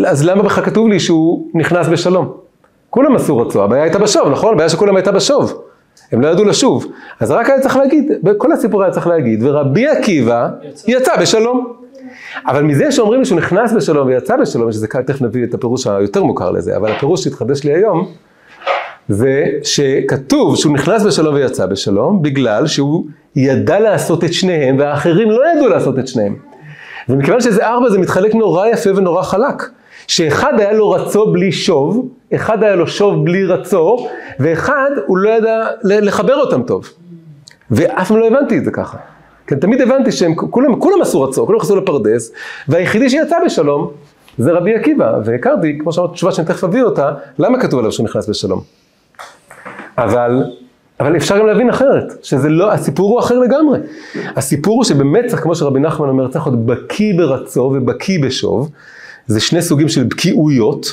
אז 0.07 0.25
למה 0.25 0.43
בכלל 0.43 0.65
כתוב 0.65 0.89
לי 0.89 1.01
שהוא 1.01 1.49
נכנס 1.55 1.89
בשלום? 1.89 2.33
כולם 2.91 3.17
עשו 3.17 3.39
רצו, 3.39 3.65
הבעיה 3.65 3.83
הייתה 3.83 3.99
בשוב, 3.99 4.29
נכון? 4.29 4.55
הבעיה 4.55 4.69
שכולם 4.69 4.97
הייתה 4.97 5.13
בשוב. 5.13 5.63
הם 6.13 6.21
לא 6.21 6.29
ידעו 6.29 6.45
לשוב. 6.45 6.87
אז 7.21 7.31
רק 7.31 7.51
היה 7.51 7.61
צריך 7.61 7.77
להגיד, 7.77 8.13
בכל 8.23 8.53
הסיפור 8.53 8.83
היה 8.83 8.93
צריך 8.93 9.07
להגיד, 9.07 9.43
ורבי 9.43 9.89
עקיבא 9.89 10.49
יצא 10.87 11.17
בשלום. 11.21 11.80
אבל 12.47 12.63
מזה 12.63 12.93
שאומרים 12.93 13.21
לי 13.21 13.27
שהוא 13.27 13.39
נכנס 13.39 13.73
בשלום 13.73 14.09
ויצא 14.09 14.37
בשלום, 14.37 14.73
שזה 14.73 14.89
כאן, 14.89 15.03
תכף 15.03 15.23
נביא 15.23 15.45
את 15.45 15.55
הפירוש 15.55 15.87
היותר 15.87 16.25
מוכר 16.25 16.51
לזה, 16.51 16.77
אבל 16.77 16.93
הפירוש 16.93 17.25
שהתחדש 17.25 17.65
לי 17.65 17.73
היום, 17.75 18.07
זה 19.09 19.45
שכתוב 19.63 20.57
שהוא 20.57 20.75
נכנס 20.75 21.03
בשלום 21.03 21.35
ויצא 21.35 21.67
בשלום, 21.67 22.23
בגלל 22.23 22.67
שהוא 22.67 23.05
ידע 23.37 23.81
לעשות 23.81 24.25
את 24.25 24.33
שניהם, 24.33 24.79
והאחרים 24.79 25.31
לא 25.31 25.43
ידעו 25.55 25.69
לעשות 25.69 25.99
את 25.99 26.09
שניהם. 26.09 26.37
ומכיוון 27.09 27.41
שזה 27.41 27.67
ארבע 27.67 27.91
זה 27.91 27.99
מתחלק 27.99 28.35
נורא 28.35 28.67
יפה 28.67 28.91
ונורא 28.97 29.23
חלק. 29.23 29.71
שאחד 30.07 30.61
היה 30.61 30.73
לו 30.73 30.91
רצו 30.91 31.33
בלי 31.33 31.53
שוב, 31.53 32.09
אחד 32.35 32.63
היה 32.63 32.77
לו 32.77 32.87
שוב 32.87 33.25
בלי 33.25 33.45
רצו, 33.45 34.07
ואחד 34.41 34.91
הוא 35.07 35.19
לא 35.19 35.31
ידע 35.31 35.67
לחבר 35.83 36.35
אותם 36.35 36.63
טוב. 36.63 36.89
ואף 37.71 38.09
פעם 38.09 38.17
לא 38.17 38.27
הבנתי 38.27 38.59
את 38.59 38.65
זה 38.65 38.71
ככה. 38.71 38.99
כן, 39.51 39.59
תמיד 39.59 39.81
הבנתי 39.81 40.13
שהם 40.13 40.35
כולם, 40.35 40.81
כולם 40.81 41.03
עשו 41.03 41.23
רצו, 41.23 41.47
כולם 41.47 41.59
נכנסו 41.59 41.77
לפרדס, 41.77 42.33
והיחידי 42.69 43.11
שיצא 43.11 43.37
בשלום 43.45 43.91
זה 44.39 44.53
רבי 44.53 44.75
עקיבא, 44.75 45.19
והכרתי, 45.25 45.79
כמו 45.79 45.93
שאמרתי, 45.93 46.15
תשובה 46.15 46.33
שאני 46.33 46.47
תכף 46.47 46.65
אביא 46.65 46.83
אותה, 46.83 47.13
למה 47.39 47.61
כתוב 47.61 47.79
עליו 47.79 47.93
שהוא 47.93 48.05
נכנס 48.05 48.29
בשלום. 48.29 48.61
אבל, 49.99 50.45
אבל 51.01 51.17
אפשר 51.17 51.39
גם 51.39 51.47
להבין 51.47 51.71
אחרת, 51.71 52.13
שזה 52.23 52.49
לא, 52.49 52.73
הסיפור 52.73 53.11
הוא 53.11 53.21
אחר 53.21 53.39
לגמרי. 53.39 53.79
הסיפור 54.37 54.77
הוא 54.77 54.85
שבאמת 54.85 55.27
צריך, 55.27 55.43
כמו 55.43 55.55
שרבי 55.55 55.81
נחמן 55.81 56.09
אומר, 56.09 56.29
צריך 56.29 56.47
להיות 56.47 56.67
בקיא 56.67 57.15
ברצו 57.17 57.61
ובקיא 57.61 58.23
בשוב, 58.23 58.71
זה 59.27 59.41
שני 59.41 59.63
סוגים 59.63 59.89
של 59.89 60.05
בקיאויות. 60.05 60.87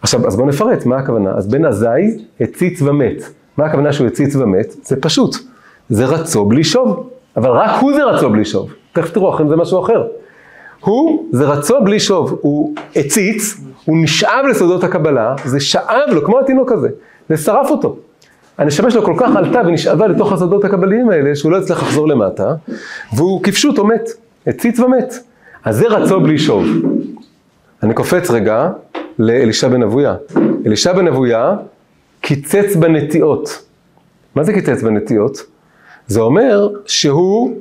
עכשיו, 0.00 0.26
אז 0.26 0.36
בואו 0.36 0.48
נפרט, 0.48 0.86
מה 0.86 0.96
הכוונה? 0.96 1.30
אז 1.36 1.48
בן 1.48 1.64
עזאי 1.64 2.18
הציץ 2.40 2.82
ומת. 2.82 3.22
מה 3.56 3.66
הכוונה 3.66 3.92
שהוא 3.92 4.06
הציץ 4.06 4.36
ומת? 4.36 4.74
זה 4.82 4.96
פשוט, 5.00 5.36
זה 5.88 6.04
רצו 6.04 6.44
בלי 6.44 6.64
שוב. 6.64 7.11
אבל 7.36 7.50
רק 7.50 7.80
הוא 7.80 7.94
זה 7.94 8.04
רצו 8.04 8.30
בלי 8.30 8.44
שוב. 8.44 8.74
תכף 8.92 9.10
תראו, 9.10 9.34
אחרי 9.34 9.48
זה 9.48 9.56
משהו 9.56 9.80
אחר. 9.80 10.06
הוא 10.80 11.28
זה 11.32 11.44
רצו 11.44 11.80
בלי 11.84 12.00
שוב, 12.00 12.38
הוא 12.40 12.74
הציץ, 12.96 13.60
הוא 13.84 13.96
נשאב 14.02 14.44
לסודות 14.50 14.84
הקבלה, 14.84 15.34
זה 15.44 15.60
שאב 15.60 16.08
לו, 16.12 16.24
כמו 16.24 16.40
התינוק 16.40 16.72
הזה, 16.72 16.88
זה 17.28 17.36
שרף 17.36 17.70
אותו. 17.70 17.96
הנשמה 18.58 18.90
שלו 18.90 19.02
כל 19.02 19.14
כך 19.18 19.36
עלתה 19.36 19.60
ונשאבה 19.66 20.06
לתוך 20.06 20.32
הסודות 20.32 20.64
הקבליים 20.64 21.10
האלה, 21.10 21.36
שהוא 21.36 21.52
לא 21.52 21.58
הצליח 21.58 21.82
לחזור 21.82 22.08
למטה, 22.08 22.54
והוא 23.16 23.42
כפשוטו 23.42 23.86
מת, 23.86 24.08
הציץ 24.46 24.80
ומת. 24.80 25.14
אז 25.64 25.76
זה 25.76 25.88
רצו 25.88 26.20
בלי 26.20 26.38
שוב. 26.38 26.66
אני 27.82 27.94
קופץ 27.94 28.30
רגע 28.30 28.70
לאלישע 29.18 29.68
בן 29.68 29.82
אבויה. 29.82 30.14
אלישע 30.66 30.92
בן 30.92 31.08
אבויה 31.08 31.54
קיצץ 32.20 32.76
בנטיעות. 32.76 33.62
מה 34.34 34.44
זה 34.44 34.52
קיצץ 34.52 34.82
בנטיעות? 34.82 35.51
זה 36.12 36.20
אומר 36.20 36.68
שהוא 36.86 37.56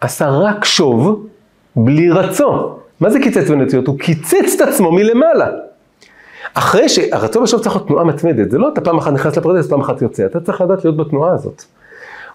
עשה 0.00 0.28
רק 0.28 0.64
שוב 0.64 1.26
בלי 1.76 2.10
רצו. 2.10 2.78
מה 3.00 3.10
זה 3.10 3.20
קיצץ 3.20 3.50
בנטיות? 3.50 3.86
הוא 3.86 3.98
קיצץ 3.98 4.54
את 4.56 4.68
עצמו 4.68 4.92
מלמעלה. 4.92 5.46
אחרי 6.54 6.88
שהרצון 6.88 7.42
בשוב 7.42 7.60
צריך 7.60 7.76
להיות 7.76 7.88
תנועה 7.88 8.04
מתמדת, 8.04 8.50
זה 8.50 8.58
לא 8.58 8.68
אתה 8.68 8.80
פעם 8.80 8.98
אחת 8.98 9.12
נכנס 9.12 9.36
לפרדס, 9.36 9.68
פעם 9.68 9.80
אחת 9.80 10.02
יוצא, 10.02 10.26
אתה 10.26 10.40
צריך 10.40 10.60
לדעת 10.60 10.84
להיות 10.84 10.96
בתנועה 10.96 11.32
הזאת. 11.32 11.62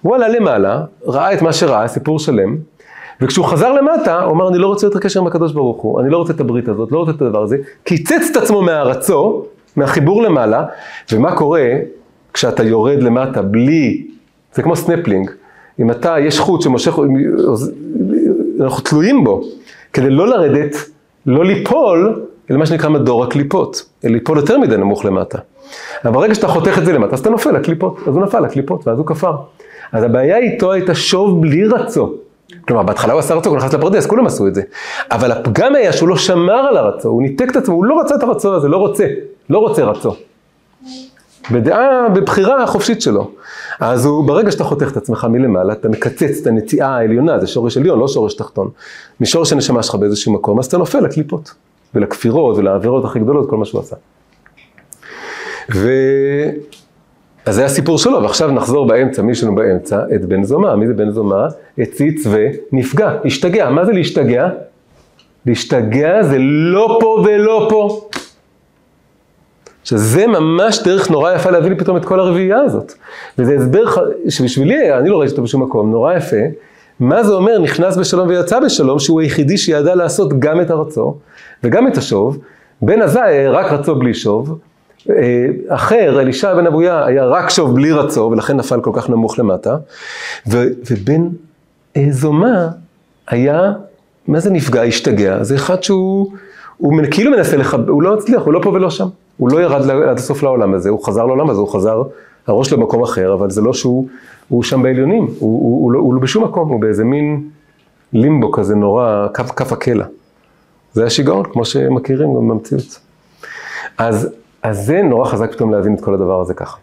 הוא 0.02 0.16
עלה 0.16 0.28
למעלה, 0.28 0.84
ראה 1.06 1.34
את 1.34 1.42
מה 1.42 1.54
שראה, 1.54 1.88
סיפור 1.88 2.20
שלם, 2.20 2.58
וכשהוא 3.22 3.46
חזר 3.46 3.74
למטה, 3.74 4.20
הוא 4.20 4.34
אמר, 4.34 4.50
אני 4.50 4.58
לא 4.58 4.68
רוצה 4.68 4.88
יותר 4.88 5.00
קשר 5.00 5.20
עם 5.20 5.28
הקדוש 5.28 5.54
ברוך 5.54 5.82
הוא, 5.82 6.02
אני 6.02 6.10
לא 6.10 6.18
רוצה 6.18 6.34
את 6.34 6.40
הברית 6.40 6.68
הזאת, 6.68 6.92
לא 6.92 7.00
רוצה 7.00 7.12
את 7.12 7.22
הדבר 7.22 7.44
הזה, 7.44 7.58
קיצץ 7.84 8.28
את 8.32 8.38
עצמו 8.38 8.62
מהרצוא, 8.62 9.46
מהחיבור 9.76 10.24
למעלה, 10.24 10.66
ומה 11.12 11.36
קורה 11.36 11.70
כשאתה 12.34 12.64
יורד 12.64 13.04
למטה 13.04 13.42
בלי 13.42 14.08
זה 14.58 14.64
כמו 14.64 14.76
סנפלינג. 14.76 15.32
אם 15.80 15.92
אתה, 15.92 16.16
יש 16.20 16.40
חוט 16.40 16.62
שמושך, 16.62 17.00
אנחנו 18.62 18.84
תלויים 18.84 19.24
בו, 19.24 19.42
כדי 19.94 20.10
לא 20.10 20.28
לרדת, 20.28 20.76
לא 21.26 21.46
ליפול, 21.46 22.26
אלא 22.52 22.60
מה 22.60 22.66
שנקרא 22.66 22.90
מדור 22.90 23.24
הקליפות, 23.24 23.86
ליפול 24.04 24.38
יותר 24.38 24.58
מדי 24.58 24.78
נמוך 24.78 25.06
למטה. 25.06 25.38
אבל 26.06 26.14
ברגע 26.14 26.36
שאתה 26.36 26.48
חותך 26.48 26.78
את 26.78 26.86
זה 26.86 26.94
למטה, 26.94 27.14
אז 27.14 27.20
אתה 27.20 27.30
נופל 27.30 27.52
לקליפות, 27.52 28.00
אז 28.08 28.16
הוא 28.16 28.24
נפל 28.24 28.40
לקליפות, 28.40 28.88
ואז 28.88 28.98
הוא 28.98 29.06
כפר. 29.06 29.36
אז 29.92 30.04
הבעיה 30.04 30.38
איתו 30.38 30.72
הייתה 30.72 30.96
שוב 30.96 31.42
בלי 31.42 31.68
רצו. 31.68 32.14
כלומר, 32.68 32.84
בהתחלה 32.84 33.14
הוא 33.14 33.20
עשה 33.20 33.34
רצו, 33.34 33.50
הוא 33.50 33.58
נכנס 33.58 33.74
לפרדס, 33.74 34.06
כולם 34.06 34.26
עשו 34.26 34.48
את 34.48 34.56
זה. 34.56 34.62
אבל 35.12 35.32
הפגם 35.32 35.76
היה 35.76 35.94
שהוא 35.94 36.10
לא 36.10 36.18
שמר 36.18 36.54
על 36.54 36.78
הרצו, 36.78 37.10
הוא 37.10 37.22
ניתק 37.22 37.52
את 37.52 37.56
עצמו, 37.56 37.76
הוא 37.76 37.86
לא 37.86 38.00
רצה 38.00 38.16
את 38.16 38.24
הרצו 38.24 38.56
הזה, 38.56 38.68
לא 38.68 38.78
רוצה, 38.78 39.08
לא 39.50 39.60
רוצה 39.60 39.84
רצו. 39.84 40.16
בדעה, 41.52 42.10
בבחירה 42.10 42.64
החופשית 42.64 43.02
שלו. 43.02 43.32
אז 43.80 44.06
הוא, 44.06 44.28
ברגע 44.28 44.52
שאתה 44.52 44.64
חותך 44.64 44.92
את 44.92 44.98
עצמך 44.98 45.28
מלמעלה, 45.30 45.74
אתה 45.74 45.90
מקצץ 45.90 46.42
את 46.42 46.48
הנטיעה 46.48 46.98
העליונה, 46.98 47.40
זה 47.40 47.48
שורש 47.48 47.78
עליון, 47.78 48.00
לא 48.00 48.08
שורש 48.08 48.34
תחתון, 48.34 48.70
משורש 49.22 49.54
הנשמה 49.54 49.84
שלך 49.84 49.96
באיזשהו 49.96 50.34
מקום, 50.34 50.60
אז 50.60 50.66
אתה 50.66 50.78
נופל 50.78 51.00
לקליפות, 51.00 51.54
ולכפירות, 51.96 52.58
ולעבירות 52.58 53.06
הכי 53.06 53.20
גדולות, 53.20 53.50
כל 53.50 53.58
מה 53.58 53.66
שהוא 53.66 53.82
עשה. 53.82 53.96
ו... 55.76 55.90
אז 57.46 57.56
זה 57.56 57.66
הסיפור 57.66 57.98
שלו, 57.98 58.24
ועכשיו 58.24 58.52
נחזור 58.52 58.88
באמצע, 58.88 59.22
מי 59.22 59.36
שלנו 59.36 59.56
באמצע, 59.56 60.00
את 60.16 60.26
בן 60.26 60.44
זומא. 60.44 60.76
מי 60.76 60.88
זה 60.88 60.94
בן 60.94 61.12
זומא? 61.12 61.46
הציץ 61.78 62.28
ונפגע, 62.30 63.18
השתגע. 63.26 63.70
מה 63.70 63.86
זה 63.86 63.92
להשתגע? 63.92 64.50
להשתגע 65.46 66.24
זה 66.24 66.38
לא 66.40 66.98
פה 67.02 67.24
ולא 67.26 67.68
פה. 67.70 68.10
שזה 69.88 70.28
ממש 70.28 70.80
דרך 70.84 71.10
נורא 71.10 71.34
יפה 71.34 71.52
להביא 71.52 71.70
לי 71.70 71.76
פתאום 71.76 71.98
את 71.98 72.06
כל 72.06 72.20
הרביעייה 72.20 72.60
הזאת. 72.60 72.94
וזה 73.38 73.56
הסבר 73.56 73.84
שבשבילי, 74.30 74.94
אני 74.94 75.10
לא 75.10 75.20
ראיתי 75.20 75.32
אותו 75.32 75.44
בשום 75.44 75.64
מקום, 75.64 75.92
נורא 75.92 76.14
יפה. 76.14 76.38
מה 77.00 77.24
זה 77.24 77.34
אומר 77.34 77.60
נכנס 77.60 77.98
בשלום 77.98 78.28
ויצא 78.28 78.60
בשלום, 78.60 79.00
שהוא 79.00 79.22
היחידי 79.22 79.58
שידע 79.58 79.96
לעשות 79.96 80.40
גם 80.40 80.62
את 80.62 80.70
הרצו 80.70 81.18
וגם 81.64 81.88
את 81.88 81.98
השוב. 81.98 82.38
בן 82.82 83.02
עזאי 83.02 83.48
רק 83.48 83.72
רצו 83.72 83.96
בלי 83.96 84.14
שוב. 84.14 84.60
אה, 85.10 85.46
אחר, 85.68 86.22
אלישע 86.22 86.54
בן 86.54 86.68
אבויה, 86.68 87.06
היה 87.06 87.26
רק 87.26 87.50
שוב 87.50 87.76
בלי 87.76 87.92
רצו, 87.92 88.22
ולכן 88.22 88.58
נפל 88.58 88.82
כל 88.82 88.92
כך 88.94 89.10
נמוך 89.10 89.40
למטה. 89.40 89.78
ו, 90.48 90.64
ובן 90.92 91.28
זומא 92.10 92.68
היה, 93.28 93.72
מה 94.28 94.40
זה 94.40 94.50
נפגע, 94.50 94.82
השתגע? 94.82 95.44
זה 95.44 95.56
אחד 95.56 95.84
שהוא, 95.84 96.32
הוא 96.78 96.94
כאילו 97.12 97.32
מנסה 97.32 97.58
לחבר, 97.58 97.92
הוא 97.92 98.04
לא 98.04 98.14
הצליח, 98.14 98.42
הוא 98.42 98.54
לא 98.54 98.60
פה 98.64 98.70
ולא 98.70 98.90
שם. 98.90 99.08
הוא 99.38 99.52
לא 99.52 99.62
ירד 99.62 99.90
עד 99.90 100.18
הסוף 100.18 100.44
לעולם 100.44 100.74
הזה, 100.74 100.90
הוא 100.90 101.06
חזר 101.06 101.26
לעולם 101.26 101.50
הזה, 101.50 101.60
הוא 101.60 101.70
חזר, 101.70 102.04
הראש 102.48 102.70
שלו 102.70 102.78
במקום 102.78 103.04
אחר, 103.04 103.34
אבל 103.34 103.50
זה 103.50 103.62
לא 103.62 103.74
שהוא 103.74 104.08
הוא 104.48 104.64
שם 104.64 104.84
בעליונים, 104.84 105.24
הוא, 105.24 105.34
הוא, 105.40 105.84
הוא, 105.84 105.92
לא, 105.92 106.00
הוא 106.00 106.14
לא 106.14 106.20
בשום 106.20 106.44
מקום, 106.44 106.70
הוא 106.70 106.82
באיזה 106.82 107.04
מין 107.04 107.50
לימבו 108.14 108.52
כזה 108.52 108.76
נורא, 108.76 109.28
כף, 109.34 109.52
כף 109.52 109.72
הקלע. 109.72 110.06
זה 110.94 111.06
השיגעון, 111.06 111.46
כמו 111.46 111.66
שמכירים 111.66 112.36
גם 112.36 112.48
במציאות. 112.48 113.00
אז, 113.98 114.30
אז 114.64 114.86
זה 114.86 115.02
נורא 115.02 115.26
חזק 115.26 115.52
פתאום 115.52 115.74
להבין 115.74 115.94
את 115.94 116.02
כל 116.02 116.14
הדבר 116.14 116.42
הזה 116.42 116.54
ככה. 116.54 116.78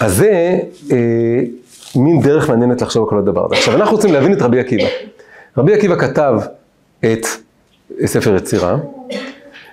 אז 0.00 0.16
זה 0.16 0.58
אה, 0.92 1.40
מין 1.96 2.20
דרך 2.20 2.48
מעניינת 2.48 2.82
לחשוב 2.82 3.02
על 3.02 3.10
כל 3.10 3.18
הדבר 3.18 3.44
הזה. 3.44 3.54
עכשיו, 3.54 3.74
אנחנו 3.74 3.96
רוצים 3.96 4.12
להבין 4.12 4.32
את 4.32 4.42
רבי 4.42 4.60
עקיבא. 4.60 4.88
רבי 5.58 5.74
עקיבא 5.74 5.96
כתב 5.96 6.34
את 7.04 7.26
ספר 8.06 8.36
יצירה, 8.36 8.76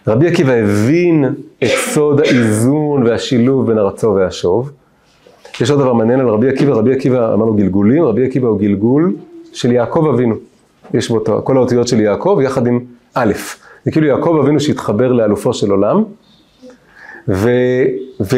רבי 0.10 0.28
עקיבא 0.28 0.54
הבין 0.54 1.26
את 1.64 1.68
סוד 1.68 2.20
האיזון 2.20 3.04
והשילוב 3.04 3.68
בין 3.68 3.78
הרצו 3.78 4.16
והשוב. 4.16 4.72
יש 5.62 5.72
עוד 5.72 5.80
דבר 5.80 5.94
מעניין 5.94 6.20
על 6.20 6.28
רבי 6.28 6.50
עקיבא, 6.50 6.74
רבי 6.74 6.94
עקיבא 6.94 7.34
אמרנו 7.34 7.54
גלגולים, 7.54 8.04
רבי 8.04 8.26
עקיבא 8.26 8.48
הוא 8.48 8.60
גלגול 8.60 9.16
של 9.54 9.72
יעקב 9.72 10.06
אבינו. 10.14 10.36
יש 10.94 11.10
בו 11.10 11.24
כל 11.44 11.58
האותיות 11.58 11.88
של 11.88 12.00
יעקב 12.00 12.40
יחד 12.44 12.68
עם 12.68 12.80
א'. 13.14 13.34
זה 13.86 13.92
כאילו 13.92 14.08
יעקב 14.08 14.40
אבינו 14.44 14.60
שהתחבר 14.60 15.12
לאלופו 15.12 15.54
של 15.54 15.72
עולם. 15.72 16.04
ו, 17.28 17.50
ו, 18.22 18.38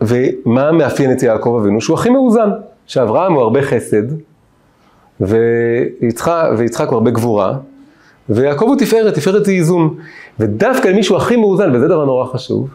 ומה 0.00 0.72
מאפיין 0.72 1.12
את 1.12 1.22
יעקב 1.22 1.58
אבינו? 1.60 1.80
שהוא 1.80 1.94
הכי 1.94 2.10
מאוזן. 2.10 2.50
שאברהם 2.86 3.32
הוא 3.32 3.42
הרבה 3.42 3.62
חסד, 3.62 4.02
ויצחק, 5.20 6.44
ויצחק 6.58 6.88
הוא 6.88 6.94
הרבה 6.94 7.10
גבורה, 7.10 7.56
ויעקב 8.30 8.64
הוא 8.64 8.76
תפארת, 8.76 9.14
תפארת 9.14 9.44
זה 9.44 9.52
איזון. 9.52 9.94
ודווקא 10.40 10.88
למישהו 10.88 11.16
הכי 11.16 11.36
מאוזן, 11.36 11.74
וזה 11.74 11.88
דבר 11.88 12.04
נורא 12.04 12.26
חשוב, 12.26 12.68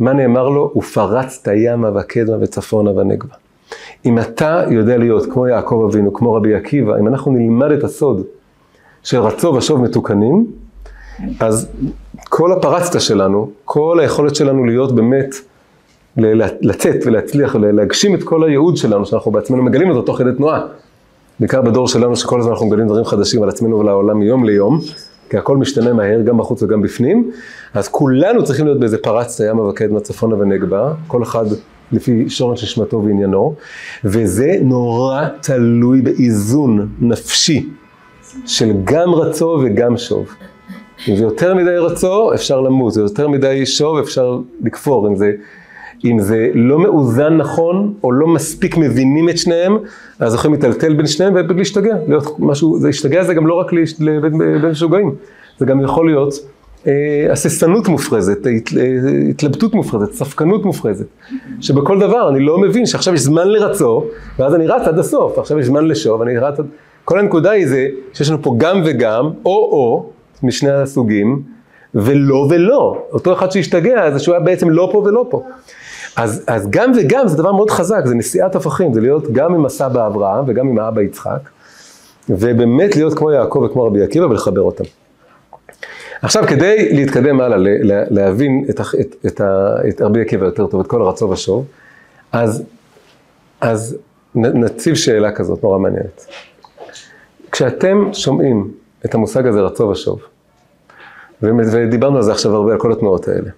מה 0.00 0.12
נאמר 0.12 0.48
לו? 0.48 0.72
ופרצת 0.76 1.48
ימה 1.56 1.90
וקדמה 2.00 2.36
וצפונה 2.40 2.90
ונגבה. 2.90 3.34
אם 4.06 4.18
אתה 4.18 4.64
יודע 4.70 4.96
להיות 4.96 5.26
כמו 5.32 5.46
יעקב 5.46 5.86
אבינו, 5.88 6.12
כמו 6.12 6.32
רבי 6.34 6.54
עקיבא, 6.54 6.98
אם 6.98 7.06
אנחנו 7.08 7.32
נלמד 7.32 7.70
את 7.70 7.84
הסוד 7.84 8.22
של 9.02 9.18
רצו 9.18 9.54
ושוב 9.54 9.80
מתוקנים, 9.80 10.46
אז 11.40 11.68
כל 12.28 12.52
הפרצת 12.52 13.00
שלנו, 13.00 13.50
כל 13.64 13.98
היכולת 14.00 14.34
שלנו 14.34 14.64
להיות 14.64 14.94
באמת, 14.94 15.34
לצאת 16.60 17.06
ולהצליח 17.06 17.54
ולהגשים 17.54 18.14
את 18.14 18.22
כל 18.22 18.44
הייעוד 18.44 18.76
שלנו, 18.76 19.06
שאנחנו 19.06 19.30
בעצמנו 19.30 19.62
מגלים 19.62 19.90
אותו 19.90 20.02
תוך 20.02 20.18
כדי 20.18 20.30
תנועה. 20.36 20.60
בעיקר 21.40 21.62
בדור 21.62 21.88
שלנו, 21.88 22.16
שכל 22.16 22.40
הזמן 22.40 22.52
אנחנו 22.52 22.66
מגלים 22.66 22.86
דברים 22.86 23.04
חדשים 23.04 23.42
על 23.42 23.48
עצמנו 23.48 23.78
ולעולם 23.78 24.18
מיום 24.18 24.44
ליום, 24.44 24.80
כי 25.30 25.36
הכל 25.36 25.56
משתנה 25.56 25.92
מהר, 25.92 26.20
גם 26.22 26.38
בחוץ 26.38 26.62
וגם 26.62 26.82
בפנים, 26.82 27.30
אז 27.74 27.88
כולנו 27.88 28.44
צריכים 28.44 28.66
להיות 28.66 28.80
באיזה 28.80 28.98
פרצת 28.98 29.44
ימה 29.44 29.62
וקדמה 29.62 30.00
צפונה 30.00 30.36
ונגבה, 30.36 30.92
כל 31.06 31.22
אחד 31.22 31.44
לפי 31.92 32.30
שורש 32.30 32.62
נשמתו 32.62 33.02
ועניינו, 33.04 33.54
וזה 34.04 34.56
נורא 34.62 35.26
תלוי 35.42 36.02
באיזון 36.02 36.88
נפשי 37.00 37.68
של 38.46 38.72
גם 38.84 39.14
רצו 39.14 39.58
וגם 39.64 39.96
שוב. 39.96 40.28
אם 41.08 41.16
זה 41.16 41.22
יותר 41.22 41.54
מדי 41.54 41.76
רצו, 41.76 42.34
אפשר 42.34 42.60
למות, 42.60 42.92
זה 42.92 43.00
יותר 43.00 43.28
מדי 43.28 43.66
שוב, 43.66 43.98
אפשר 43.98 44.38
לכפור. 44.60 45.08
אם 45.08 45.16
זה, 45.16 45.32
אם 46.04 46.18
זה 46.20 46.50
לא 46.54 46.78
מאוזן 46.78 47.36
נכון, 47.36 47.94
או 48.04 48.12
לא 48.12 48.26
מספיק 48.26 48.76
מבינים 48.76 49.28
את 49.28 49.38
שניהם, 49.38 49.78
אז 50.20 50.34
יכולים 50.34 50.60
להיטלטל 50.60 50.94
בין 50.94 51.06
שניהם 51.06 51.34
ולהשתגע. 51.34 51.94
להיות 52.08 52.38
משהו, 52.38 52.78
זה 52.78 52.86
להשתגע 52.86 53.24
זה 53.24 53.34
גם 53.34 53.46
לא 53.46 53.54
רק 53.54 53.72
בין 54.62 54.70
משוגעים, 54.70 55.14
זה 55.58 55.66
גם 55.66 55.80
יכול 55.80 56.06
להיות 56.06 56.34
אה, 56.86 57.32
הססנות 57.32 57.88
מופרזת, 57.88 58.46
אה, 58.46 58.52
התלבטות 59.30 59.74
מופרזת, 59.74 60.12
ספקנות 60.12 60.64
מופרזת. 60.64 61.06
שבכל 61.60 62.00
דבר 62.00 62.28
אני 62.28 62.40
לא 62.40 62.58
מבין 62.58 62.86
שעכשיו 62.86 63.14
יש 63.14 63.20
זמן 63.20 63.48
לרצו, 63.48 64.04
ואז 64.38 64.54
אני 64.54 64.66
רץ 64.66 64.82
עד 64.82 64.98
הסוף, 64.98 65.38
עכשיו 65.38 65.58
יש 65.58 65.66
זמן 65.66 65.84
לשוב, 65.84 66.22
אני 66.22 66.38
רץ 66.38 66.58
עד... 66.58 66.66
כל 67.04 67.18
הנקודה 67.18 67.50
היא 67.50 67.66
זה 67.66 67.88
שיש 68.12 68.28
לנו 68.28 68.42
פה 68.42 68.54
גם 68.58 68.82
וגם, 68.84 69.30
או-או, 69.44 70.10
משני 70.42 70.70
הסוגים, 70.70 71.42
ולא 71.94 72.46
ולא. 72.50 73.02
אותו 73.12 73.32
אחד 73.32 73.50
שהשתגע, 73.50 74.10
זה 74.10 74.18
שהוא 74.18 74.34
היה 74.34 74.44
בעצם 74.44 74.70
לא 74.70 74.88
פה 74.92 74.98
ולא 74.98 75.26
פה. 75.30 75.42
אז, 76.16 76.44
אז 76.46 76.70
גם 76.70 76.92
וגם 76.96 77.28
זה 77.28 77.36
דבר 77.36 77.52
מאוד 77.52 77.70
חזק, 77.70 78.00
זה 78.04 78.14
נשיאת 78.14 78.56
הפכים, 78.56 78.94
זה 78.94 79.00
להיות 79.00 79.32
גם 79.32 79.54
עם 79.54 79.66
הסבא 79.66 80.06
אברהם 80.06 80.44
וגם 80.48 80.68
עם 80.68 80.78
האבא 80.78 81.02
יצחק, 81.02 81.40
ובאמת 82.28 82.96
להיות 82.96 83.18
כמו 83.18 83.30
יעקב 83.30 83.58
וכמו 83.58 83.84
רבי 83.84 84.02
עקיבא 84.02 84.24
ולחבר 84.24 84.60
אותם. 84.60 84.84
עכשיו, 86.22 86.44
כדי 86.46 86.94
להתקדם 86.94 87.40
הלאה, 87.40 87.58
להבין 88.10 88.64
את, 88.70 88.80
את, 88.80 89.14
את, 89.26 89.40
את 89.88 90.00
רבי 90.00 90.20
עקיבא 90.20 90.44
יותר 90.44 90.66
טוב, 90.66 90.80
את 90.80 90.86
כל 90.86 91.02
הרצו 91.02 91.30
ושוב, 91.30 91.64
אז, 92.32 92.62
אז 93.60 93.96
נציב 94.34 94.94
שאלה 94.94 95.32
כזאת 95.32 95.62
נורא 95.62 95.78
מעניינת. 95.78 96.26
כשאתם 97.52 98.10
שומעים 98.12 98.70
את 99.04 99.14
המושג 99.14 99.46
הזה 99.46 99.60
רצו 99.60 99.84
ושוב, 99.84 100.20
ודיברנו 101.42 102.16
על 102.16 102.22
זה 102.22 102.32
עכשיו 102.32 102.54
הרבה, 102.54 102.72
על 102.72 102.78
כל 102.78 102.92
התנועות 102.92 103.28
האלה. 103.28 103.50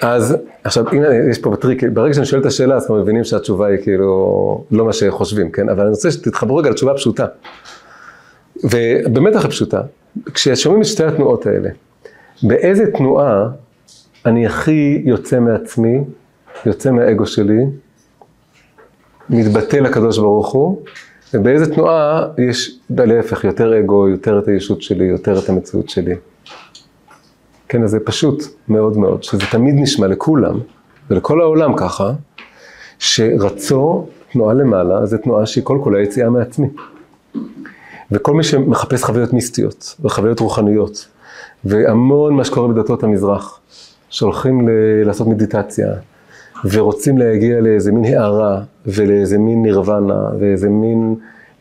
אז 0.00 0.36
עכשיו, 0.64 0.88
הנה, 0.88 1.06
יש 1.30 1.38
פה 1.38 1.56
טריק, 1.56 1.82
ברגע 1.92 2.14
שאני 2.14 2.26
שואל 2.26 2.40
את 2.40 2.46
השאלה, 2.46 2.74
אז 2.74 2.82
אנחנו 2.82 2.96
מבינים 2.96 3.24
שהתשובה 3.24 3.66
היא 3.66 3.78
כאילו 3.82 4.64
לא 4.70 4.84
מה 4.84 4.92
שחושבים, 4.92 5.50
כן? 5.50 5.68
אבל 5.68 5.80
אני 5.80 5.90
רוצה 5.90 6.10
שתתחברו 6.10 6.56
רגע 6.56 6.70
לתשובה 6.70 6.94
פשוטה. 6.94 7.26
ובאמת 8.64 9.36
הכי 9.36 9.48
פשוטה, 9.48 9.80
כששומעים 10.34 10.82
את 10.82 10.86
שתי 10.86 11.04
התנועות 11.04 11.46
האלה, 11.46 11.68
באיזה 12.42 12.90
תנועה 12.90 13.48
אני 14.26 14.46
הכי 14.46 15.02
יוצא 15.04 15.40
מעצמי, 15.40 15.98
יוצא 16.66 16.90
מהאגו 16.90 17.26
שלי, 17.26 17.64
מתבטא 19.30 19.76
לקדוש 19.76 20.18
ברוך 20.18 20.52
הוא, 20.52 20.82
ובאיזה 21.34 21.74
תנועה 21.74 22.26
יש, 22.38 22.78
להפך, 22.90 23.44
יותר 23.44 23.78
אגו, 23.78 24.08
יותר 24.08 24.38
את 24.38 24.48
הישות 24.48 24.82
שלי, 24.82 25.04
יותר 25.04 25.38
את 25.38 25.48
המציאות 25.48 25.88
שלי. 25.88 26.14
כן, 27.70 27.82
אז 27.84 27.90
זה 27.90 27.98
פשוט 28.04 28.42
מאוד 28.68 28.96
מאוד, 28.96 29.22
שזה 29.22 29.42
תמיד 29.50 29.74
נשמע 29.78 30.06
לכולם, 30.06 30.58
ולכל 31.10 31.40
העולם 31.40 31.76
ככה, 31.76 32.12
שרצו, 32.98 34.06
תנועה 34.32 34.54
למעלה, 34.54 35.06
זה 35.06 35.18
תנועה 35.18 35.46
שהיא 35.46 35.64
כל 35.64 35.78
כולה 35.82 36.00
יציאה 36.00 36.30
מעצמי. 36.30 36.66
וכל 38.12 38.34
מי 38.34 38.42
שמחפש 38.42 39.04
חוויות 39.04 39.32
מיסטיות 39.32 39.96
וחוויות 40.00 40.40
רוחניות, 40.40 41.08
והמון 41.64 42.34
מה 42.34 42.44
שקורה 42.44 42.68
בדתות 42.68 43.02
המזרח, 43.02 43.60
שהולכים 44.08 44.68
ל- 44.68 45.06
לעשות 45.06 45.26
מדיטציה, 45.26 45.88
ורוצים 46.64 47.18
להגיע 47.18 47.60
לאיזה 47.60 47.92
מין 47.92 48.04
הערה, 48.04 48.62
ולאיזה 48.86 49.38
מין 49.38 49.62
נירוונה, 49.62 50.28
ואיזה 50.40 50.68
מין 50.68 51.14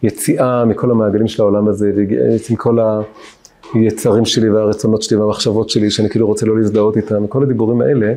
יציאה 0.04 0.66
מכל 0.66 0.92
המעגלים 0.92 1.28
של 1.28 1.42
העולם 1.42 1.68
הזה, 1.68 1.92
ועצם 1.96 2.56
כל 2.56 2.80
היצרים 3.74 4.26
שלי 4.26 4.50
והרצונות 4.50 5.02
שלי 5.02 5.18
והמחשבות 5.18 5.70
שלי, 5.70 5.92
שאני 5.92 6.10
כאילו 6.10 6.28
רוצה 6.28 6.46
לא 6.46 6.58
להזדהות 6.58 6.98
איתם, 6.98 7.28
כל 7.28 7.44
הדיבורים 7.44 7.82
האלה, 7.82 8.14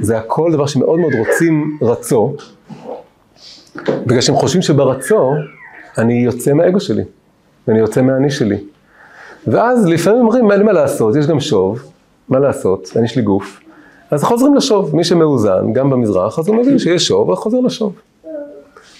זה 0.00 0.18
הכל 0.18 0.52
דבר 0.52 0.66
שמאוד 0.66 1.00
מאוד 1.00 1.12
רוצים 1.18 1.78
רצו, 1.82 2.36
בגלל 3.86 4.20
שהם 4.20 4.36
חושבים 4.36 4.62
שברצו 4.62 5.30
אני 5.98 6.24
יוצא 6.24 6.52
מהאגו 6.52 6.80
שלי. 6.80 7.02
ואני 7.68 7.78
יוצא 7.78 8.02
מהאני 8.02 8.30
שלי. 8.30 8.56
ואז 9.46 9.86
לפעמים 9.86 10.20
אומרים, 10.20 10.52
אין 10.52 10.62
מה 10.62 10.72
לעשות, 10.72 11.16
יש 11.16 11.26
גם 11.26 11.40
שוב, 11.40 11.82
מה 12.28 12.38
לעשות, 12.38 12.92
אין 12.96 13.04
יש 13.04 13.16
לי 13.16 13.22
גוף. 13.22 13.60
אז 14.10 14.24
חוזרים 14.24 14.54
לשוב, 14.54 14.96
מי 14.96 15.04
שמאוזן, 15.04 15.72
גם 15.72 15.90
במזרח, 15.90 16.38
אז 16.38 16.48
הוא 16.48 16.56
מבין 16.56 16.78
שיש 16.78 17.06
שוב, 17.06 17.28
וחוזר 17.28 17.60
לשוב. 17.60 17.92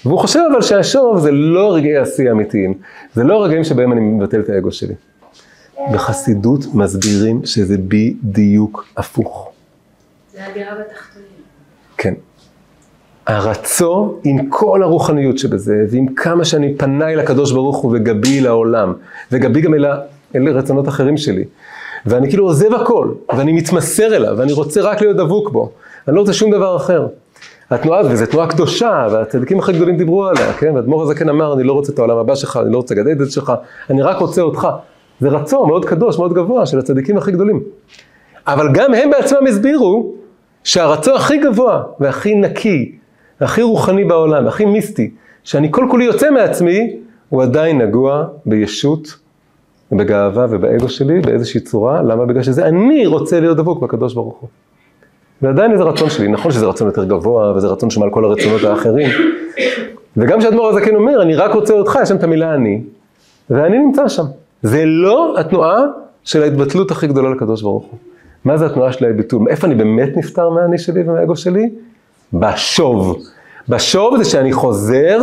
והוא 0.05 0.18
חושב 0.18 0.40
אבל 0.53 0.62
שהשוב 0.62 1.18
זה 1.18 1.30
לא 1.30 1.74
רגעי 1.74 1.96
השיא 1.96 2.28
האמיתיים, 2.28 2.74
זה 3.14 3.24
לא 3.24 3.44
רגעים 3.44 3.64
שבהם 3.64 3.92
אני 3.92 4.00
מבטל 4.00 4.40
את 4.40 4.48
האגו 4.48 4.72
שלי. 4.72 4.94
בחסידות 5.92 6.60
מסבירים 6.74 7.40
שזה 7.44 7.76
בדיוק 7.78 8.86
הפוך. 8.96 9.50
זה 10.32 10.38
הדירה 10.46 10.70
בתחתונים. 10.74 11.28
כן. 11.96 12.14
הרצו 13.26 14.18
עם 14.24 14.48
כל 14.48 14.82
הרוחניות 14.82 15.38
שבזה, 15.38 15.74
ועם 15.90 16.06
כמה 16.14 16.44
שאני 16.44 16.74
פניי 16.76 17.16
לקדוש 17.16 17.52
ברוך 17.52 17.76
הוא 17.76 17.96
וגבי 17.96 18.40
לעולם, 18.40 18.92
וגבי 19.32 19.60
גם 19.60 19.74
אל, 19.74 19.86
אל 20.34 20.48
רצונות 20.48 20.88
אחרים 20.88 21.16
שלי. 21.16 21.44
ואני 22.06 22.28
כאילו 22.28 22.44
עוזב 22.44 22.74
הכל, 22.74 23.08
ואני 23.36 23.52
מתמסר 23.52 24.16
אליו, 24.16 24.34
ואני 24.38 24.52
רוצה 24.52 24.80
רק 24.80 25.00
להיות 25.00 25.16
דבוק 25.16 25.50
בו. 25.50 25.70
אני 26.08 26.16
לא 26.16 26.20
רוצה 26.20 26.32
שום 26.32 26.50
דבר 26.50 26.76
אחר. 26.76 27.06
התנועה, 27.70 28.00
וזו 28.10 28.26
תנועה 28.26 28.46
קדושה, 28.46 29.06
והצדיקים 29.12 29.58
הכי 29.58 29.72
גדולים 29.72 29.96
דיברו 29.96 30.26
עליה, 30.26 30.52
כן? 30.52 30.74
והאדמו"ר 30.74 31.02
הזקן 31.02 31.28
אמר, 31.28 31.54
אני 31.54 31.62
לא 31.62 31.72
רוצה 31.72 31.92
את 31.92 31.98
העולם 31.98 32.16
הבא 32.16 32.34
שלך, 32.34 32.58
אני 32.62 32.72
לא 32.72 32.76
רוצה 32.76 32.94
את 33.22 33.30
שלך, 33.30 33.52
אני 33.90 34.02
רק 34.02 34.16
רוצה 34.16 34.42
אותך. 34.42 34.68
זה 35.22 35.28
רצון 35.28 35.68
מאוד 35.68 35.84
קדוש, 35.84 36.18
מאוד 36.18 36.32
גבוה, 36.32 36.66
של 36.66 36.78
הצדיקים 36.78 37.16
הכי 37.16 37.32
גדולים. 37.32 37.62
אבל 38.46 38.68
גם 38.72 38.94
הם 38.94 39.10
בעצמם 39.10 39.46
הסבירו 39.48 40.12
שהרצון 40.64 41.14
הכי 41.14 41.38
גבוה 41.38 41.82
והכי 42.00 42.34
נקי 42.34 42.92
הכי 43.40 43.62
רוחני 43.62 44.04
בעולם, 44.04 44.46
הכי 44.46 44.64
מיסטי, 44.64 45.10
שאני 45.44 45.68
כל 45.70 45.86
כולי 45.90 46.04
יוצא 46.04 46.30
מעצמי, 46.30 46.96
הוא 47.28 47.42
עדיין 47.42 47.82
נגוע 47.82 48.24
בישות, 48.46 49.18
בגאווה 49.92 50.46
ובאגו 50.50 50.88
שלי 50.88 51.20
באיזושהי 51.20 51.60
צורה, 51.60 52.02
למה? 52.02 52.26
בגלל 52.26 52.42
שזה 52.42 52.66
אני 52.66 53.06
רוצה 53.06 53.40
להיות 53.40 53.56
דבוק 53.56 53.82
בקדוש 53.82 54.14
ברוך 54.14 54.38
הוא. 54.40 54.48
ועדיין 55.42 55.72
איזה 55.72 55.82
רצון 55.84 56.10
שלי, 56.10 56.28
נכון 56.28 56.52
שזה 56.52 56.66
רצון 56.66 56.86
יותר 56.86 57.04
גבוה, 57.04 57.52
וזה 57.56 57.66
רצון 57.66 57.90
שמעל 57.90 58.10
כל 58.10 58.24
הרצונות 58.24 58.64
האחרים. 58.64 59.10
וגם 60.16 60.38
כשאדמו"ר 60.38 60.68
הזקן 60.68 60.94
אומר, 60.94 61.22
אני 61.22 61.34
רק 61.34 61.54
רוצה 61.54 61.74
אותך, 61.74 61.98
יש 62.02 62.08
שם 62.08 62.16
את 62.16 62.22
המילה 62.22 62.54
אני, 62.54 62.82
ואני 63.50 63.78
נמצא 63.78 64.08
שם. 64.08 64.24
זה 64.62 64.84
לא 64.84 65.40
התנועה 65.40 65.82
של 66.24 66.42
ההתבטלות 66.42 66.90
הכי 66.90 67.06
גדולה 67.06 67.30
לקדוש 67.30 67.62
ברוך 67.62 67.84
הוא. 67.84 67.98
מה 68.44 68.56
זה 68.56 68.66
התנועה 68.66 68.92
של 68.92 69.04
ההתבטלות? 69.04 69.48
איפה 69.48 69.66
אני 69.66 69.74
באמת 69.74 70.16
נפטר 70.16 70.50
מהאני 70.50 70.78
שלי 70.78 71.02
ומהאגו 71.02 71.36
שלי? 71.36 71.70
בשוב. 72.32 73.22
בשוב 73.68 74.16
זה 74.16 74.24
שאני 74.24 74.52
חוזר 74.52 75.18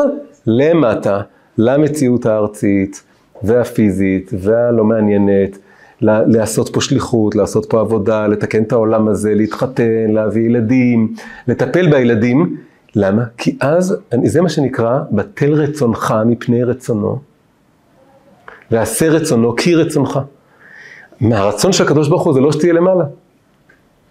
למטה, 0.47 1.21
למציאות 1.57 2.25
הארצית 2.25 3.03
והפיזית 3.43 4.31
והלא 4.39 4.83
מעניינת, 4.83 5.57
לעשות 6.01 6.69
פה 6.69 6.81
שליחות, 6.81 7.35
לעשות 7.35 7.65
פה 7.69 7.79
עבודה, 7.79 8.27
לתקן 8.27 8.63
את 8.63 8.71
העולם 8.71 9.07
הזה, 9.07 9.35
להתחתן, 9.35 10.11
להביא 10.11 10.45
ילדים, 10.45 11.13
לטפל 11.47 11.91
בילדים. 11.91 12.57
למה? 12.95 13.23
כי 13.37 13.57
אז, 13.59 13.97
זה 14.25 14.41
מה 14.41 14.49
שנקרא, 14.49 14.99
בטל 15.11 15.53
רצונך 15.53 16.13
מפני 16.25 16.63
רצונו, 16.63 17.19
ועשה 18.71 19.09
רצונו 19.09 19.55
כי 19.55 19.75
רצונך. 19.75 20.19
מהרצון 21.21 21.71
של 21.71 21.83
הקדוש 21.83 22.09
ברוך 22.09 22.23
הוא 22.23 22.33
זה 22.33 22.39
לא 22.39 22.51
שתהיה 22.51 22.73
למעלה. 22.73 23.03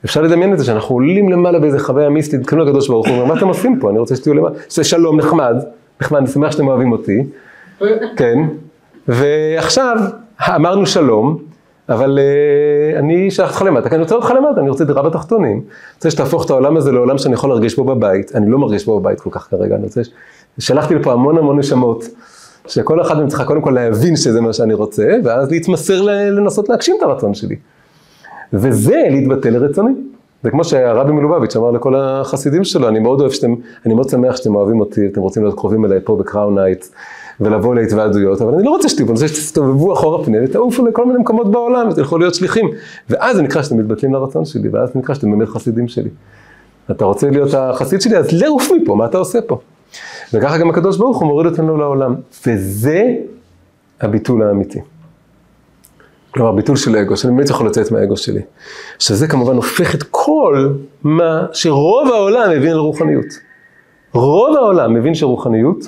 אפשר 0.05 0.23
לדמיין 0.23 0.53
את 0.53 0.59
זה 0.59 0.65
שאנחנו 0.65 0.95
עולים 0.95 1.29
למעלה 1.29 1.59
באיזה 1.59 1.79
חוויה 1.79 2.09
מיסטית, 2.09 2.43
תקנו 2.43 2.65
לקדוש 2.65 2.89
ברוך 2.89 3.09
הוא, 3.09 3.27
מה 3.27 3.39
אתם 3.39 3.49
עושים 3.49 3.81
פה? 3.81 3.91
אני 3.91 3.99
רוצה 3.99 4.17
שתהיו 4.17 4.35
למעלה, 4.35 4.55
שזה 4.69 4.85
שלום 4.85 5.19
נחמד, 5.19 5.57
נחמד, 6.01 6.19
אני 6.19 6.27
שמח 6.27 6.53
שאתם 6.53 6.69
אוהבים 6.69 6.93
אותי, 6.93 7.25
כן, 8.17 8.39
ועכשיו 9.09 9.97
אמרנו 10.41 10.87
שלום, 10.87 11.39
אבל 11.89 12.19
uh, 12.19 12.99
אני 12.99 13.31
שלחתי 13.31 13.55
אותך 13.55 13.63
למטה, 13.63 13.89
כי 13.89 13.95
אני 13.95 14.03
רוצה 14.03 14.15
אותך 14.15 14.31
למטה, 14.31 14.61
אני 14.61 14.71
רוצה 14.71 14.85
דירה 14.85 15.03
בתחתונים, 15.03 15.57
אני 15.57 15.95
רוצה 15.95 16.11
שתהפוך 16.11 16.45
את 16.45 16.51
העולם 16.51 16.77
הזה 16.77 16.93
לעולם 16.93 17.19
שאני 17.19 17.35
יכול 17.35 17.51
להרגיש 17.51 17.77
בו 17.77 17.85
בבית, 17.85 18.37
אני 18.37 18.51
לא 18.51 18.59
מרגיש 18.59 18.87
בו 18.87 19.01
בבית 19.01 19.21
כל 19.21 19.31
כך 19.33 19.49
כרגע, 19.51 19.75
אני 19.75 19.85
רוצה, 19.85 20.01
שלחתי 20.59 20.95
לפה 20.95 21.13
המון 21.13 21.39
המון 21.39 21.59
נשמות, 21.59 22.05
שכל 22.69 23.01
אחד 23.01 23.16
מהם 23.16 23.29
צריכה 23.29 23.45
קודם 23.45 23.61
כל 23.61 23.71
להבין 23.71 24.16
שזה 24.16 24.41
מה 24.41 24.53
שאני 24.53 24.75
רוצה, 24.75 25.09
ואז 25.25 25.51
להתמסר 25.51 26.03
לנסות 26.31 26.69
להגשים 26.69 26.95
את 26.99 27.03
הרצון 27.03 27.35
שלי. 27.35 27.57
וזה 28.53 29.03
להתבטל 29.11 29.49
לרצוני. 29.49 29.93
זה 30.43 30.51
כמו 30.51 30.64
שהרבי 30.64 31.12
מלובביץ' 31.12 31.57
אמר 31.57 31.71
לכל 31.71 31.95
החסידים 31.97 32.64
שלו, 32.64 32.89
אני 32.89 32.99
מאוד 32.99 33.21
אוהב 33.21 33.33
שאתם, 33.33 33.55
אני 33.87 33.95
מאוד 33.95 34.09
שמח 34.09 34.37
שאתם 34.37 34.55
אוהבים 34.55 34.81
אותי, 34.81 35.07
אתם 35.07 35.21
רוצים 35.21 35.43
להיות 35.43 35.55
קרובים 35.55 35.85
אליי 35.85 35.99
פה 36.05 36.16
בקראון 36.16 36.59
הייטס, 36.59 36.93
ולבוא 37.41 37.75
להתוועדויות, 37.75 38.43
אבל 38.43 38.55
אני 38.55 38.62
לא 38.62 38.71
רוצה 38.71 38.89
שתהיו, 38.89 39.07
אני 39.07 39.12
רוצה 39.12 39.29
שתסתובבו 39.29 39.93
אחורה 39.93 40.25
פניהם 40.25 40.45
ותעופו 40.45 40.87
לכל 40.87 41.07
מיני 41.07 41.19
מקומות 41.19 41.51
בעולם, 41.51 41.89
ותלכו 41.89 42.19
להיות 42.19 42.35
שליחים. 42.35 42.71
ואז 43.11 43.37
זה 43.37 43.43
נקרא 43.43 43.62
שאתם 43.62 43.77
מתבטלים 43.77 44.14
לרצון 44.14 44.45
שלי, 44.45 44.69
ואז 44.69 44.89
זה 44.93 44.99
נקרא 44.99 45.14
שאתם 45.14 45.31
באמת 45.31 45.49
חסידים 45.49 45.89
שלי. 45.89 46.11
אתה 46.91 47.05
רוצה 47.05 47.31
להיות 47.31 47.55
החסיד 47.55 48.01
שלי, 48.01 48.16
אז 48.16 48.33
לעוף 48.33 48.71
מפה, 48.73 48.95
מה 48.95 49.07
אתה 49.07 49.19
עושה 49.19 49.41
פה? 49.41 49.59
וככה 50.35 50.59
גם 50.59 50.70
הקדוש 50.70 50.97
ברוך 50.97 51.18
הוא 51.18 51.29
מוריד 51.29 51.47
אותנו 51.47 51.76
לעולם. 51.76 52.14
וזה 52.47 53.03
הביטול 54.01 54.43
האמיתי. 54.43 54.81
כלומר, 56.31 56.53
ביטול 56.53 56.76
של 56.76 56.97
אגו, 56.97 57.16
שאני 57.16 57.37
באמת 57.37 57.51
יכול 57.51 57.66
לצאת 57.66 57.93
מהאגו 57.93 58.16
שלי. 58.16 58.41
שזה 58.99 59.29
כמובן 59.29 59.57
הופך 59.57 59.95
את 59.95 60.03
כל 60.11 60.68
מה 61.05 61.47
שרוב 61.53 62.09
העולם 62.09 62.51
מבין 62.51 62.70
על 62.70 62.79
רוחניות. 62.79 63.26
רוב 64.12 64.57
העולם 64.57 64.95
מבין 64.95 65.14
שרוחניות 65.14 65.79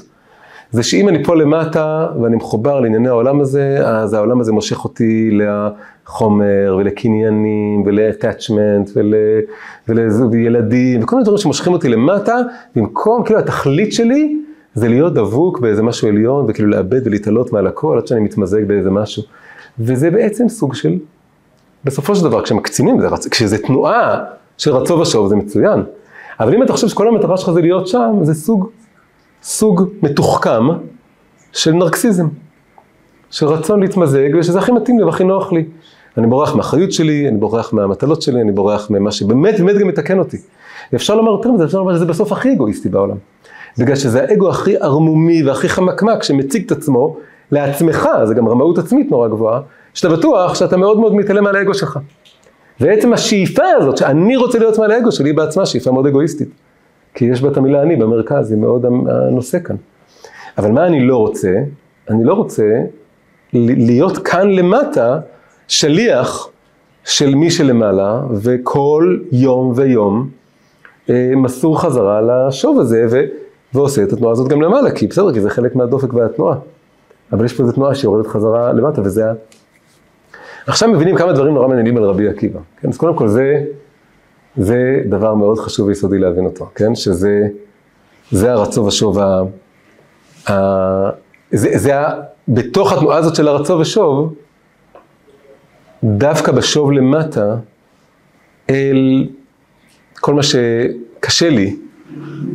זה 0.72 0.82
שאם 0.82 1.08
אני 1.08 1.24
פה 1.24 1.36
למטה 1.36 2.08
ואני 2.22 2.36
מחובר 2.36 2.80
לענייני 2.80 3.08
העולם 3.08 3.40
הזה, 3.40 3.78
אז 3.84 4.14
העולם 4.14 4.40
הזה 4.40 4.52
מושך 4.52 4.84
אותי 4.84 5.30
לחומר 5.30 6.76
ולקניינים 6.78 7.82
ול-attachment 7.86 8.90
ול, 8.96 9.14
ולילדים 9.88 11.02
וכל 11.02 11.16
מיני 11.16 11.24
דברים 11.24 11.38
שמושכים 11.38 11.72
אותי 11.72 11.88
למטה, 11.88 12.36
במקום, 12.76 13.24
כאילו 13.24 13.38
התכלית 13.38 13.92
שלי 13.92 14.36
זה 14.74 14.88
להיות 14.88 15.14
דבוק 15.14 15.60
באיזה 15.60 15.82
משהו 15.82 16.08
עליון 16.08 16.46
וכאילו 16.48 16.68
לאבד 16.68 17.06
ולהתעלות 17.06 17.52
מעל 17.52 17.66
הכל 17.66 17.98
עד 17.98 18.06
שאני 18.06 18.20
מתמזג 18.20 18.64
באיזה 18.64 18.90
משהו. 18.90 19.22
וזה 19.78 20.10
בעצם 20.10 20.48
סוג 20.48 20.74
של, 20.74 20.98
בסופו 21.84 22.16
של 22.16 22.24
דבר 22.24 22.42
כשמקצינים, 22.42 22.96
כשזה 23.30 23.58
תנועה 23.58 24.24
של 24.58 24.70
רצו 24.70 24.94
ושוב 24.94 25.28
זה 25.28 25.36
מצוין. 25.36 25.82
אבל 26.40 26.54
אם 26.54 26.62
אתה 26.62 26.72
חושב 26.72 26.88
שכל 26.88 27.08
המטרה 27.08 27.36
שלך 27.36 27.50
זה 27.50 27.60
להיות 27.60 27.86
שם, 27.86 28.14
זה 28.22 28.34
סוג 28.34 28.68
סוג 29.42 29.88
מתוחכם 30.02 30.68
של 31.52 31.72
נרקסיזם, 31.72 32.26
של 33.30 33.46
רצון 33.46 33.80
להתמזג, 33.80 34.28
ושזה 34.38 34.58
הכי 34.58 34.72
מתאים 34.72 34.98
לי 34.98 35.04
והכי 35.04 35.24
נוח 35.24 35.52
לי. 35.52 35.64
אני 36.18 36.26
בורח 36.26 36.54
מהאחריות 36.54 36.92
שלי, 36.92 37.28
אני 37.28 37.38
בורח 37.38 37.72
מהמטלות 37.72 38.22
שלי, 38.22 38.40
אני 38.40 38.52
בורח 38.52 38.90
ממה 38.90 39.12
שבאמת 39.12 39.60
באמת 39.60 39.78
גם 39.78 39.88
מתקן 39.88 40.18
אותי. 40.18 40.36
אפשר 40.94 41.14
לומר 41.14 41.32
יותר 41.32 41.52
מזה, 41.52 41.64
אפשר 41.64 41.78
לומר 41.78 41.94
שזה 41.94 42.04
בסוף 42.04 42.32
הכי 42.32 42.52
אגואיסטי 42.52 42.88
בעולם. 42.88 43.16
בגלל 43.78 43.96
שזה 43.96 44.22
האגו 44.22 44.50
הכי 44.50 44.76
ערמומי 44.76 45.42
והכי 45.42 45.68
חמקמק 45.68 46.22
שמציג 46.22 46.64
את 46.66 46.72
עצמו 46.72 47.16
לעצמך, 47.52 48.08
זה 48.24 48.34
גם 48.34 48.48
רמאות 48.48 48.78
עצמית 48.78 49.10
נורא 49.10 49.28
גבוהה, 49.28 49.60
שאתה 49.94 50.08
בטוח 50.08 50.54
שאתה 50.54 50.76
מאוד 50.76 51.00
מאוד 51.00 51.14
מתעלם 51.14 51.46
על 51.46 51.56
האגו 51.56 51.74
שלך. 51.74 51.98
ועצם 52.80 53.12
השאיפה 53.12 53.62
הזאת, 53.78 53.96
שאני 53.96 54.36
רוצה 54.36 54.58
להיות 54.58 54.78
מעל 54.78 54.90
האגו 54.90 55.12
שלי 55.12 55.32
בעצמה, 55.32 55.66
שאיפה 55.66 55.90
מאוד 55.90 56.06
אגואיסטית. 56.06 56.48
כי 57.14 57.24
יש 57.24 57.42
בה 57.42 57.48
את 57.48 57.56
המילה 57.56 57.82
אני 57.82 57.96
במרכז, 57.96 58.50
היא 58.50 58.60
מאוד 58.60 58.84
הנושא 59.08 59.58
כאן. 59.58 59.76
אבל 60.58 60.70
מה 60.70 60.86
אני 60.86 61.06
לא 61.06 61.16
רוצה? 61.16 61.54
אני 62.10 62.24
לא 62.24 62.34
רוצה 62.34 62.64
להיות 63.52 64.18
כאן 64.18 64.50
למטה 64.50 65.20
שליח 65.68 66.48
של 67.04 67.34
מי 67.34 67.50
שלמעלה, 67.50 68.20
וכל 68.42 69.18
יום 69.32 69.72
ויום 69.76 70.28
אה, 71.10 71.32
מסור 71.36 71.80
חזרה 71.80 72.20
לשוב 72.20 72.80
הזה, 72.80 73.06
ו, 73.10 73.20
ועושה 73.74 74.02
את 74.02 74.12
התנועה 74.12 74.32
הזאת 74.32 74.48
גם 74.48 74.62
למעלה, 74.62 74.90
כי 74.90 75.06
בסדר, 75.06 75.32
כי 75.32 75.40
זה 75.40 75.50
חלק 75.50 75.76
מהדופק 75.76 76.14
והתנועה. 76.14 76.56
אבל 77.32 77.44
יש 77.44 77.52
פה 77.52 77.62
איזו 77.62 77.72
תנועה 77.72 77.94
שיורדת 77.94 78.26
חזרה 78.26 78.72
למטה, 78.72 79.00
וזה 79.00 79.30
ה... 79.30 79.32
עכשיו 80.66 80.88
מבינים 80.88 81.16
כמה 81.16 81.32
דברים 81.32 81.54
נורא 81.54 81.68
מעניינים 81.68 81.96
על 81.96 82.04
רבי 82.04 82.28
עקיבא. 82.28 82.60
כן? 82.80 82.88
אז 82.88 82.96
קודם 82.96 83.14
כל 83.14 83.28
זה 83.28 83.64
זה 84.56 85.02
דבר 85.08 85.34
מאוד 85.34 85.58
חשוב 85.58 85.86
ויסודי 85.86 86.18
להבין 86.18 86.44
אותו, 86.44 86.70
כן? 86.74 86.94
שזה 86.94 87.48
זה 88.30 88.52
הרצו 88.52 88.84
ושוב, 88.84 89.18
ה, 89.18 89.42
ה, 90.50 91.10
זה, 91.52 91.78
זה 91.78 92.00
ה, 92.00 92.20
בתוך 92.48 92.92
התנועה 92.92 93.18
הזאת 93.18 93.34
של 93.34 93.48
הרצו 93.48 93.78
ושוב, 93.78 94.34
דווקא 96.04 96.52
בשוב 96.52 96.92
למטה, 96.92 97.56
אל 98.70 99.28
כל 100.20 100.34
מה 100.34 100.42
שקשה 100.42 101.50
לי, 101.50 101.76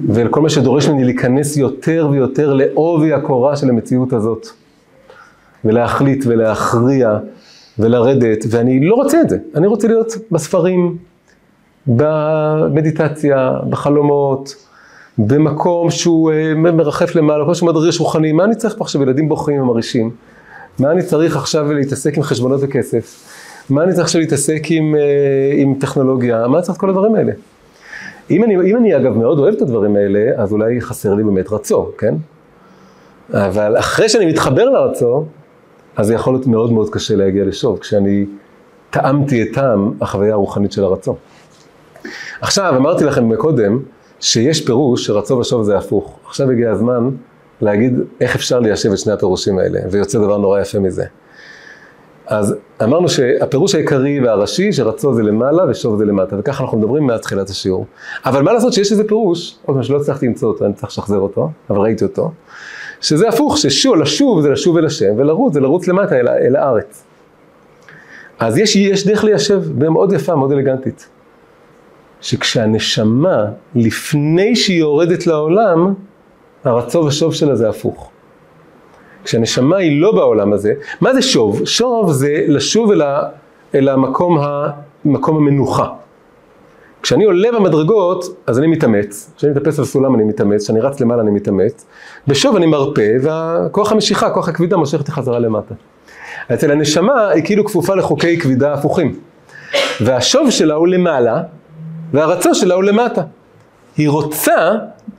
ואל 0.09 0.27
כל 0.27 0.41
מה 0.41 0.49
שדורש 0.49 0.87
ממני 0.87 1.03
להיכנס 1.03 1.57
יותר 1.57 2.07
ויותר 2.11 2.53
לעובי 2.53 3.13
הקורה 3.13 3.55
של 3.55 3.69
המציאות 3.69 4.13
הזאת, 4.13 4.47
ולהחליט 5.65 6.25
ולהכריע 6.27 7.17
ולרדת, 7.79 8.45
ואני 8.49 8.85
לא 8.85 8.95
רוצה 8.95 9.21
את 9.21 9.29
זה, 9.29 9.37
אני 9.55 9.67
רוצה 9.67 9.87
להיות 9.87 10.13
בספרים, 10.31 10.97
במדיטציה, 11.87 13.51
בחלומות, 13.69 14.55
במקום 15.17 15.91
שהוא 15.91 16.31
אה, 16.31 16.53
מרחף 16.55 17.15
למעלה, 17.15 17.43
מקום 17.43 17.53
שהוא 17.53 17.69
מדריש 17.69 17.99
רוחני, 17.99 18.31
מה 18.31 18.43
אני 18.43 18.55
צריך 18.55 18.75
פה 18.77 18.83
עכשיו 18.83 19.03
ילדים 19.03 19.29
בוכים 19.29 19.61
ומרעישים? 19.61 20.11
מה 20.79 20.91
אני 20.91 21.03
צריך 21.03 21.37
עכשיו 21.37 21.73
להתעסק 21.73 22.17
עם 22.17 22.23
חשבונות 22.23 22.59
וכסף? 22.63 23.29
מה 23.69 23.83
אני 23.83 23.93
צריך 23.93 24.03
עכשיו 24.05 24.21
להתעסק 24.21 24.61
עם, 24.69 24.95
אה, 24.95 25.01
עם 25.61 25.73
טכנולוגיה? 25.79 26.47
מה 26.47 26.57
אני 26.57 26.63
צריך 26.63 26.75
את 26.75 26.81
כל 26.81 26.89
הדברים 26.89 27.15
האלה? 27.15 27.31
אם 28.31 28.43
אני, 28.43 28.55
אם 28.71 28.77
אני 28.77 28.95
אגב 28.95 29.17
מאוד 29.17 29.39
אוהב 29.39 29.53
את 29.55 29.61
הדברים 29.61 29.95
האלה, 29.95 30.31
אז 30.37 30.51
אולי 30.51 30.81
חסר 30.81 31.13
לי 31.13 31.23
באמת 31.23 31.51
רצו, 31.51 31.91
כן? 31.97 32.15
אבל 33.33 33.77
אחרי 33.79 34.09
שאני 34.09 34.25
מתחבר 34.25 34.69
לרצו, 34.69 35.25
אז 35.95 36.07
זה 36.07 36.13
יכול 36.13 36.33
להיות 36.33 36.47
מאוד 36.47 36.71
מאוד 36.71 36.89
קשה 36.89 37.15
להגיע 37.15 37.45
לשוב, 37.45 37.79
כשאני 37.79 38.25
טעמתי 38.89 39.43
את 39.43 39.47
טעם 39.53 39.93
החוויה 40.01 40.33
הרוחנית 40.33 40.71
של 40.71 40.83
הרצון. 40.83 41.15
עכשיו, 42.41 42.73
אמרתי 42.77 43.03
לכם 43.03 43.29
מקודם, 43.29 43.79
שיש 44.19 44.65
פירוש 44.65 45.05
שרצו 45.05 45.37
ושוב 45.37 45.63
זה 45.63 45.77
הפוך. 45.77 46.19
עכשיו 46.27 46.51
הגיע 46.51 46.71
הזמן 46.71 47.09
להגיד 47.61 47.99
איך 48.21 48.35
אפשר 48.35 48.59
ליישב 48.59 48.91
את 48.91 48.97
שני 48.97 49.13
הפירושים 49.13 49.59
האלה, 49.59 49.79
ויוצא 49.91 50.19
דבר 50.19 50.37
נורא 50.37 50.59
יפה 50.59 50.79
מזה. 50.79 51.05
אז 52.27 52.55
אמרנו 52.83 53.09
שהפירוש 53.09 53.75
העיקרי 53.75 54.19
והראשי, 54.19 54.73
שרצו 54.73 55.13
זה 55.13 55.23
למעלה 55.23 55.69
ושוב 55.69 55.97
זה 55.97 56.05
למטה, 56.05 56.35
וככה 56.39 56.63
אנחנו 56.63 56.77
מדברים 56.77 57.07
מאז 57.07 57.21
תחילת 57.21 57.49
השיעור. 57.49 57.85
אבל 58.25 58.41
מה 58.41 58.53
לעשות 58.53 58.73
שיש 58.73 58.91
איזה 58.91 59.07
פירוש, 59.07 59.55
עוד 59.65 59.75
פעם 59.75 59.83
שלא 59.83 59.97
הצלחתי 59.97 60.25
למצוא 60.27 60.49
אותו, 60.49 60.65
אני 60.65 60.73
צריך 60.73 60.91
לשחזר 60.91 61.17
אותו, 61.17 61.49
אבל 61.69 61.79
ראיתי 61.79 62.05
אותו, 62.05 62.31
שזה 63.01 63.29
הפוך, 63.29 63.57
ששוב, 63.57 63.95
לשוב 63.95 64.41
זה 64.41 64.49
לשוב 64.49 64.77
אל 64.77 64.85
השם, 64.85 65.13
ולרוץ 65.17 65.53
זה 65.53 65.59
לרוץ 65.59 65.87
למטה 65.87 66.15
אל, 66.15 66.27
אל 66.27 66.55
הארץ. 66.55 67.03
אז 68.39 68.57
יש, 68.57 68.75
יש 68.75 69.07
דרך 69.07 69.23
ליישב, 69.23 69.83
מאוד 69.83 70.13
יפה, 70.13 70.35
מאוד 70.35 70.51
אלגנטית. 70.51 71.07
שכשהנשמה, 72.21 73.45
לפני 73.75 74.55
שהיא 74.55 74.79
יורדת 74.79 75.27
לעולם, 75.27 75.93
הרצו 76.63 76.99
ושוב 76.99 77.33
שלה 77.33 77.55
זה 77.55 77.69
הפוך. 77.69 78.11
כשהנשמה 79.23 79.77
היא 79.77 80.01
לא 80.01 80.11
בעולם 80.11 80.53
הזה, 80.53 80.73
מה 81.01 81.13
זה 81.13 81.21
שוב? 81.21 81.65
שוב 81.65 82.11
זה 82.11 82.45
לשוב 82.47 82.91
אל, 82.91 83.01
ה, 83.01 83.23
אל 83.75 83.89
המקום 83.89 84.37
ה, 84.37 84.69
מקום 85.05 85.37
המנוחה. 85.37 85.89
כשאני 87.01 87.23
עולה 87.23 87.51
במדרגות, 87.51 88.25
אז 88.47 88.59
אני 88.59 88.67
מתאמץ, 88.67 89.31
כשאני 89.37 89.51
מטפס 89.51 89.79
על 89.79 89.85
סולם 89.85 90.15
אני 90.15 90.23
מתאמץ, 90.23 90.63
כשאני 90.63 90.79
רץ 90.79 90.99
למעלה 90.99 91.21
אני 91.21 91.31
מתאמץ, 91.31 91.85
בשוב 92.27 92.55
אני 92.55 92.65
מרפה, 92.65 93.01
וכוח 93.21 93.91
המשיכה, 93.91 94.29
כוח 94.29 94.49
הכבידה 94.49 94.77
מושך 94.77 94.99
אותי 94.99 95.11
חזרה 95.11 95.39
למטה. 95.39 95.75
אצל 96.53 96.71
הנשמה 96.71 97.29
היא 97.29 97.45
כאילו 97.45 97.65
כפופה 97.65 97.95
לחוקי 97.95 98.39
כבידה 98.39 98.73
הפוכים. 98.73 99.19
והשוב 100.01 100.51
שלה 100.51 100.73
הוא 100.73 100.87
למעלה, 100.87 101.41
והרצון 102.13 102.53
שלה 102.53 102.75
הוא 102.75 102.83
למטה. 102.83 103.21
היא 103.97 104.09
רוצה 104.09 104.71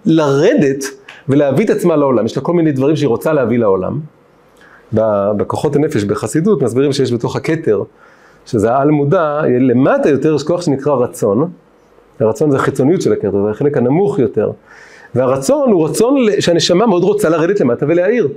לרדת 0.05 0.85
ולהביא 1.29 1.65
את 1.65 1.71
עצמה 1.71 1.97
לעולם. 1.97 2.27
יש 2.27 2.37
לה 2.37 2.43
כל 2.43 2.53
מיני 2.53 2.73
דברים 2.73 2.97
שהיא 2.97 3.09
רוצה 3.09 3.33
להביא 3.33 3.59
לעולם. 3.59 4.01
בכוחות 5.37 5.77
הנפש, 5.77 6.05
בחסידות, 6.05 6.63
מסבירים 6.63 6.93
שיש 6.93 7.13
בתוך 7.13 7.37
הכתר, 7.37 7.83
שזה 8.47 8.73
העל 8.73 8.91
מודע, 8.91 9.41
למטה 9.61 10.09
יותר 10.09 10.35
יש 10.35 10.43
כוח 10.43 10.63
שנקרא 10.63 10.95
רצון. 10.95 11.51
הרצון 12.21 12.51
זה 12.51 12.57
החיצוניות 12.57 13.03
של 13.03 13.13
הכתר, 13.13 13.43
זה 13.45 13.51
החלק 13.51 13.77
הנמוך 13.77 14.19
יותר. 14.19 14.51
והרצון 15.15 15.73
הוא 15.73 15.89
רצון 15.89 16.17
שהנשמה 16.41 16.87
מאוד 16.87 17.03
רוצה 17.03 17.29
לרדת 17.29 17.61
למטה 17.61 17.87
ולהעיר. 17.89 18.29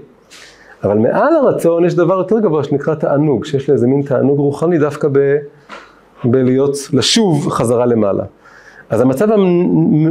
אבל 0.83 0.97
מעל 0.97 1.35
הרצון 1.35 1.85
יש 1.85 1.95
דבר 1.95 2.17
יותר 2.17 2.39
גבוה 2.39 2.63
שנקרא 2.63 2.95
תענוג, 2.95 3.45
שיש 3.45 3.69
לה 3.69 3.73
איזה 3.73 3.87
מין 3.87 4.01
תענוג 4.01 4.39
רוחני 4.39 4.77
דווקא 4.77 5.07
ב... 5.11 5.37
בלהיות, 6.23 6.75
לשוב 6.93 7.49
חזרה 7.49 7.85
למעלה. 7.85 8.23
אז 8.89 9.01
המצב, 9.01 9.27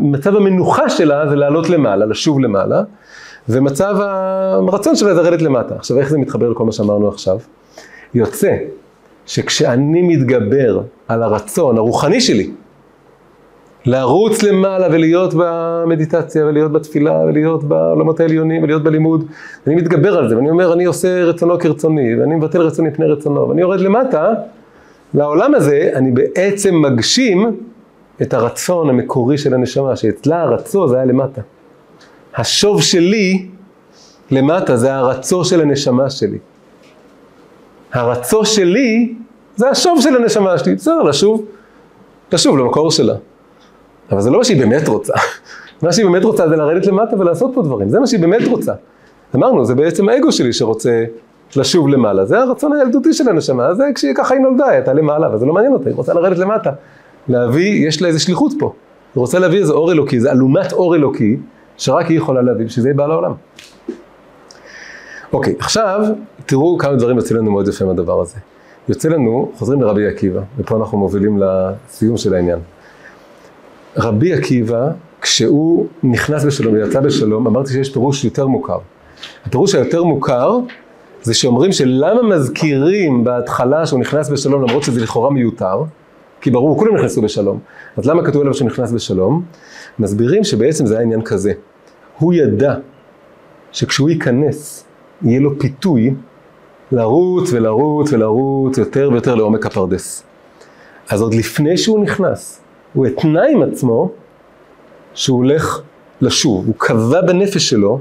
מצב 0.02 0.36
המנוחה 0.36 0.88
שלה 0.88 1.28
זה 1.28 1.36
לעלות 1.36 1.70
למעלה, 1.70 2.06
לשוב 2.06 2.40
למעלה, 2.40 2.82
ומצב 3.48 3.96
הרצון 4.00 4.96
שלה 4.96 5.14
זה 5.14 5.22
לרדת 5.22 5.42
למטה. 5.42 5.74
עכשיו, 5.74 5.98
איך 5.98 6.10
זה 6.10 6.18
מתחבר 6.18 6.48
לכל 6.48 6.64
מה 6.64 6.72
שאמרנו 6.72 7.08
עכשיו? 7.08 7.38
יוצא 8.14 8.56
שכשאני 9.26 10.02
מתגבר 10.02 10.80
על 11.08 11.22
הרצון 11.22 11.78
הרוחני 11.78 12.20
שלי, 12.20 12.50
לרוץ 13.86 14.42
למעלה 14.42 14.86
ולהיות 14.90 15.34
במדיטציה 15.36 16.46
ולהיות 16.46 16.72
בתפילה 16.72 17.24
ולהיות 17.28 17.64
בעולמות 17.64 18.20
העליונים 18.20 18.62
ולהיות 18.62 18.82
בלימוד, 18.82 19.24
אני 19.66 19.74
מתגבר 19.74 20.18
על 20.18 20.28
זה 20.28 20.36
ואני 20.36 20.50
אומר 20.50 20.72
אני 20.72 20.84
עושה 20.84 21.24
רצונו 21.24 21.58
כרצוני 21.58 22.20
ואני 22.20 22.34
מבטל 22.34 22.60
רצוני 22.60 22.90
פני 22.94 23.06
רצונו 23.06 23.48
ואני 23.48 23.60
יורד 23.60 23.80
למטה 23.80 24.32
לעולם 25.14 25.54
הזה 25.54 25.90
אני 25.94 26.10
בעצם 26.10 26.74
מגשים 26.74 27.56
את 28.22 28.34
הרצון 28.34 28.90
המקורי 28.90 29.38
של 29.38 29.54
הנשמה, 29.54 29.96
שאצלה 29.96 30.42
הרצו 30.42 30.88
זה 30.88 30.96
היה 30.96 31.04
למטה. 31.04 31.40
השוב 32.36 32.82
שלי 32.82 33.46
למטה 34.30 34.76
זה 34.76 34.94
הרצו 34.94 35.44
של 35.44 35.60
הנשמה 35.60 36.10
שלי. 36.10 36.38
הרצו 37.92 38.44
שלי 38.44 39.14
זה 39.56 39.68
השוב 39.68 40.00
של 40.00 40.16
הנשמה 40.16 40.58
שלי, 40.58 40.74
בסדר, 40.74 41.02
לשוב, 41.02 41.44
לשוב 42.32 42.58
למקור 42.58 42.90
שלה. 42.90 43.14
אבל 44.12 44.20
זה 44.20 44.30
לא 44.30 44.38
מה 44.38 44.44
שהיא 44.44 44.60
באמת 44.60 44.88
רוצה. 44.88 45.12
מה 45.82 45.92
שהיא 45.92 46.06
באמת 46.06 46.24
רוצה 46.24 46.48
זה 46.48 46.56
לרדת 46.56 46.86
למטה 46.86 47.16
ולעשות 47.18 47.50
פה 47.54 47.62
דברים, 47.62 47.88
זה 47.88 48.00
מה 48.00 48.06
שהיא 48.06 48.20
באמת 48.20 48.48
רוצה. 48.48 48.72
אמרנו, 49.34 49.64
זה 49.64 49.74
בעצם 49.74 50.08
האגו 50.08 50.32
שלי 50.32 50.52
שרוצה 50.52 51.04
לשוב 51.56 51.88
למעלה, 51.88 52.24
זה 52.24 52.38
הרצון 52.38 52.72
הילדותי 52.72 53.12
של 53.12 53.28
הנשמה, 53.28 53.74
זה 53.74 53.84
כשהיא 53.94 54.14
ככה 54.14 54.34
היא 54.34 54.42
נולדה, 54.42 54.64
היא 54.64 54.72
הייתה 54.72 54.92
למעלה, 54.92 55.26
אבל 55.26 55.38
זה 55.38 55.46
לא 55.46 55.52
מעניין 55.52 55.72
אותה, 55.72 55.88
היא 55.88 55.96
רוצה 55.96 56.14
לרדת 56.14 56.38
למטה. 56.38 56.70
להביא, 57.28 57.88
יש 57.88 58.02
לה 58.02 58.08
איזה 58.08 58.18
שליחות 58.18 58.52
פה. 58.58 58.72
היא 59.14 59.20
רוצה 59.20 59.38
להביא 59.38 59.58
איזה 59.58 59.72
אור 59.72 59.92
אלוקי, 59.92 60.20
זה 60.20 60.32
אלומת 60.32 60.72
אור 60.72 60.94
אלוקי, 60.94 61.36
שרק 61.76 62.06
היא 62.06 62.16
יכולה 62.16 62.42
להביא, 62.42 62.66
בשביל 62.66 62.82
זה 62.82 62.88
היא 62.88 62.96
באה 62.96 63.06
לעולם. 63.06 63.32
אוקיי, 65.32 65.54
עכשיו 65.58 66.00
תראו 66.46 66.78
כמה 66.78 66.96
דברים 66.96 67.16
יוצאים 67.16 67.38
לנו 67.38 67.50
מאוד 67.50 67.68
יפה 67.68 67.84
מהדבר 67.84 68.20
הזה. 68.20 68.36
יוצא 68.88 69.08
לנו, 69.08 69.52
חוזרים 69.54 69.82
לרבי 69.82 70.06
עקיבא, 70.06 70.40
ופה 70.58 70.76
אנחנו 70.76 70.98
מובילים 70.98 71.38
לסיום 71.42 72.16
של 72.16 72.34
העניין. 72.34 72.58
רבי 73.96 74.32
עקיבא, 74.32 74.90
כשהוא 75.20 75.86
נכנס 76.02 76.44
בשלום 76.44 76.74
ויצא 76.74 77.00
בשלום, 77.00 77.46
אמרתי 77.46 77.72
שיש 77.72 77.92
פירוש 77.92 78.24
יותר 78.24 78.46
מוכר. 78.46 78.78
הפירוש 79.46 79.74
היותר 79.74 80.04
מוכר 80.04 80.58
זה 81.22 81.34
שאומרים 81.34 81.72
שלמה 81.72 82.22
מזכירים 82.22 83.24
בהתחלה 83.24 83.86
שהוא 83.86 84.00
נכנס 84.00 84.28
בשלום 84.28 84.62
למרות 84.62 84.82
שזה 84.82 85.00
לכאורה 85.00 85.30
מיותר, 85.30 85.82
כי 86.40 86.50
ברור, 86.50 86.78
כולם 86.78 86.96
נכנסו 86.96 87.22
בשלום. 87.22 87.58
אז 87.96 88.06
למה 88.06 88.24
כתוב 88.24 88.42
עליו 88.42 88.54
שהוא 88.54 88.66
נכנס 88.66 88.92
בשלום? 88.92 89.42
מסבירים 89.98 90.44
שבעצם 90.44 90.86
זה 90.86 90.94
היה 90.94 91.02
עניין 91.02 91.22
כזה. 91.22 91.52
הוא 92.18 92.34
ידע 92.34 92.74
שכשהוא 93.72 94.10
ייכנס, 94.10 94.84
יהיה 95.22 95.40
לו 95.40 95.58
פיתוי 95.58 96.14
לרוץ 96.92 97.52
ולרוץ 97.52 98.12
ולרוץ 98.12 98.78
יותר 98.78 99.08
ויותר 99.12 99.34
לעומק 99.34 99.66
הפרדס. 99.66 100.24
אז 101.08 101.22
עוד 101.22 101.34
לפני 101.34 101.76
שהוא 101.76 102.02
נכנס, 102.02 102.60
הוא 102.94 103.06
התנה 103.06 103.42
עם 103.46 103.62
עצמו 103.62 104.10
שהוא 105.14 105.36
הולך 105.36 105.80
לשוב. 106.20 106.66
הוא 106.66 106.74
קבע 106.78 107.20
בנפש 107.20 107.70
שלו, 107.70 108.00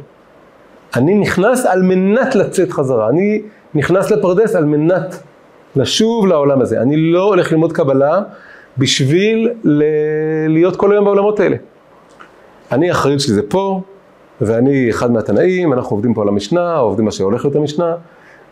אני 0.95 1.15
נכנס 1.15 1.65
על 1.65 1.81
מנת 1.81 2.35
לצאת 2.35 2.71
חזרה. 2.71 3.09
אני 3.09 3.41
נכנס 3.73 4.11
לפרדס 4.11 4.55
על 4.55 4.65
מנת 4.65 5.23
לשוב 5.78 6.28
לעולם 6.28 6.61
הזה. 6.61 6.82
אני 6.82 6.97
לא 6.97 7.23
הולך 7.23 7.51
ללמוד 7.51 7.73
קבלה 7.73 8.21
בשביל 8.78 9.49
ל... 9.63 9.84
להיות 10.47 10.75
כל 10.75 10.91
היום 10.91 11.05
בעולמות 11.05 11.39
האלה. 11.39 11.55
אני 12.71 12.89
האחריות 12.89 13.19
שלי 13.19 13.34
זה 13.34 13.41
פה, 13.49 13.82
ואני 14.41 14.89
אחד 14.89 15.11
מהתנאים, 15.11 15.73
אנחנו 15.73 15.95
עובדים 15.95 16.13
פה 16.13 16.21
על 16.21 16.28
המשנה, 16.28 16.78
עובדים 16.78 17.05
מה 17.05 17.11
שהולך 17.11 17.45
להיות 17.45 17.55
המשנה, 17.55 17.95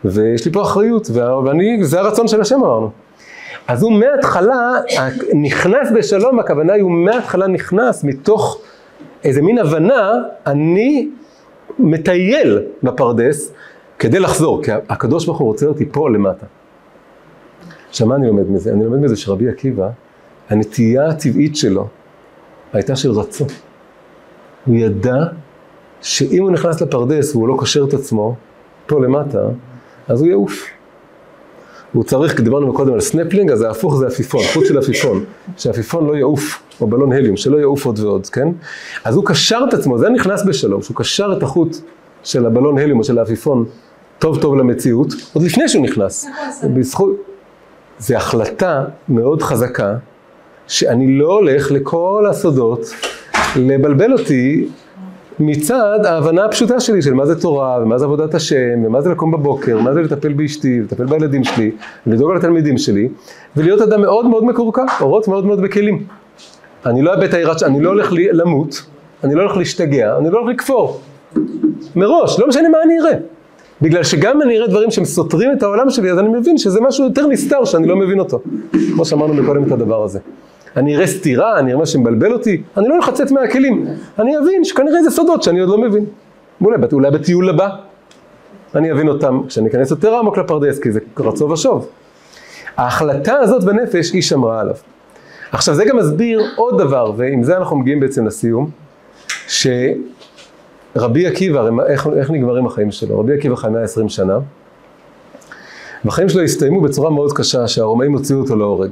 ויש 0.04 0.46
לי 0.46 0.52
פה 0.52 0.62
אחריות, 0.62 1.10
ואני, 1.44 1.84
זה 1.84 2.00
הרצון 2.00 2.28
של 2.28 2.40
השם 2.40 2.56
אמרנו. 2.56 2.90
אז 3.68 3.82
הוא 3.82 3.92
מההתחלה 3.92 4.72
נכנס 5.34 5.88
בשלום, 5.96 6.38
הכוונה 6.38 6.72
היא 6.72 6.82
הוא 6.82 6.90
מההתחלה 6.90 7.46
נכנס 7.46 8.04
מתוך 8.04 8.60
איזה 9.24 9.42
מין 9.42 9.58
הבנה, 9.58 10.12
אני 10.46 11.08
מטייל 11.78 12.62
בפרדס 12.82 13.52
כדי 13.98 14.18
לחזור, 14.18 14.62
כי 14.62 14.70
הקדוש 14.88 15.26
ברוך 15.26 15.38
הוא 15.38 15.48
רוצה 15.48 15.66
אותי 15.66 15.84
פה 15.92 16.10
למטה. 16.10 16.46
עכשיו 17.96 18.06
מה 18.06 18.16
אני 18.16 18.26
לומד 18.26 18.50
מזה? 18.50 18.72
אני 18.72 18.84
לומד 18.84 18.98
מזה 18.98 19.16
שרבי 19.16 19.48
עקיבא, 19.48 19.88
הנטייה 20.50 21.08
הטבעית 21.08 21.56
שלו 21.56 21.88
הייתה 22.72 22.96
של 22.96 23.10
רצון. 23.10 23.48
הוא 24.66 24.76
ידע 24.76 25.24
שאם 26.00 26.42
הוא 26.42 26.50
נכנס 26.50 26.82
לפרדס 26.82 27.34
והוא 27.34 27.48
לא 27.48 27.54
קושר 27.58 27.84
את 27.88 27.94
עצמו 27.94 28.34
פה 28.86 29.00
למטה, 29.00 29.48
אז 30.08 30.20
הוא 30.20 30.28
יעוף. 30.28 30.64
הוא 31.92 32.04
צריך, 32.04 32.40
דיברנו 32.40 32.74
קודם 32.74 32.92
על 32.94 33.00
סנפלינג, 33.00 33.50
אז 33.50 33.62
ההפוך 33.62 33.96
זה 33.96 34.06
עפיפון, 34.06 34.40
חוט 34.54 34.68
של 34.68 34.78
עפיפון, 34.78 35.24
שעפיפון 35.56 36.06
לא 36.06 36.16
יעוף, 36.16 36.62
או 36.80 36.86
בלון 36.86 37.12
הליום, 37.12 37.36
שלא 37.36 37.56
יעוף 37.56 37.86
עוד 37.86 37.98
ועוד, 37.98 38.26
כן? 38.26 38.48
אז 39.04 39.16
הוא 39.16 39.24
קשר 39.26 39.60
את 39.68 39.74
עצמו, 39.74 39.98
זה 39.98 40.08
נכנס 40.08 40.42
בשלום, 40.46 40.82
שהוא 40.82 40.96
קשר 40.96 41.34
את 41.38 41.42
החוט 41.42 41.76
של 42.22 42.46
הבלון 42.46 42.78
הליום 42.78 42.98
או 42.98 43.04
של 43.04 43.18
העפיפון 43.18 43.64
טוב 44.18 44.40
טוב 44.40 44.56
למציאות, 44.56 45.12
עוד 45.32 45.44
לפני 45.44 45.68
שהוא 45.68 45.84
נכנס. 45.84 46.26
בזכות... 46.74 47.25
זה 47.98 48.16
החלטה 48.16 48.84
מאוד 49.08 49.42
חזקה, 49.42 49.94
שאני 50.66 51.18
לא 51.18 51.32
הולך 51.32 51.72
לכל 51.72 52.26
הסודות 52.30 52.80
לבלבל 53.56 54.12
אותי 54.12 54.68
מצד 55.38 55.98
ההבנה 56.04 56.44
הפשוטה 56.44 56.80
שלי 56.80 57.02
של 57.02 57.14
מה 57.14 57.26
זה 57.26 57.40
תורה, 57.40 57.78
ומה 57.82 57.98
זה 57.98 58.04
עבודת 58.04 58.34
השם, 58.34 58.84
ומה 58.86 59.00
זה 59.00 59.10
לקום 59.10 59.30
בבוקר, 59.32 59.78
מה 59.78 59.94
זה 59.94 60.02
לטפל 60.02 60.32
באשתי, 60.32 60.80
לטפל 60.80 61.04
בילדים 61.04 61.44
שלי, 61.44 61.70
ולדאוג 62.06 62.30
על 62.30 62.36
התלמידים 62.36 62.78
שלי, 62.78 63.08
ולהיות 63.56 63.80
אדם 63.80 64.00
מאוד 64.00 64.26
מאוד 64.26 64.44
מקורקע, 64.44 64.84
אורות 65.00 65.28
מאוד 65.28 65.46
מאוד 65.46 65.60
בכלים. 65.60 66.02
אני 66.86 67.02
לא 67.02 67.14
אאבד 67.14 67.22
את 67.22 67.34
היראת, 67.34 67.62
אני 67.62 67.80
לא 67.80 67.88
הולך 67.88 68.12
למות, 68.12 68.82
אני 69.24 69.34
לא 69.34 69.42
הולך 69.42 69.56
להשתגע, 69.56 70.16
אני 70.18 70.30
לא 70.30 70.38
הולך 70.38 70.54
לכפור. 70.54 71.00
מראש, 71.96 72.40
לא 72.40 72.48
משנה 72.48 72.68
מה 72.68 72.78
אני 72.84 73.00
אראה. 73.00 73.18
בגלל 73.82 74.02
שגם 74.02 74.42
אני 74.42 74.58
אראה 74.58 74.68
דברים 74.68 74.90
שהם 74.90 75.04
סותרים 75.04 75.50
את 75.52 75.62
העולם 75.62 75.90
שלי, 75.90 76.10
אז 76.10 76.18
אני 76.18 76.28
מבין 76.28 76.58
שזה 76.58 76.80
משהו 76.80 77.04
יותר 77.04 77.26
נסתר 77.26 77.64
שאני 77.64 77.86
לא 77.86 77.96
מבין 77.96 78.18
אותו. 78.18 78.40
כמו 78.92 79.04
שאמרנו 79.04 79.34
מקודם 79.34 79.62
את 79.62 79.72
הדבר 79.72 80.02
הזה. 80.02 80.18
אני 80.76 80.96
אראה 80.96 81.06
סתירה, 81.06 81.58
אני 81.58 81.70
אראה 81.70 81.80
מה 81.80 81.86
שמבלבל 81.86 82.32
אותי, 82.32 82.62
אני 82.76 82.88
לא 82.88 82.98
לצאת 83.08 83.30
מהכלים. 83.30 83.86
אני 84.18 84.38
אבין 84.38 84.64
שכנראה 84.64 85.02
זה 85.02 85.10
סודות 85.10 85.42
שאני 85.42 85.60
עוד 85.60 85.68
לא 85.68 85.78
מבין. 85.78 86.04
אולי, 86.60 86.76
אולי 86.92 87.10
בטיול 87.10 87.48
הבא. 87.48 87.68
אני 88.74 88.92
אבין 88.92 89.08
אותם 89.08 89.40
כשאני 89.48 89.68
אכנס 89.68 89.90
יותר 89.90 90.14
עמוק 90.14 90.38
לפרדס, 90.38 90.78
כי 90.78 90.92
זה 90.92 91.00
רצו 91.18 91.50
ושוב. 91.50 91.88
ההחלטה 92.76 93.34
הזאת 93.38 93.64
בנפש, 93.64 94.12
היא 94.12 94.22
שמרה 94.22 94.60
עליו. 94.60 94.74
עכשיו 95.52 95.74
זה 95.74 95.84
גם 95.84 95.96
מסביר 95.96 96.42
עוד 96.56 96.78
דבר, 96.78 97.12
ועם 97.16 97.42
זה 97.42 97.56
אנחנו 97.56 97.76
מגיעים 97.76 98.00
בעצם 98.00 98.26
לסיום, 98.26 98.70
שרבי 100.96 101.26
עקיבא, 101.26 101.68
איך, 101.86 102.08
איך 102.16 102.30
נגמרים 102.30 102.66
החיים 102.66 102.90
שלו? 102.90 103.20
רבי 103.20 103.34
עקיבא 103.34 103.56
חי 103.56 103.68
120 103.68 104.08
שנה, 104.08 104.38
והחיים 106.04 106.28
שלו 106.28 106.42
הסתיימו 106.42 106.80
בצורה 106.80 107.10
מאוד 107.10 107.32
קשה, 107.32 107.68
שהרומאים 107.68 108.12
הוציאו 108.12 108.38
אותו 108.38 108.56
להורג. 108.56 108.90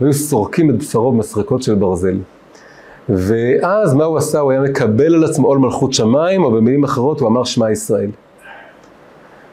והיו 0.00 0.12
סורקים 0.12 0.70
את 0.70 0.78
בשרו 0.78 1.12
במסרקות 1.12 1.62
של 1.62 1.74
ברזל. 1.74 2.16
ואז 3.08 3.94
מה 3.94 4.04
הוא 4.04 4.18
עשה? 4.18 4.38
הוא 4.38 4.50
היה 4.50 4.60
מקבל 4.60 5.14
על 5.14 5.24
עצמו 5.24 5.48
עול 5.48 5.58
מלכות 5.58 5.92
שמיים, 5.92 6.44
או 6.44 6.50
במילים 6.50 6.84
אחרות 6.84 7.20
הוא 7.20 7.28
אמר 7.28 7.44
שמע 7.44 7.70
ישראל. 7.70 8.10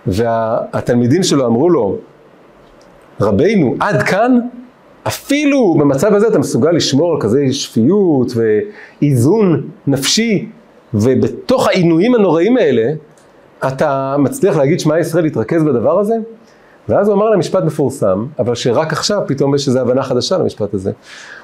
והתלמידים 0.07 1.23
שלו 1.23 1.45
אמרו 1.45 1.69
לו, 1.69 1.97
רבינו, 3.21 3.75
עד 3.79 4.03
כאן? 4.03 4.39
אפילו 5.07 5.75
במצב 5.79 6.13
הזה 6.13 6.27
אתה 6.27 6.39
מסוגל 6.39 6.71
לשמור 6.71 7.13
על 7.13 7.21
כזה 7.21 7.45
שפיות 7.51 8.31
ואיזון 8.35 9.61
נפשי, 9.87 10.49
ובתוך 10.93 11.67
העינויים 11.67 12.15
הנוראים 12.15 12.57
האלה, 12.57 12.93
אתה 13.67 14.15
מצליח 14.19 14.57
להגיד 14.57 14.79
שמע 14.79 14.99
ישראל 14.99 15.23
להתרכז 15.23 15.63
בדבר 15.63 15.99
הזה? 15.99 16.15
ואז 16.89 17.07
הוא 17.07 17.15
אמר 17.15 17.29
להם 17.29 17.39
משפט 17.39 17.63
מפורסם, 17.63 18.25
אבל 18.39 18.55
שרק 18.55 18.93
עכשיו 18.93 19.21
פתאום 19.27 19.55
יש 19.55 19.67
איזו 19.67 19.79
הבנה 19.79 20.03
חדשה 20.03 20.37
למשפט 20.37 20.73
הזה. 20.73 20.91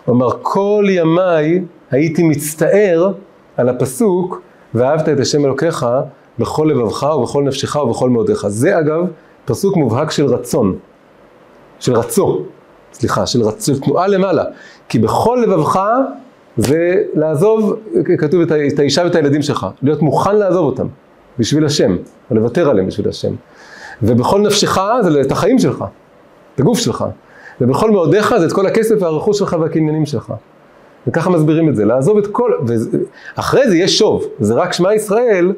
הוא 0.05 0.15
אמר, 0.15 0.29
כל 0.41 0.85
ימיי 0.89 1.61
הייתי 1.91 2.23
מצטער 2.23 3.11
על 3.57 3.69
הפסוק, 3.69 4.41
ואהבת 4.73 5.09
את 5.09 5.19
השם 5.19 5.45
אלוקיך 5.45 5.85
בכל 6.39 6.67
לבבך 6.71 7.03
ובכל 7.03 7.43
נפשך 7.43 7.75
ובכל 7.75 8.09
מאודיך. 8.09 8.47
זה 8.47 8.79
אגב 8.79 9.07
פסוק 9.45 9.77
מובהק 9.77 10.11
של 10.11 10.25
רצון, 10.25 10.77
של 11.79 11.93
רצו, 11.93 12.41
סליחה, 12.93 13.25
של, 13.25 13.41
רצ... 13.41 13.65
של 13.65 13.79
תנועה 13.79 14.07
למעלה. 14.07 14.43
כי 14.89 14.99
בכל 14.99 15.39
לבבך 15.43 15.79
זה 16.57 17.03
לעזוב, 17.13 17.79
כתוב 18.17 18.41
את 18.41 18.79
האישה 18.79 19.03
ואת 19.03 19.15
הילדים 19.15 19.41
שלך, 19.41 19.67
להיות 19.81 20.01
מוכן 20.01 20.35
לעזוב 20.35 20.65
אותם 20.65 20.87
בשביל 21.39 21.65
השם, 21.65 21.95
או 22.29 22.35
לוותר 22.35 22.69
עליהם 22.69 22.87
בשביל 22.87 23.09
השם. 23.09 23.33
ובכל 24.01 24.41
נפשך 24.41 24.77
זה 25.01 25.21
את 25.21 25.31
החיים 25.31 25.59
שלך, 25.59 25.83
את 26.55 26.59
הגוף 26.59 26.79
שלך. 26.79 27.05
ובכל 27.61 27.91
מאודיך 27.91 28.35
זה 28.39 28.45
את 28.45 28.53
כל 28.53 28.65
הכסף 28.65 28.95
והרכוש 28.99 29.39
שלך 29.39 29.55
והקניינים 29.59 30.05
שלך. 30.05 30.33
וככה 31.07 31.29
מסבירים 31.29 31.69
את 31.69 31.75
זה, 31.75 31.85
לעזוב 31.85 32.17
את 32.17 32.27
כל, 32.27 32.51
ואחרי 32.67 33.69
זה 33.69 33.77
יש 33.77 33.97
שוב, 33.97 34.25
זה 34.39 34.53
רק 34.53 34.73
שמע 34.73 34.93
ישראל, 34.93 35.53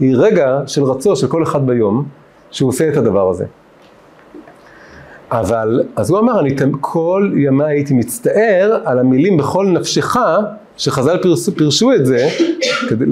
היא 0.00 0.16
רגע 0.18 0.60
של 0.66 0.84
רצו 0.84 1.16
של 1.16 1.26
כל 1.26 1.42
אחד 1.42 1.66
ביום, 1.66 2.04
שהוא 2.50 2.68
עושה 2.68 2.88
את 2.88 2.96
הדבר 2.96 3.30
הזה. 3.30 3.44
אבל, 5.40 5.82
אז 5.96 6.10
הוא 6.10 6.18
אמר, 6.18 6.40
אני 6.40 6.56
כל 6.80 7.30
ימי 7.36 7.64
הייתי 7.64 7.94
מצטער 7.94 8.78
על 8.84 8.98
המילים 8.98 9.36
בכל 9.36 9.66
נפשך, 9.66 10.16
שחז"ל 10.76 11.18
פרשו, 11.22 11.56
פרשו 11.56 11.92
את 11.92 12.06
זה, 12.06 12.28
כדי, 12.88 13.04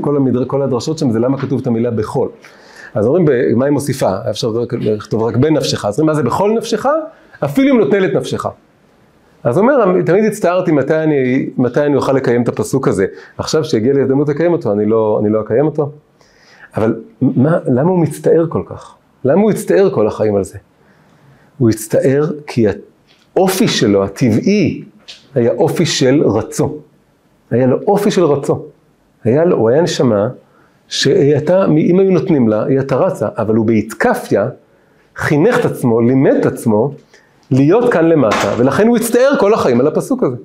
כל, 0.00 0.16
המדר, 0.16 0.44
כל 0.44 0.62
הדרשות 0.62 0.98
שם 0.98 1.10
זה 1.10 1.18
למה 1.18 1.38
כתוב 1.38 1.60
את 1.60 1.66
המילה 1.66 1.90
בכל. 1.90 2.28
אז 2.94 3.06
אומרים, 3.06 3.26
מה 3.56 3.64
היא 3.64 3.72
מוסיפה? 3.72 4.10
אפשר 4.30 4.52
לכתוב 4.80 5.22
רק 5.22 5.36
בנפשך. 5.36 5.84
אז 5.84 6.00
אומרים, 6.00 6.06
מה 6.06 6.14
זה 6.14 6.22
בכל 6.22 6.50
נפשך? 6.56 6.86
אפילו 7.44 7.74
אם 7.74 7.80
נוטל 7.80 8.04
את 8.04 8.12
נפשך. 8.14 8.46
אז 9.44 9.58
הוא 9.58 9.62
אומר, 9.62 10.02
תמיד 10.02 10.24
הצטערתי 10.24 10.72
מתי 10.72 10.94
אני, 10.94 11.48
מתי 11.56 11.80
אני 11.80 11.96
אוכל 11.96 12.12
לקיים 12.12 12.42
את 12.42 12.48
הפסוק 12.48 12.88
הזה. 12.88 13.06
עכשיו 13.38 13.64
שהגיע 13.64 13.92
לי 13.92 14.02
הזדמנות 14.02 14.28
לקיים 14.28 14.52
אותו, 14.52 14.72
אני 14.72 14.86
לא, 14.86 15.18
אני 15.22 15.32
לא 15.32 15.40
אקיים 15.40 15.66
אותו. 15.66 15.90
אבל 16.76 17.00
מה, 17.20 17.58
למה 17.66 17.90
הוא 17.90 17.98
מצטער 17.98 18.46
כל 18.48 18.62
כך? 18.66 18.94
למה 19.24 19.42
הוא 19.42 19.50
הצטער 19.50 19.90
כל 19.94 20.06
החיים 20.06 20.36
על 20.36 20.44
זה? 20.44 20.58
הוא 21.58 21.70
הצטער 21.70 22.30
כי 22.46 22.66
האופי 23.36 23.68
שלו, 23.68 24.04
הטבעי, 24.04 24.82
היה 25.34 25.52
אופי 25.52 25.86
של 25.86 26.22
רצון. 26.22 26.78
היה 27.50 27.66
לו 27.66 27.78
אופי 27.86 28.10
של 28.10 28.24
רצו. 28.24 28.64
היה 29.24 29.44
לו, 29.44 29.56
הוא 29.56 29.70
היה 29.70 29.82
נשמה 29.82 30.28
שהיא 30.88 31.32
הייתה, 31.32 31.64
אם 31.64 31.98
היו 31.98 32.10
נותנים 32.10 32.48
לה, 32.48 32.64
היא 32.64 32.78
הייתה 32.78 32.96
רצה, 32.96 33.28
אבל 33.38 33.54
הוא 33.54 33.66
בהתקפיה 33.66 34.48
חינך 35.16 35.60
את 35.60 35.64
עצמו, 35.64 36.00
לימד 36.00 36.34
את 36.34 36.46
עצמו 36.46 36.92
להיות 37.50 37.92
כאן 37.92 38.04
למטה, 38.04 38.54
ולכן 38.56 38.88
הוא 38.88 38.96
הצטער 38.96 39.36
כל 39.40 39.54
החיים 39.54 39.80
על 39.80 39.86
הפסוק 39.86 40.22
הזה. 40.22 40.36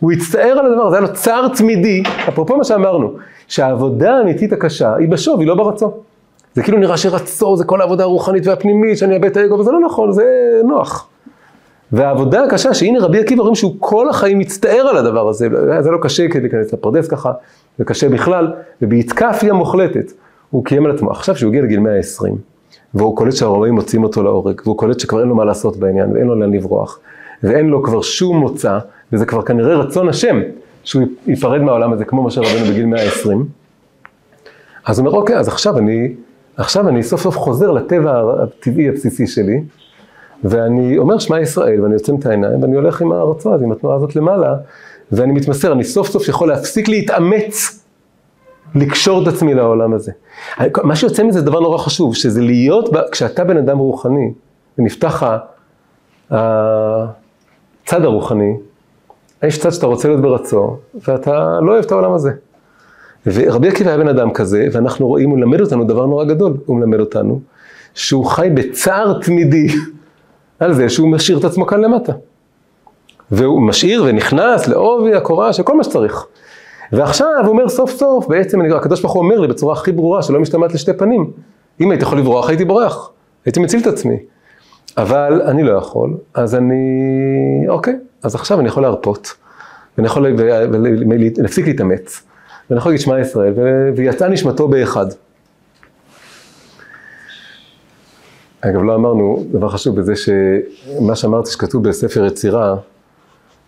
הוא 0.00 0.12
הצטער 0.12 0.58
על 0.58 0.66
הדבר 0.66 0.86
הזה, 0.86 0.96
היה 0.96 1.06
לו 1.06 1.12
צער 1.12 1.48
תמידי, 1.48 2.02
אפרופו 2.28 2.56
מה 2.56 2.64
שאמרנו, 2.64 3.12
שהעבודה 3.48 4.16
האמיתית 4.16 4.52
הקשה 4.52 4.94
היא 4.94 5.08
בשוב, 5.08 5.40
היא 5.40 5.48
לא 5.48 5.54
ברצון. 5.54 5.90
זה 6.54 6.62
כאילו 6.62 6.78
נראה 6.78 6.96
שרצו 6.96 7.56
זה 7.56 7.64
כל 7.64 7.80
העבודה 7.80 8.04
הרוחנית 8.04 8.46
והפנימית, 8.46 8.98
שאני 8.98 9.14
אאבד 9.14 9.24
את 9.24 9.36
האגו, 9.36 9.58
וזה 9.58 9.70
לא 9.70 9.80
נכון, 9.80 10.12
זה 10.12 10.24
נוח. 10.64 11.08
והעבודה 11.92 12.44
הקשה, 12.44 12.74
שהנה 12.74 13.00
רבי 13.00 13.20
עקיבא 13.20 13.40
רואים 13.40 13.54
שהוא 13.54 13.76
כל 13.78 14.08
החיים 14.08 14.38
מצטער 14.38 14.86
על 14.90 14.96
הדבר 14.96 15.28
הזה, 15.28 15.48
זה 15.80 15.90
לא 15.90 15.98
קשה 16.02 16.28
כדי 16.28 16.40
להיכנס 16.40 16.72
לפרדס 16.72 17.08
ככה, 17.08 17.32
זה 17.78 17.84
קשה 17.84 18.08
בכלל, 18.08 18.52
ובהתקפיה 18.82 19.52
מוחלטת, 19.52 20.12
הוא 20.50 20.64
קיים 20.64 20.86
על 20.86 20.92
עצמו. 20.92 21.10
עכשיו 21.10 21.36
שהוא 21.36 21.48
הגיע 21.48 21.62
לגיל 21.62 21.80
120, 21.80 22.36
והוא 22.94 23.16
קולט 23.16 23.34
שהרומאים 23.34 23.74
מוציאים 23.74 24.04
אותו 24.04 24.22
להורג, 24.22 24.60
והוא 24.64 24.78
קולט 24.78 25.00
שכבר 25.00 25.20
אין 25.20 25.28
לו 25.28 25.34
מה 25.34 25.44
לעשות 25.44 25.76
בעניין, 25.76 26.12
ואין 26.12 26.26
לו 26.26 26.34
לאן 26.34 26.54
לברוח, 26.54 26.98
ואין 27.42 27.66
לו 27.66 27.82
כבר 27.82 28.02
שום 28.02 28.36
מוצא, 28.36 28.78
וזה 29.12 29.26
כבר 29.26 29.42
כנראה 29.42 29.76
רצון 29.76 30.08
השם, 30.08 30.40
שהוא 30.84 31.02
ייפרד 31.26 31.60
מהעולם 31.60 31.92
הזה, 31.92 32.04
כמו 32.04 32.22
משה 32.22 32.40
רבנו 32.40 32.70
בגיל 32.70 32.86
120. 32.86 33.46
אז 34.86 34.98
הוא 34.98 35.06
אומר, 35.06 35.18
אוקיי, 35.18 35.36
אז 35.36 35.48
עכשיו 35.48 35.78
אני, 35.78 36.14
עכשיו 36.60 36.88
אני 36.88 37.02
סוף 37.02 37.20
סוף 37.20 37.38
חוזר 37.38 37.70
לטבע 37.70 38.22
הטבעי 38.42 38.88
הבסיסי 38.88 39.26
שלי, 39.26 39.62
ואני 40.44 40.98
אומר 40.98 41.18
שמע 41.18 41.40
ישראל, 41.40 41.80
ואני 41.82 41.94
יוצא 41.94 42.12
את 42.18 42.26
העיניים, 42.26 42.62
ואני 42.62 42.76
הולך 42.76 43.02
עם 43.02 43.12
הרצון 43.12 43.52
הזה, 43.54 43.64
עם 43.64 43.72
התנועה 43.72 43.96
הזאת 43.96 44.16
למעלה, 44.16 44.56
ואני 45.12 45.32
מתמסר, 45.32 45.72
אני 45.72 45.84
סוף 45.84 46.08
סוף 46.08 46.28
יכול 46.28 46.48
להפסיק 46.48 46.88
להתאמץ, 46.88 47.84
לקשור 48.74 49.22
את 49.22 49.28
עצמי 49.28 49.54
לעולם 49.54 49.94
הזה. 49.94 50.12
מה 50.82 50.96
שיוצא 50.96 51.22
מזה 51.22 51.40
זה 51.40 51.46
דבר 51.46 51.60
נורא 51.60 51.78
חשוב, 51.78 52.14
שזה 52.14 52.40
להיות, 52.40 52.88
כשאתה 53.12 53.44
בן 53.44 53.56
אדם 53.56 53.78
רוחני, 53.78 54.32
ונפתח 54.78 55.22
הצד 56.30 58.04
הרוחני, 58.04 58.56
יש 59.42 59.58
צד 59.58 59.70
שאתה 59.70 59.86
רוצה 59.86 60.08
להיות 60.08 60.20
ברצון, 60.20 60.76
ואתה 61.08 61.58
לא 61.62 61.72
אוהב 61.72 61.84
את 61.84 61.92
העולם 61.92 62.12
הזה. 62.12 62.30
ורבי 63.26 63.68
עקיבא 63.68 63.90
היה 63.90 63.98
בן 63.98 64.08
אדם 64.08 64.32
כזה, 64.32 64.66
ואנחנו 64.72 65.08
רואים, 65.08 65.30
הוא 65.30 65.38
מלמד 65.38 65.60
אותנו 65.60 65.84
דבר 65.84 66.06
נורא 66.06 66.24
גדול, 66.24 66.56
הוא 66.66 66.76
מלמד 66.76 67.00
אותנו, 67.00 67.40
שהוא 67.94 68.24
חי 68.24 68.48
בצער 68.54 69.20
תמידי 69.22 69.68
על 70.60 70.72
זה 70.72 70.88
שהוא 70.88 71.08
משאיר 71.08 71.38
את 71.38 71.44
עצמו 71.44 71.66
כאן 71.66 71.80
למטה. 71.80 72.12
והוא 73.30 73.62
משאיר 73.62 74.04
ונכנס 74.06 74.68
לעובי 74.68 75.14
הקורה 75.14 75.52
של 75.52 75.62
כל 75.62 75.76
מה 75.76 75.84
שצריך. 75.84 76.26
ועכשיו 76.92 77.28
הוא 77.42 77.48
אומר 77.48 77.68
סוף 77.68 77.90
סוף, 77.90 78.26
בעצם 78.26 78.60
הקדוש 78.60 79.00
ברוך 79.00 79.12
הוא 79.12 79.22
אומר 79.22 79.40
לי 79.40 79.48
בצורה 79.48 79.72
הכי 79.72 79.92
ברורה, 79.92 80.22
שלא 80.22 80.40
משתמעת 80.40 80.74
לשתי 80.74 80.92
פנים, 80.92 81.30
אם 81.80 81.90
הייתי 81.90 82.04
יכול 82.04 82.18
לברוח, 82.18 82.48
הייתי 82.48 82.64
בורח, 82.64 83.10
הייתי 83.44 83.60
מציל 83.60 83.80
את 83.80 83.86
עצמי. 83.86 84.16
אבל 84.96 85.42
אני 85.42 85.62
לא 85.62 85.78
יכול, 85.78 86.16
אז 86.34 86.54
אני, 86.54 86.74
אוקיי, 87.68 87.94
אז 88.22 88.34
עכשיו 88.34 88.60
אני 88.60 88.68
יכול 88.68 88.82
להרפות, 88.82 89.34
ואני 89.98 90.06
יכול 90.06 90.26
להפסיק 91.36 91.66
להתאמץ, 91.66 92.22
יכול 92.76 92.92
להגיד 92.92 93.04
שמע 93.04 93.20
ישראל, 93.20 93.54
ויצאה 93.96 94.28
נשמתו 94.28 94.68
באחד. 94.68 95.06
אגב, 98.60 98.82
לא 98.82 98.94
אמרנו 98.94 99.44
דבר 99.52 99.68
חשוב 99.68 100.00
בזה 100.00 100.12
שמה 100.16 101.16
שאמרתי 101.16 101.50
שכתוב 101.50 101.88
בספר 101.88 102.24
יצירה, 102.24 102.76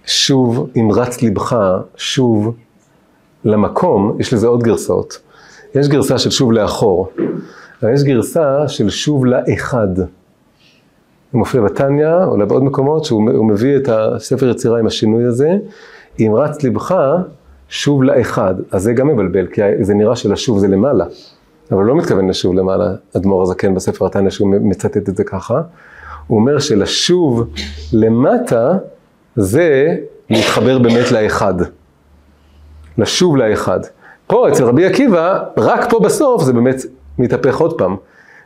שוב 0.06 0.70
אמרץ 0.76 1.22
לבך, 1.22 1.56
שוב 1.96 2.54
למקום, 3.44 4.16
יש 4.20 4.34
לזה 4.34 4.46
עוד 4.46 4.62
גרסאות. 4.62 5.18
יש 5.74 5.88
גרסה 5.88 6.18
של 6.18 6.30
שוב 6.30 6.52
לאחור, 6.52 7.08
אבל 7.82 7.94
יש 7.94 8.02
גרסה 8.02 8.68
של 8.68 8.90
שוב 8.90 9.26
לאחד. 9.26 9.98
הוא 9.98 11.38
מופיע 11.38 11.60
בתניא, 11.60 12.24
אולי 12.24 12.46
בעוד 12.46 12.64
מקומות, 12.64 13.04
שהוא 13.04 13.48
מביא 13.48 13.76
את 13.76 13.88
הספר 13.88 14.48
יצירה 14.48 14.78
עם 14.78 14.86
השינוי 14.86 15.24
הזה, 15.24 15.50
אמרץ 16.20 16.64
לבך, 16.64 16.94
שוב 17.72 18.02
לאחד. 18.02 18.54
אז 18.70 18.82
זה 18.82 18.92
גם 18.92 19.08
מבלבל, 19.08 19.46
כי 19.46 19.60
זה 19.80 19.94
נראה 19.94 20.16
שלשוב 20.16 20.58
זה 20.58 20.68
למעלה. 20.68 21.04
אבל 21.72 21.84
לא 21.84 21.96
מתכוון 21.96 22.28
לשוב 22.28 22.54
למעלה, 22.54 22.94
אדמו"ר 23.16 23.42
הזקן 23.42 23.74
בספר 23.74 24.06
התניא 24.06 24.30
שהוא 24.30 24.48
מצטט 24.50 25.08
את 25.08 25.16
זה 25.16 25.24
ככה. 25.24 25.60
הוא 26.26 26.38
אומר 26.38 26.58
שלשוב 26.58 27.50
למטה 27.92 28.78
זה 29.36 29.96
להתחבר 30.30 30.78
באמת 30.78 31.12
לאחד. 31.12 31.54
לשוב 32.98 33.36
לאחד. 33.36 33.80
פה 34.26 34.48
אצל 34.48 34.64
רבי 34.64 34.86
עקיבא, 34.86 35.44
רק 35.56 35.90
פה 35.90 36.00
בסוף 36.00 36.42
זה 36.42 36.52
באמת 36.52 36.76
מתהפך 37.18 37.60
עוד 37.60 37.78
פעם. 37.78 37.96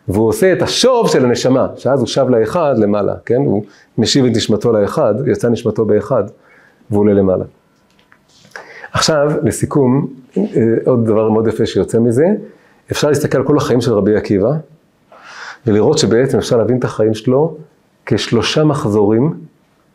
והוא 0.09 0.29
עושה 0.29 0.53
את 0.53 0.63
השוב 0.63 1.09
של 1.11 1.25
הנשמה, 1.25 1.67
שאז 1.77 2.01
הוא 2.01 2.07
שב 2.07 2.29
לאחד 2.29 2.75
למעלה, 2.79 3.15
כן? 3.25 3.37
הוא 3.47 3.63
משיב 3.99 4.25
את 4.25 4.37
נשמתו 4.37 4.73
לאחד, 4.73 5.15
יצא 5.27 5.49
נשמתו 5.49 5.85
באחד, 5.85 6.25
והוא 6.91 7.01
עולה 7.01 7.13
למעלה. 7.13 7.45
עכשיו, 8.97 9.31
לסיכום, 9.43 10.07
אה, 10.39 10.43
עוד 10.87 11.05
דבר 11.05 11.31
מאוד 11.31 11.47
יפה 11.47 11.67
שיוצא 11.67 11.99
מזה, 11.99 12.25
אפשר 12.93 13.09
להסתכל 13.09 13.39
על 13.39 13.45
כל 13.45 13.57
החיים 13.57 13.81
של 13.81 13.93
רבי 13.93 14.17
עקיבא, 14.17 14.51
ולראות 15.67 15.99
שבעצם 15.99 16.39
אפשר 16.39 16.57
להבין 16.57 16.79
את 16.79 16.85
החיים 16.85 17.15
שלו 17.15 17.57
כשלושה 18.07 18.65
מחזורים 18.65 19.35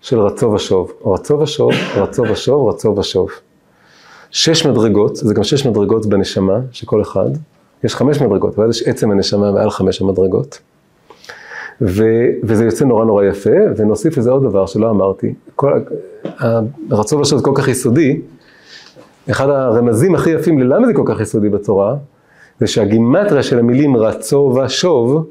של 0.02 0.20
רצו 0.20 0.52
ושוב. 0.52 0.94
רצו 1.06 1.40
ושוב, 1.40 1.72
רצו 1.96 2.22
ושוב, 2.22 2.70
רצו 2.70 2.96
ושוב. 2.98 3.30
שש 4.32 4.66
מדרגות, 4.66 5.16
זה 5.16 5.34
גם 5.34 5.44
שש 5.44 5.66
מדרגות 5.66 6.06
בנשמה, 6.06 6.60
שכל 6.72 7.02
אחד, 7.02 7.30
יש 7.84 7.96
חמש 7.96 8.22
מדרגות, 8.22 8.60
ואז 8.60 8.70
יש 8.70 8.88
עצם 8.88 9.12
הנשמה 9.12 9.52
מעל 9.52 9.70
חמש 9.70 10.02
המדרגות. 10.02 10.60
ו, 11.82 12.04
וזה 12.44 12.66
יוצא 12.66 12.86
נורא 12.86 13.06
נורא 13.06 13.24
יפה, 13.24 13.58
ונוסיף 13.78 14.18
לזה 14.18 14.32
עוד 14.32 14.44
דבר 14.44 14.66
שלא 14.66 14.90
אמרתי. 14.90 15.34
כל, 15.56 15.80
הרצו 16.90 17.20
ושוב 17.20 17.40
זה 17.40 17.46
כל 17.46 17.54
כך 17.56 17.68
יסודי, 17.68 18.22
אחד 19.30 19.50
הרמזים 19.50 20.16
הכי 20.16 20.30
יפים 20.30 20.60
ללמה 20.60 20.88
זה 20.88 20.94
כל 20.94 21.04
כך 21.06 21.22
יסודי 21.22 21.50
בתורה, 21.50 21.96
זה 22.60 22.68
שהגימטריה 22.68 23.44
של 23.44 23.60
המילים 23.60 23.98
רצו 23.98 24.54
ושוב, 24.56 25.26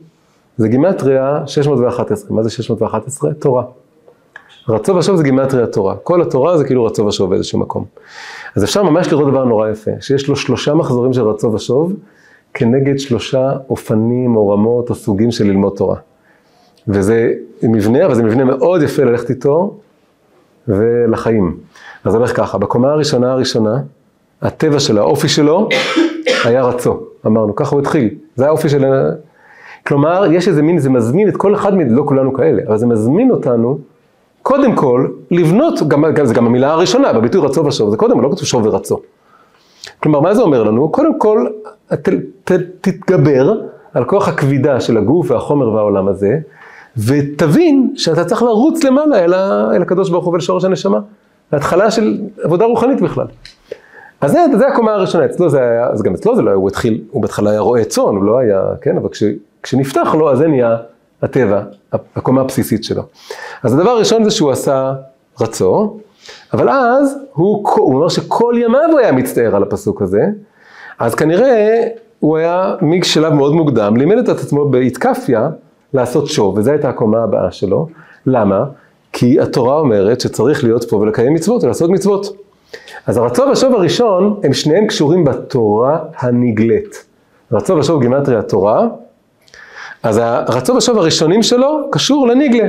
זה 0.57 0.69
גימטריה 0.69 1.43
611. 1.47 2.37
מה 2.37 2.43
זה 2.43 2.51
611? 2.51 3.35
תורה. 3.35 3.65
רצו 4.69 4.97
ושוב 4.97 5.17
זה 5.17 5.23
גימטריה 5.23 5.67
תורה. 5.67 5.97
כל 5.97 6.23
התורה 6.23 6.59
זה 6.59 6.65
כאילו 6.65 6.85
רצו 6.85 7.07
ושוב 7.07 7.31
באיזשהו 7.31 7.59
מקום. 7.59 7.85
אז 8.57 8.65
אפשר 8.65 8.83
ממש 8.83 9.13
לראות 9.13 9.29
דבר 9.29 9.45
נורא 9.45 9.69
יפה, 9.69 9.91
שיש 10.01 10.29
לו 10.29 10.37
שלושה 10.37 10.75
מחזורים 10.75 11.13
של 11.13 11.23
רצו 11.23 11.53
ושוב, 11.53 11.93
כנגד 12.55 12.99
שלושה 12.99 13.53
אופנים 13.71 14.37
או 14.37 14.49
רמות 14.49 14.91
או 14.91 14.95
סוגים 14.95 15.31
של 15.31 15.45
ללמוד 15.45 15.73
תורה. 15.77 15.97
וזה 16.89 17.33
מבנה, 17.63 18.07
אבל 18.07 18.15
זה 18.15 18.23
מבנה 18.23 18.45
מאוד 18.45 18.83
יפה 18.83 19.05
ללכת 19.05 19.31
איתו 19.31 19.79
ולחיים. 20.71 21.57
אז 22.05 22.15
הולך 22.15 22.37
ככה, 22.37 22.59
בקומה 22.59 22.93
הראשונה 22.93 23.33
הראשונה, 23.33 23.79
הטבע 24.43 24.81
של 24.81 24.99
האופי 24.99 25.29
שלו 25.29 25.69
היה 26.45 26.63
רצו, 26.63 27.01
אמרנו, 27.27 27.55
ככה 27.55 27.71
הוא 27.71 27.81
התחיל, 27.81 28.09
זה 28.37 28.47
האופי 28.47 28.69
של... 28.69 28.85
כלומר, 29.87 30.25
יש 30.33 30.49
איזה 30.49 30.63
מין, 30.63 30.79
זה 30.79 30.91
מזמין 30.91 31.29
את 31.29 31.37
כל 31.37 31.55
אחד, 31.55 31.73
לא 31.91 32.03
כולנו 32.07 32.33
כאלה, 32.33 32.63
אבל 32.67 32.77
זה 32.77 32.87
מזמין 32.87 33.31
אותנו, 33.31 33.79
קודם 34.43 34.77
כל, 34.77 35.07
לבנות, 35.31 35.89
גם, 35.89 36.05
זה 36.23 36.35
גם 36.35 36.47
המילה 36.47 36.73
הראשונה, 36.73 37.13
בביטוי 37.13 37.41
רצו 37.41 37.65
ושוב, 37.65 37.91
זה 37.91 37.97
קודם, 37.97 38.21
לא 38.21 38.29
כתוב 38.29 38.45
שוב 38.45 38.67
ורצו. 38.67 39.01
כלומר, 40.03 40.21
מה 40.21 40.35
זה 40.35 40.43
אומר 40.43 40.63
לנו? 40.63 40.89
קודם 40.89 41.19
כל, 41.19 41.47
ת, 41.89 42.09
ת, 42.45 42.53
תתגבר 42.81 43.55
על 43.95 44.05
כוח 44.05 44.29
הכבידה 44.29 44.81
של 44.81 44.97
הגוף 44.97 45.31
והחומר 45.31 45.69
והעולם 45.73 46.09
הזה, 46.09 46.39
ותבין 46.97 47.93
שאתה 47.97 48.25
צריך 48.25 48.43
לרוץ 48.43 48.85
למעלה 48.85 49.25
אל, 49.25 49.35
ה, 49.35 49.71
אל 49.75 49.83
הקדוש 49.83 50.11
ברוך 50.11 50.25
הוא 50.25 50.35
ולשורש 50.35 50.65
הנשמה. 50.65 50.99
להתחלה 51.53 51.91
של 51.91 52.21
עבודה 52.43 52.65
רוחנית 52.65 53.01
בכלל. 53.01 53.27
אז 54.21 54.33
זה, 54.33 54.45
זה 54.59 54.69
הקומה 54.69 54.93
הראשונה, 54.93 55.25
אצלו 55.25 55.49
זה 55.49 55.61
היה, 55.61 55.87
אז 55.87 56.03
גם 56.03 56.15
אצלו 56.15 56.37
זה 56.37 56.43
לא 56.43 56.51
היה, 56.51 56.57
הוא 56.57 56.69
התחיל, 56.69 57.01
הוא 57.11 57.23
בהתחלה 57.23 57.51
היה 57.51 57.61
רועה 57.61 57.85
צאן, 57.85 58.05
הוא 58.05 58.25
לא 58.25 58.39
היה, 58.39 58.63
כן, 58.81 58.97
אבל 58.97 59.09
כש, 59.09 59.23
כשנפתח 59.63 60.15
לו, 60.19 60.33
אז 60.33 60.39
זה 60.39 60.49
נהיה 60.49 60.77
הטבע, 61.23 61.63
הקומה 61.93 62.41
הבסיסית 62.41 62.85
שלו. 62.85 63.03
אז 63.63 63.75
הדבר 63.75 63.91
הראשון 63.91 64.25
זה 64.25 64.31
שהוא 64.31 64.51
עשה 64.51 64.93
רצו, 65.41 65.99
אבל 66.53 66.69
אז 66.69 67.19
הוא, 67.33 67.69
הוא 67.77 67.95
אומר 67.95 68.09
שכל 68.09 68.55
ימיו 68.59 68.89
הוא 68.91 68.99
היה 68.99 69.13
מצטער 69.13 69.57
על 69.57 69.63
הפסוק 69.63 70.03
הזה, 70.03 70.27
אז 70.99 71.15
כנראה 71.15 71.87
הוא 72.21 72.37
היה 72.37 72.75
משלב 72.83 73.33
מאוד 73.33 73.53
מוקדם, 73.55 73.97
לימד 73.97 74.19
את 74.19 74.29
עצמו 74.29 74.69
בהתקפיה 74.69 75.49
לעשות 75.95 76.27
שוב, 76.27 76.59
וזו 76.59 76.71
הייתה 76.71 76.89
הקומה 76.89 77.23
הבאה 77.23 77.51
שלו. 77.51 77.89
למה? 78.27 78.65
כי 79.13 79.41
התורה 79.41 79.79
אומרת 79.79 80.21
שצריך 80.21 80.65
להיות 80.65 80.85
פה 80.85 80.97
ולקיים 80.97 81.35
מצוות 81.35 81.65
ולעשות 81.65 81.91
מצוות. 81.91 82.37
אז 83.07 83.17
הרצו 83.17 83.43
ושוב 83.53 83.75
הראשון, 83.75 84.41
הם 84.43 84.53
שניהם 84.53 84.87
קשורים 84.87 85.25
בתורה 85.25 85.99
הנגלית. 86.19 87.05
רצו 87.53 87.77
ושוב 87.77 88.01
גימטרי 88.01 88.37
התורה, 88.37 88.89
אז 90.03 90.21
הרצו 90.23 90.75
ושוב 90.75 90.99
הראשונים 90.99 91.43
שלו 91.43 91.81
קשור 91.91 92.29
לניגלה. 92.29 92.69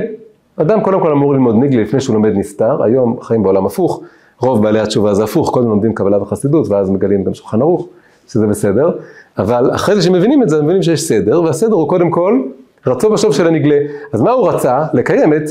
אדם 0.56 0.80
קודם 0.80 1.00
כל 1.00 1.12
אמור 1.12 1.32
ללמוד 1.32 1.56
ניגלה 1.56 1.82
לפני 1.82 2.00
שהוא 2.00 2.14
לומד 2.14 2.32
נסתר, 2.34 2.82
היום 2.82 3.20
חיים 3.22 3.42
בעולם 3.42 3.66
הפוך, 3.66 4.02
רוב 4.40 4.62
בעלי 4.62 4.80
התשובה 4.80 5.14
זה 5.14 5.24
הפוך, 5.24 5.50
קודם 5.50 5.68
לומדים 5.68 5.94
קבלה 5.94 6.22
וחסידות, 6.22 6.68
ואז 6.68 6.90
מגלים 6.90 7.24
גם 7.24 7.34
שולחן 7.34 7.62
ערוך, 7.62 7.88
שזה 8.28 8.46
בסדר, 8.46 8.90
אבל 9.38 9.70
אחרי 9.74 9.94
זה 9.94 10.02
שמבינים 10.02 10.42
את 10.42 10.48
זה, 10.48 10.62
מבינים 10.62 10.82
שיש 10.82 11.02
סדר, 11.02 11.42
והסדר 11.42 11.74
הוא 11.74 11.88
קודם 11.88 12.10
כל 12.10 12.42
רצו 12.86 13.10
בשוב 13.10 13.34
של 13.34 13.46
הנגלה. 13.46 13.76
אז 14.12 14.20
מה 14.20 14.30
הוא 14.30 14.48
רצה? 14.48 14.84
לקיים 14.94 15.34
את 15.34 15.42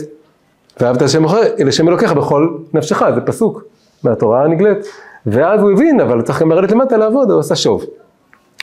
ואהבת 0.79 1.01
השם 1.01 1.23
לשם 1.59 1.87
אלוקיך 1.87 2.13
בכל 2.13 2.57
נפשך, 2.73 3.03
זה 3.15 3.21
פסוק 3.21 3.63
מהתורה 4.03 4.43
הנגלית. 4.43 4.77
ואז 5.25 5.61
הוא 5.61 5.71
הבין, 5.71 5.99
אבל 5.99 6.21
צריך 6.21 6.41
גם 6.41 6.51
לרדת 6.51 6.71
למטה 6.71 6.97
לעבוד, 6.97 7.31
הוא 7.31 7.39
עשה 7.39 7.55
שוב, 7.55 7.85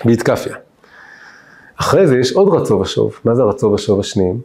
בהתקפיה. 0.05 0.57
אחרי 1.81 2.07
זה 2.07 2.19
יש 2.19 2.33
עוד 2.33 2.49
רצו 2.49 2.75
ושוב. 2.75 3.19
מה 3.25 3.35
זה 3.35 3.43
הרצו 3.43 3.66
ושוב 3.66 4.01
השניים? 4.01 4.41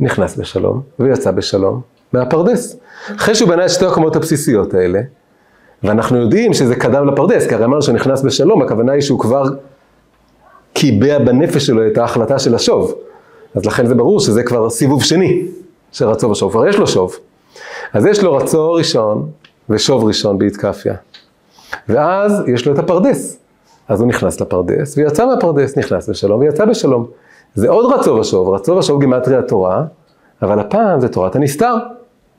נכנס 0.00 0.36
בשלום 0.36 0.82
ויצא 0.98 1.30
בשלום 1.30 1.80
מהפרדס. 2.12 2.76
אחרי 3.16 3.34
שהוא 3.34 3.48
בנה 3.48 3.64
את 3.64 3.70
שתי 3.70 3.86
הקומות 3.86 4.16
הבסיסיות 4.16 4.74
האלה, 4.74 5.00
ואנחנו 5.82 6.18
יודעים 6.18 6.52
שזה 6.52 6.76
קדם 6.76 7.08
לפרדס, 7.08 7.46
כי 7.46 7.54
הרי 7.54 7.64
אמרנו 7.64 7.82
שהוא 7.82 7.94
נכנס 7.94 8.22
בשלום, 8.22 8.62
הכוונה 8.62 8.92
היא 8.92 9.00
שהוא 9.00 9.20
כבר 9.20 9.44
קיבע 10.72 11.18
בנפש 11.18 11.66
שלו 11.66 11.86
את 11.86 11.98
ההחלטה 11.98 12.38
של 12.38 12.54
השוב. 12.54 12.94
אז 13.54 13.64
לכן 13.64 13.86
זה 13.86 13.94
ברור 13.94 14.20
שזה 14.20 14.42
כבר 14.42 14.70
סיבוב 14.70 15.02
שני 15.02 15.46
של 15.92 16.04
רצו 16.04 16.30
ושוב, 16.30 16.52
כבר 16.52 16.68
יש 16.68 16.76
לו 16.76 16.86
שוב. 16.86 17.16
אז 17.92 18.06
יש 18.06 18.22
לו 18.22 18.36
רצו 18.36 18.72
ראשון 18.72 19.30
ושוב 19.70 20.04
ראשון 20.04 20.38
בהתקפיה. 20.38 20.94
ואז 21.88 22.42
יש 22.54 22.66
לו 22.66 22.74
את 22.74 22.78
הפרדס. 22.78 23.38
אז 23.88 24.00
הוא 24.00 24.08
נכנס 24.08 24.40
לפרדס, 24.40 24.98
ויצא 24.98 25.26
מהפרדס, 25.26 25.78
נכנס 25.78 26.08
בשלום 26.08 26.40
ויצא 26.40 26.64
בשלום. 26.64 27.06
זה 27.54 27.68
עוד 27.68 27.92
רצו 27.92 28.10
ושוב, 28.10 28.48
רצו 28.48 28.72
ושוב 28.72 29.00
גימטרי 29.00 29.36
התורה, 29.36 29.84
אבל 30.42 30.60
הפעם 30.60 31.00
זה 31.00 31.08
תורת 31.08 31.36
הנסתר, 31.36 31.74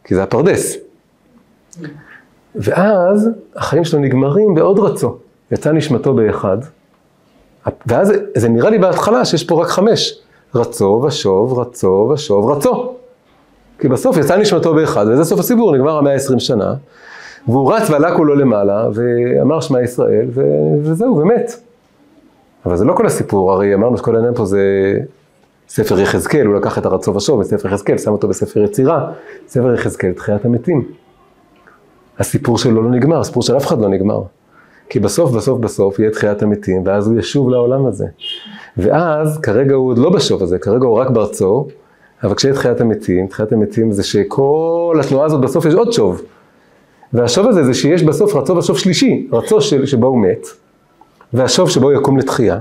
כי 0.03 0.15
זה 0.15 0.23
הפרדס. 0.23 0.77
ואז 2.55 3.29
החיים 3.55 3.83
שלו 3.83 3.99
נגמרים 3.99 4.53
בעוד 4.53 4.79
רצו. 4.79 5.17
יצא 5.51 5.71
נשמתו 5.71 6.13
באחד, 6.13 6.57
ואז 7.85 8.13
זה 8.37 8.49
נראה 8.49 8.69
לי 8.69 8.77
בהתחלה 8.77 9.25
שיש 9.25 9.43
פה 9.43 9.61
רק 9.61 9.67
חמש. 9.67 10.19
רצו 10.55 11.03
ושוב, 11.07 11.59
רצו 11.59 12.09
ושוב, 12.13 12.49
רצו. 12.49 12.93
כי 13.79 13.87
בסוף 13.87 14.17
יצא 14.17 14.37
נשמתו 14.37 14.73
באחד, 14.73 15.05
וזה 15.07 15.23
סוף 15.23 15.39
הסיפור, 15.39 15.75
נגמר 15.75 15.97
המאה 15.97 16.11
העשרים 16.11 16.39
שנה, 16.39 16.73
והוא 17.47 17.73
רץ 17.73 17.89
ועלה 17.89 18.15
כולו 18.17 18.35
למעלה, 18.35 18.87
ואמר 18.93 19.61
שמע 19.61 19.81
ישראל, 19.81 20.25
ו... 20.33 20.41
וזהו, 20.83 21.17
ומת. 21.17 21.51
אבל 22.65 22.77
זה 22.77 22.85
לא 22.85 22.93
כל 22.93 23.05
הסיפור, 23.05 23.51
הרי 23.53 23.73
אמרנו 23.73 23.97
שכל 23.97 24.15
העניין 24.15 24.33
פה 24.33 24.45
זה 24.45 24.61
ספר 25.69 25.99
יחזקאל, 25.99 26.45
הוא 26.45 26.55
לקח 26.55 26.77
את 26.77 26.85
הרצו 26.85 27.15
ושוב 27.15 27.39
מספר 27.39 27.67
יחזקאל, 27.67 27.97
שם 27.97 28.11
אותו 28.11 28.27
בספר 28.27 28.63
יצירה, 28.63 29.11
ספר 29.47 29.73
יחזקאל, 29.73 30.11
תחיית 30.11 30.45
המתים. 30.45 30.87
הסיפור 32.19 32.57
שלו 32.57 32.81
לא 32.81 32.89
נגמר, 32.89 33.19
הסיפור 33.19 33.43
של 33.43 33.57
אף 33.57 33.67
אחד 33.67 33.81
לא 33.81 33.89
נגמר. 33.89 34.21
כי 34.91 34.99
בסוף, 34.99 35.31
בסוף, 35.31 35.59
בסוף 35.59 35.99
יהיה 35.99 36.11
תחיית 36.11 36.43
המתים, 36.43 36.81
ואז 36.85 37.07
הוא 37.07 37.19
ישוב 37.19 37.49
לעולם 37.49 37.85
הזה. 37.85 38.05
ואז, 38.77 39.37
כרגע 39.37 39.75
הוא 39.75 39.89
עוד 39.89 39.97
לא 39.97 40.09
בשוב 40.09 40.43
הזה, 40.43 40.59
כרגע 40.59 40.85
הוא 40.85 40.97
רק 40.97 41.09
בארצו, 41.09 41.67
אבל 42.23 42.35
כשיהיה 42.35 42.55
תחיית 42.55 42.81
המתים, 42.81 43.27
תחיית 43.27 43.51
המתים 43.51 43.91
זה 43.91 44.03
שכל 44.03 44.97
התנועה 44.99 45.25
הזאת 45.25 45.41
בסוף 45.41 45.65
יש 45.65 45.73
עוד 45.73 45.93
שוב. 45.93 46.21
והשוב 47.13 47.47
הזה 47.47 47.63
זה 47.63 47.73
שיש 47.73 48.03
בסוף 48.03 48.35
רצו 48.35 48.55
ושוב 48.55 48.77
שלישי, 48.77 49.27
רצו 49.31 49.61
של, 49.61 49.85
שבו 49.85 50.07
הוא 50.07 50.21
מת, 50.21 50.47
והשוב 51.33 51.69
שבו 51.69 51.91
הוא 51.91 51.99
יקום 51.99 52.17
לתחייה. 52.17 52.59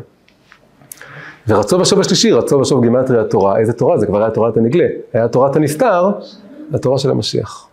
ורצו 1.48 1.80
ושוב 1.80 2.00
השלישי, 2.00 2.32
רצו 2.32 2.58
ושוב 2.58 2.82
גימטרי 2.82 3.18
התורה, 3.18 3.58
איזה 3.58 3.72
תורה? 3.72 3.98
זה 3.98 4.06
כבר 4.06 4.22
היה 4.22 4.30
תורת 4.30 4.56
הנגלה, 4.56 4.86
היה 5.12 5.28
תורת 5.28 5.56
הנסתר, 5.56 6.10
התורה 6.74 6.98
של 6.98 7.10
המשיח. 7.10 7.66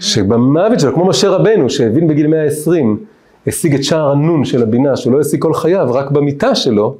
שבמוות 0.00 0.80
שלו, 0.80 0.94
כמו 0.94 1.06
משה 1.06 1.28
רבנו, 1.28 1.70
שהבין 1.70 2.08
בגיל 2.08 2.26
120, 2.26 2.98
השיג 3.48 3.74
את 3.74 3.84
שער 3.84 4.10
הנון 4.10 4.44
של 4.44 4.62
הבינה, 4.62 4.96
שהוא 4.96 5.12
לא 5.12 5.20
השיג 5.20 5.42
כל 5.42 5.54
חייו, 5.54 5.88
רק 5.90 6.10
במיטה 6.10 6.54
שלו, 6.54 6.96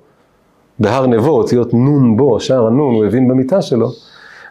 בהר 0.79 1.07
נבו, 1.07 1.31
אותיות 1.31 1.75
נון 1.75 2.17
בו, 2.17 2.41
שער 2.41 2.67
הנון, 2.67 2.95
הוא 2.95 3.05
הבין 3.05 3.29
במיטה 3.29 3.63
שלו. 3.63 3.89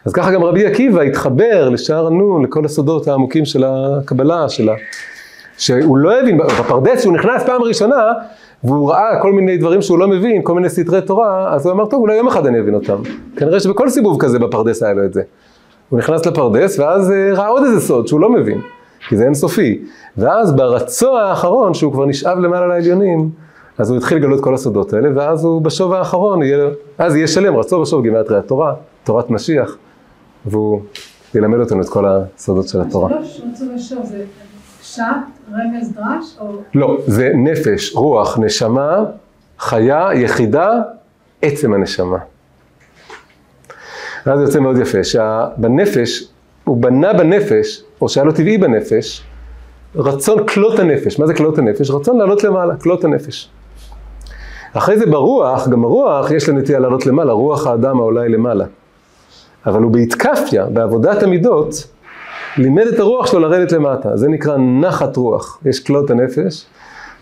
אז 0.04 0.12
ככה 0.12 0.30
גם 0.30 0.42
רבי 0.42 0.66
עקיבא 0.66 1.00
התחבר 1.00 1.68
לשער 1.68 2.06
הנון, 2.06 2.44
לכל 2.44 2.64
הסודות 2.64 3.08
העמוקים 3.08 3.44
של 3.44 3.64
הקבלה, 3.64 4.48
שלה, 4.48 4.74
שהוא 5.58 5.96
לא 5.96 6.20
הבין, 6.20 6.38
בפרדס 6.38 7.02
שהוא 7.02 7.12
נכנס 7.12 7.42
פעם 7.46 7.62
ראשונה, 7.62 8.12
והוא 8.64 8.90
ראה 8.90 9.22
כל 9.22 9.32
מיני 9.32 9.56
דברים 9.56 9.82
שהוא 9.82 9.98
לא 9.98 10.08
מבין, 10.08 10.42
כל 10.42 10.54
מיני 10.54 10.68
סתרי 10.68 11.02
תורה, 11.02 11.54
אז 11.54 11.66
הוא 11.66 11.72
אמר, 11.72 11.86
טוב, 11.86 12.00
אולי 12.00 12.16
יום 12.16 12.28
אחד 12.28 12.46
אני 12.46 12.60
אבין 12.60 12.74
אותם. 12.74 12.96
כנראה 13.36 13.60
שבכל 13.60 13.88
סיבוב 13.88 14.20
כזה 14.20 14.38
בפרדס 14.38 14.82
היה 14.82 14.92
לו 14.92 15.04
את 15.04 15.14
זה. 15.14 15.22
הוא 15.88 15.98
נכנס 15.98 16.26
לפרדס, 16.26 16.78
ואז 16.78 17.10
אה, 17.10 17.32
ראה 17.32 17.48
עוד 17.48 17.64
איזה 17.64 17.80
סוד 17.80 18.08
שהוא 18.08 18.20
לא 18.20 18.30
מבין, 18.30 18.60
כי 19.08 19.16
זה 19.16 19.24
אינסופי. 19.24 19.84
ואז 20.16 20.52
ברצוע 20.52 21.22
האחרון, 21.22 21.74
שהוא 21.74 21.92
כבר 21.92 22.06
נשאב 22.06 22.38
למעלה 22.38 22.66
לעליונים, 22.66 23.30
אז 23.78 23.90
הוא 23.90 23.98
התחיל 23.98 24.18
לגלות 24.18 24.44
כל 24.44 24.54
הסודות 24.54 24.92
האלה, 24.92 25.08
ואז 25.14 25.44
הוא 25.44 25.62
בשוב 25.62 25.92
האחרון, 25.92 26.42
יהיה, 26.42 26.68
אז 26.98 27.16
יהיה 27.16 27.26
שלם, 27.26 27.56
רצו 27.56 27.82
בשוב 27.82 28.02
גימטרי 28.02 28.38
התורה, 28.38 28.74
תורת 29.04 29.30
משיח, 29.30 29.76
והוא 30.46 30.80
ילמד 31.34 31.60
אותנו 31.60 31.82
את 31.82 31.88
כל 31.88 32.04
הסודות 32.08 32.68
של 32.68 32.80
התורה. 32.80 33.18
השלוש 33.18 33.40
רצו 33.52 33.64
ושוב 33.76 34.04
זה 34.04 34.24
פשט, 34.80 35.02
רמז, 35.52 35.92
דרש, 35.92 36.36
או... 36.40 36.52
לא, 36.74 36.98
זה 37.06 37.32
נפש, 37.34 37.92
רוח, 37.94 38.38
נשמה, 38.38 39.04
חיה, 39.58 40.08
יחידה, 40.14 40.70
עצם 41.42 41.74
הנשמה. 41.74 42.18
ואז 44.26 44.40
יוצא 44.40 44.60
מאוד 44.60 44.76
יפה, 44.78 45.04
שבנפש, 45.04 46.28
הוא 46.68 46.76
בנה 46.76 47.12
בנפש, 47.12 47.82
או 48.00 48.08
שהיה 48.08 48.24
לו 48.24 48.32
טבעי 48.32 48.58
בנפש, 48.58 49.22
רצון 49.96 50.46
כלות 50.46 50.78
הנפש. 50.78 51.18
מה 51.18 51.26
זה 51.26 51.34
כלות 51.34 51.58
הנפש? 51.58 51.90
רצון 51.90 52.18
לעלות 52.18 52.44
למעלה, 52.44 52.76
כלות 52.76 53.04
הנפש. 53.04 53.50
אחרי 54.72 54.98
זה 54.98 55.06
ברוח, 55.06 55.68
גם 55.68 55.84
הרוח 55.84 56.30
יש 56.30 56.48
לה 56.48 56.54
נטייה 56.54 56.78
לעלות 56.78 57.06
למעלה, 57.06 57.32
רוח 57.32 57.66
האדם 57.66 58.00
העולה 58.00 58.22
היא 58.22 58.30
למעלה. 58.30 58.64
אבל 59.66 59.82
הוא 59.82 59.92
בהתקפיה, 59.92 60.66
בעבודת 60.66 61.22
המידות, 61.22 61.86
לימד 62.56 62.86
את 62.86 62.98
הרוח 62.98 63.26
שלו 63.26 63.40
לרדת 63.40 63.72
למטה. 63.72 64.16
זה 64.16 64.28
נקרא 64.28 64.56
נחת 64.56 65.16
רוח. 65.16 65.58
יש 65.64 65.80
כלות 65.80 66.10
הנפש, 66.10 66.66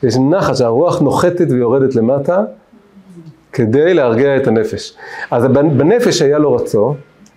יש 0.03 0.17
נחת 0.31 0.57
שהרוח 0.57 1.01
נוחתת 1.01 1.47
ויורדת 1.51 1.95
למטה, 1.95 2.45
כדי 3.53 3.95
להרגיע 3.95 4.37
את 4.37 4.47
הנפש. 4.47 4.95
אז 5.31 5.45
בנפש 5.45 6.23
היה 6.23 6.39
לו 6.39 6.55
רצו, 6.55 6.95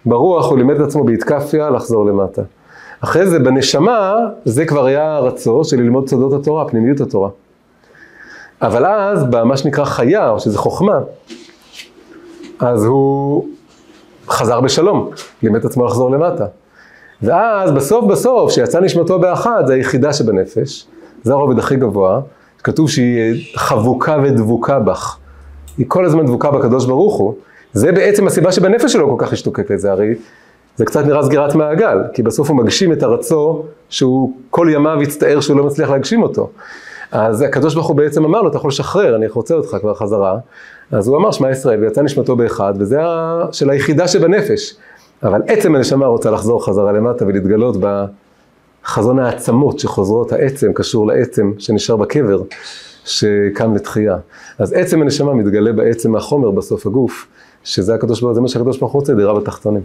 ברוח 0.10 0.50
הוא 0.50 0.58
לימד 0.58 0.76
את 0.76 0.88
עצמו 0.88 1.04
בהתקפיה 1.04 1.70
לחזור 1.70 2.06
למטה. 2.06 2.42
אחרי 3.02 3.28
זה 3.28 3.40
בנשמה, 3.40 4.16
זה 4.46 4.66
כבר 4.66 4.86
היה 4.86 5.16
הרצו 5.16 5.64
של 5.64 5.78
ללמוד 5.78 6.10
סודות 6.10 6.42
התורה, 6.42 6.68
פנימיות 6.68 7.02
התורה. 7.02 7.30
אבל 8.62 8.86
אז, 8.86 9.24
במה 9.30 9.58
שנקרא 9.58 9.86
חיה, 9.86 10.30
או 10.30 10.40
שזה 10.40 10.58
חוכמה, 10.58 11.00
אז 12.60 12.86
הוא 12.86 13.48
חזר 14.30 14.62
בשלום, 14.62 15.10
לימד 15.44 15.60
את 15.60 15.66
עצמו 15.66 15.86
לחזור 15.86 16.12
למטה. 16.12 16.46
ואז 17.22 17.72
בסוף 17.72 18.06
בסוף, 18.06 18.52
כשיצא 18.52 18.80
נשמתו 18.80 19.20
באחד, 19.20 19.64
זה 19.68 19.74
היחידה 19.74 20.14
שבנפש, 20.14 20.88
זה 21.24 21.34
הרובד 21.34 21.60
הכי 21.60 21.76
גבוה, 21.76 22.22
כתוב 22.64 22.90
שהיא 22.90 23.56
חבוקה 23.56 24.18
ודבוקה 24.24 24.80
בך. 24.80 25.18
היא 25.78 25.86
כל 25.90 26.06
הזמן 26.06 26.26
דבוקה 26.26 26.52
בקדוש 26.52 26.86
ברוך 26.86 27.16
הוא. 27.16 27.34
זה 27.74 27.92
בעצם 27.92 28.28
הסיבה 28.28 28.52
שבנפש 28.52 28.94
שלו 28.94 29.18
כל 29.18 29.26
כך 29.26 29.34
השתוקק 29.34 29.72
לזה, 29.72 29.92
הרי 29.92 30.16
זה 30.76 30.86
קצת 30.86 31.06
נראה 31.06 31.24
סגירת 31.24 31.56
מעגל, 31.56 31.98
כי 32.14 32.24
בסוף 32.24 32.50
הוא 32.50 32.58
מגשים 32.58 32.94
את 32.94 33.04
הרצו 33.04 33.64
שהוא 33.90 34.34
כל 34.50 34.68
ימיו 34.72 35.02
יצטער 35.02 35.40
שהוא 35.40 35.58
לא 35.58 35.64
מצליח 35.64 35.90
להגשים 35.90 36.24
אותו. 36.24 36.50
אז 37.12 37.42
הקדוש 37.42 37.74
ברוך 37.74 37.88
הוא 37.88 37.96
בעצם 37.96 38.26
אמר 38.26 38.42
לו, 38.42 38.50
אתה 38.50 38.58
יכול 38.58 38.68
לשחרר, 38.68 39.16
אני 39.16 39.28
רוצה 39.28 39.56
אותך 39.56 39.78
כבר 39.82 39.94
חזרה. 39.94 40.38
אז 40.92 41.08
הוא 41.08 41.18
אמר, 41.18 41.32
שמע 41.32 41.52
ישראל, 41.52 41.84
ויצא 41.84 42.02
נשמתו 42.02 42.36
באחד, 42.36 42.74
וזה 42.80 43.00
של 43.52 43.70
היחידה 43.70 44.08
שבנפש. 44.08 44.76
אבל 45.24 45.42
עצם 45.48 45.76
הנשמה 45.76 46.06
רוצה 46.06 46.32
לחזור 46.32 46.66
חזרה 46.66 46.92
למטה 46.92 47.26
ולהתגלות 47.26 47.78
בחזון 47.80 49.20
העצמות 49.20 49.80
שחוזרות, 49.80 50.32
העצם 50.32 50.74
קשור 50.74 51.08
לעצם 51.08 51.52
שנשאר 51.58 51.96
בקבר, 51.96 52.42
שקם 53.06 53.76
לתחייה. 53.76 54.18
אז 54.60 54.74
עצם 54.74 55.02
הנשמה 55.02 55.34
מתגלה 55.34 55.74
בעצם 55.74 56.16
החומר 56.16 56.52
בסוף 56.52 56.86
הגוף, 56.86 57.28
שזה 57.70 57.96
הקדוש 57.96 58.22
ברוך 58.22 58.30
הוא, 58.30 58.36
זה 58.36 58.42
מה 58.42 58.48
שהקדוש 58.48 58.78
ברוך 58.78 58.92
הוא 58.92 59.00
רוצה, 59.00 59.14
דירה 59.14 59.40
בתחתונים. 59.40 59.82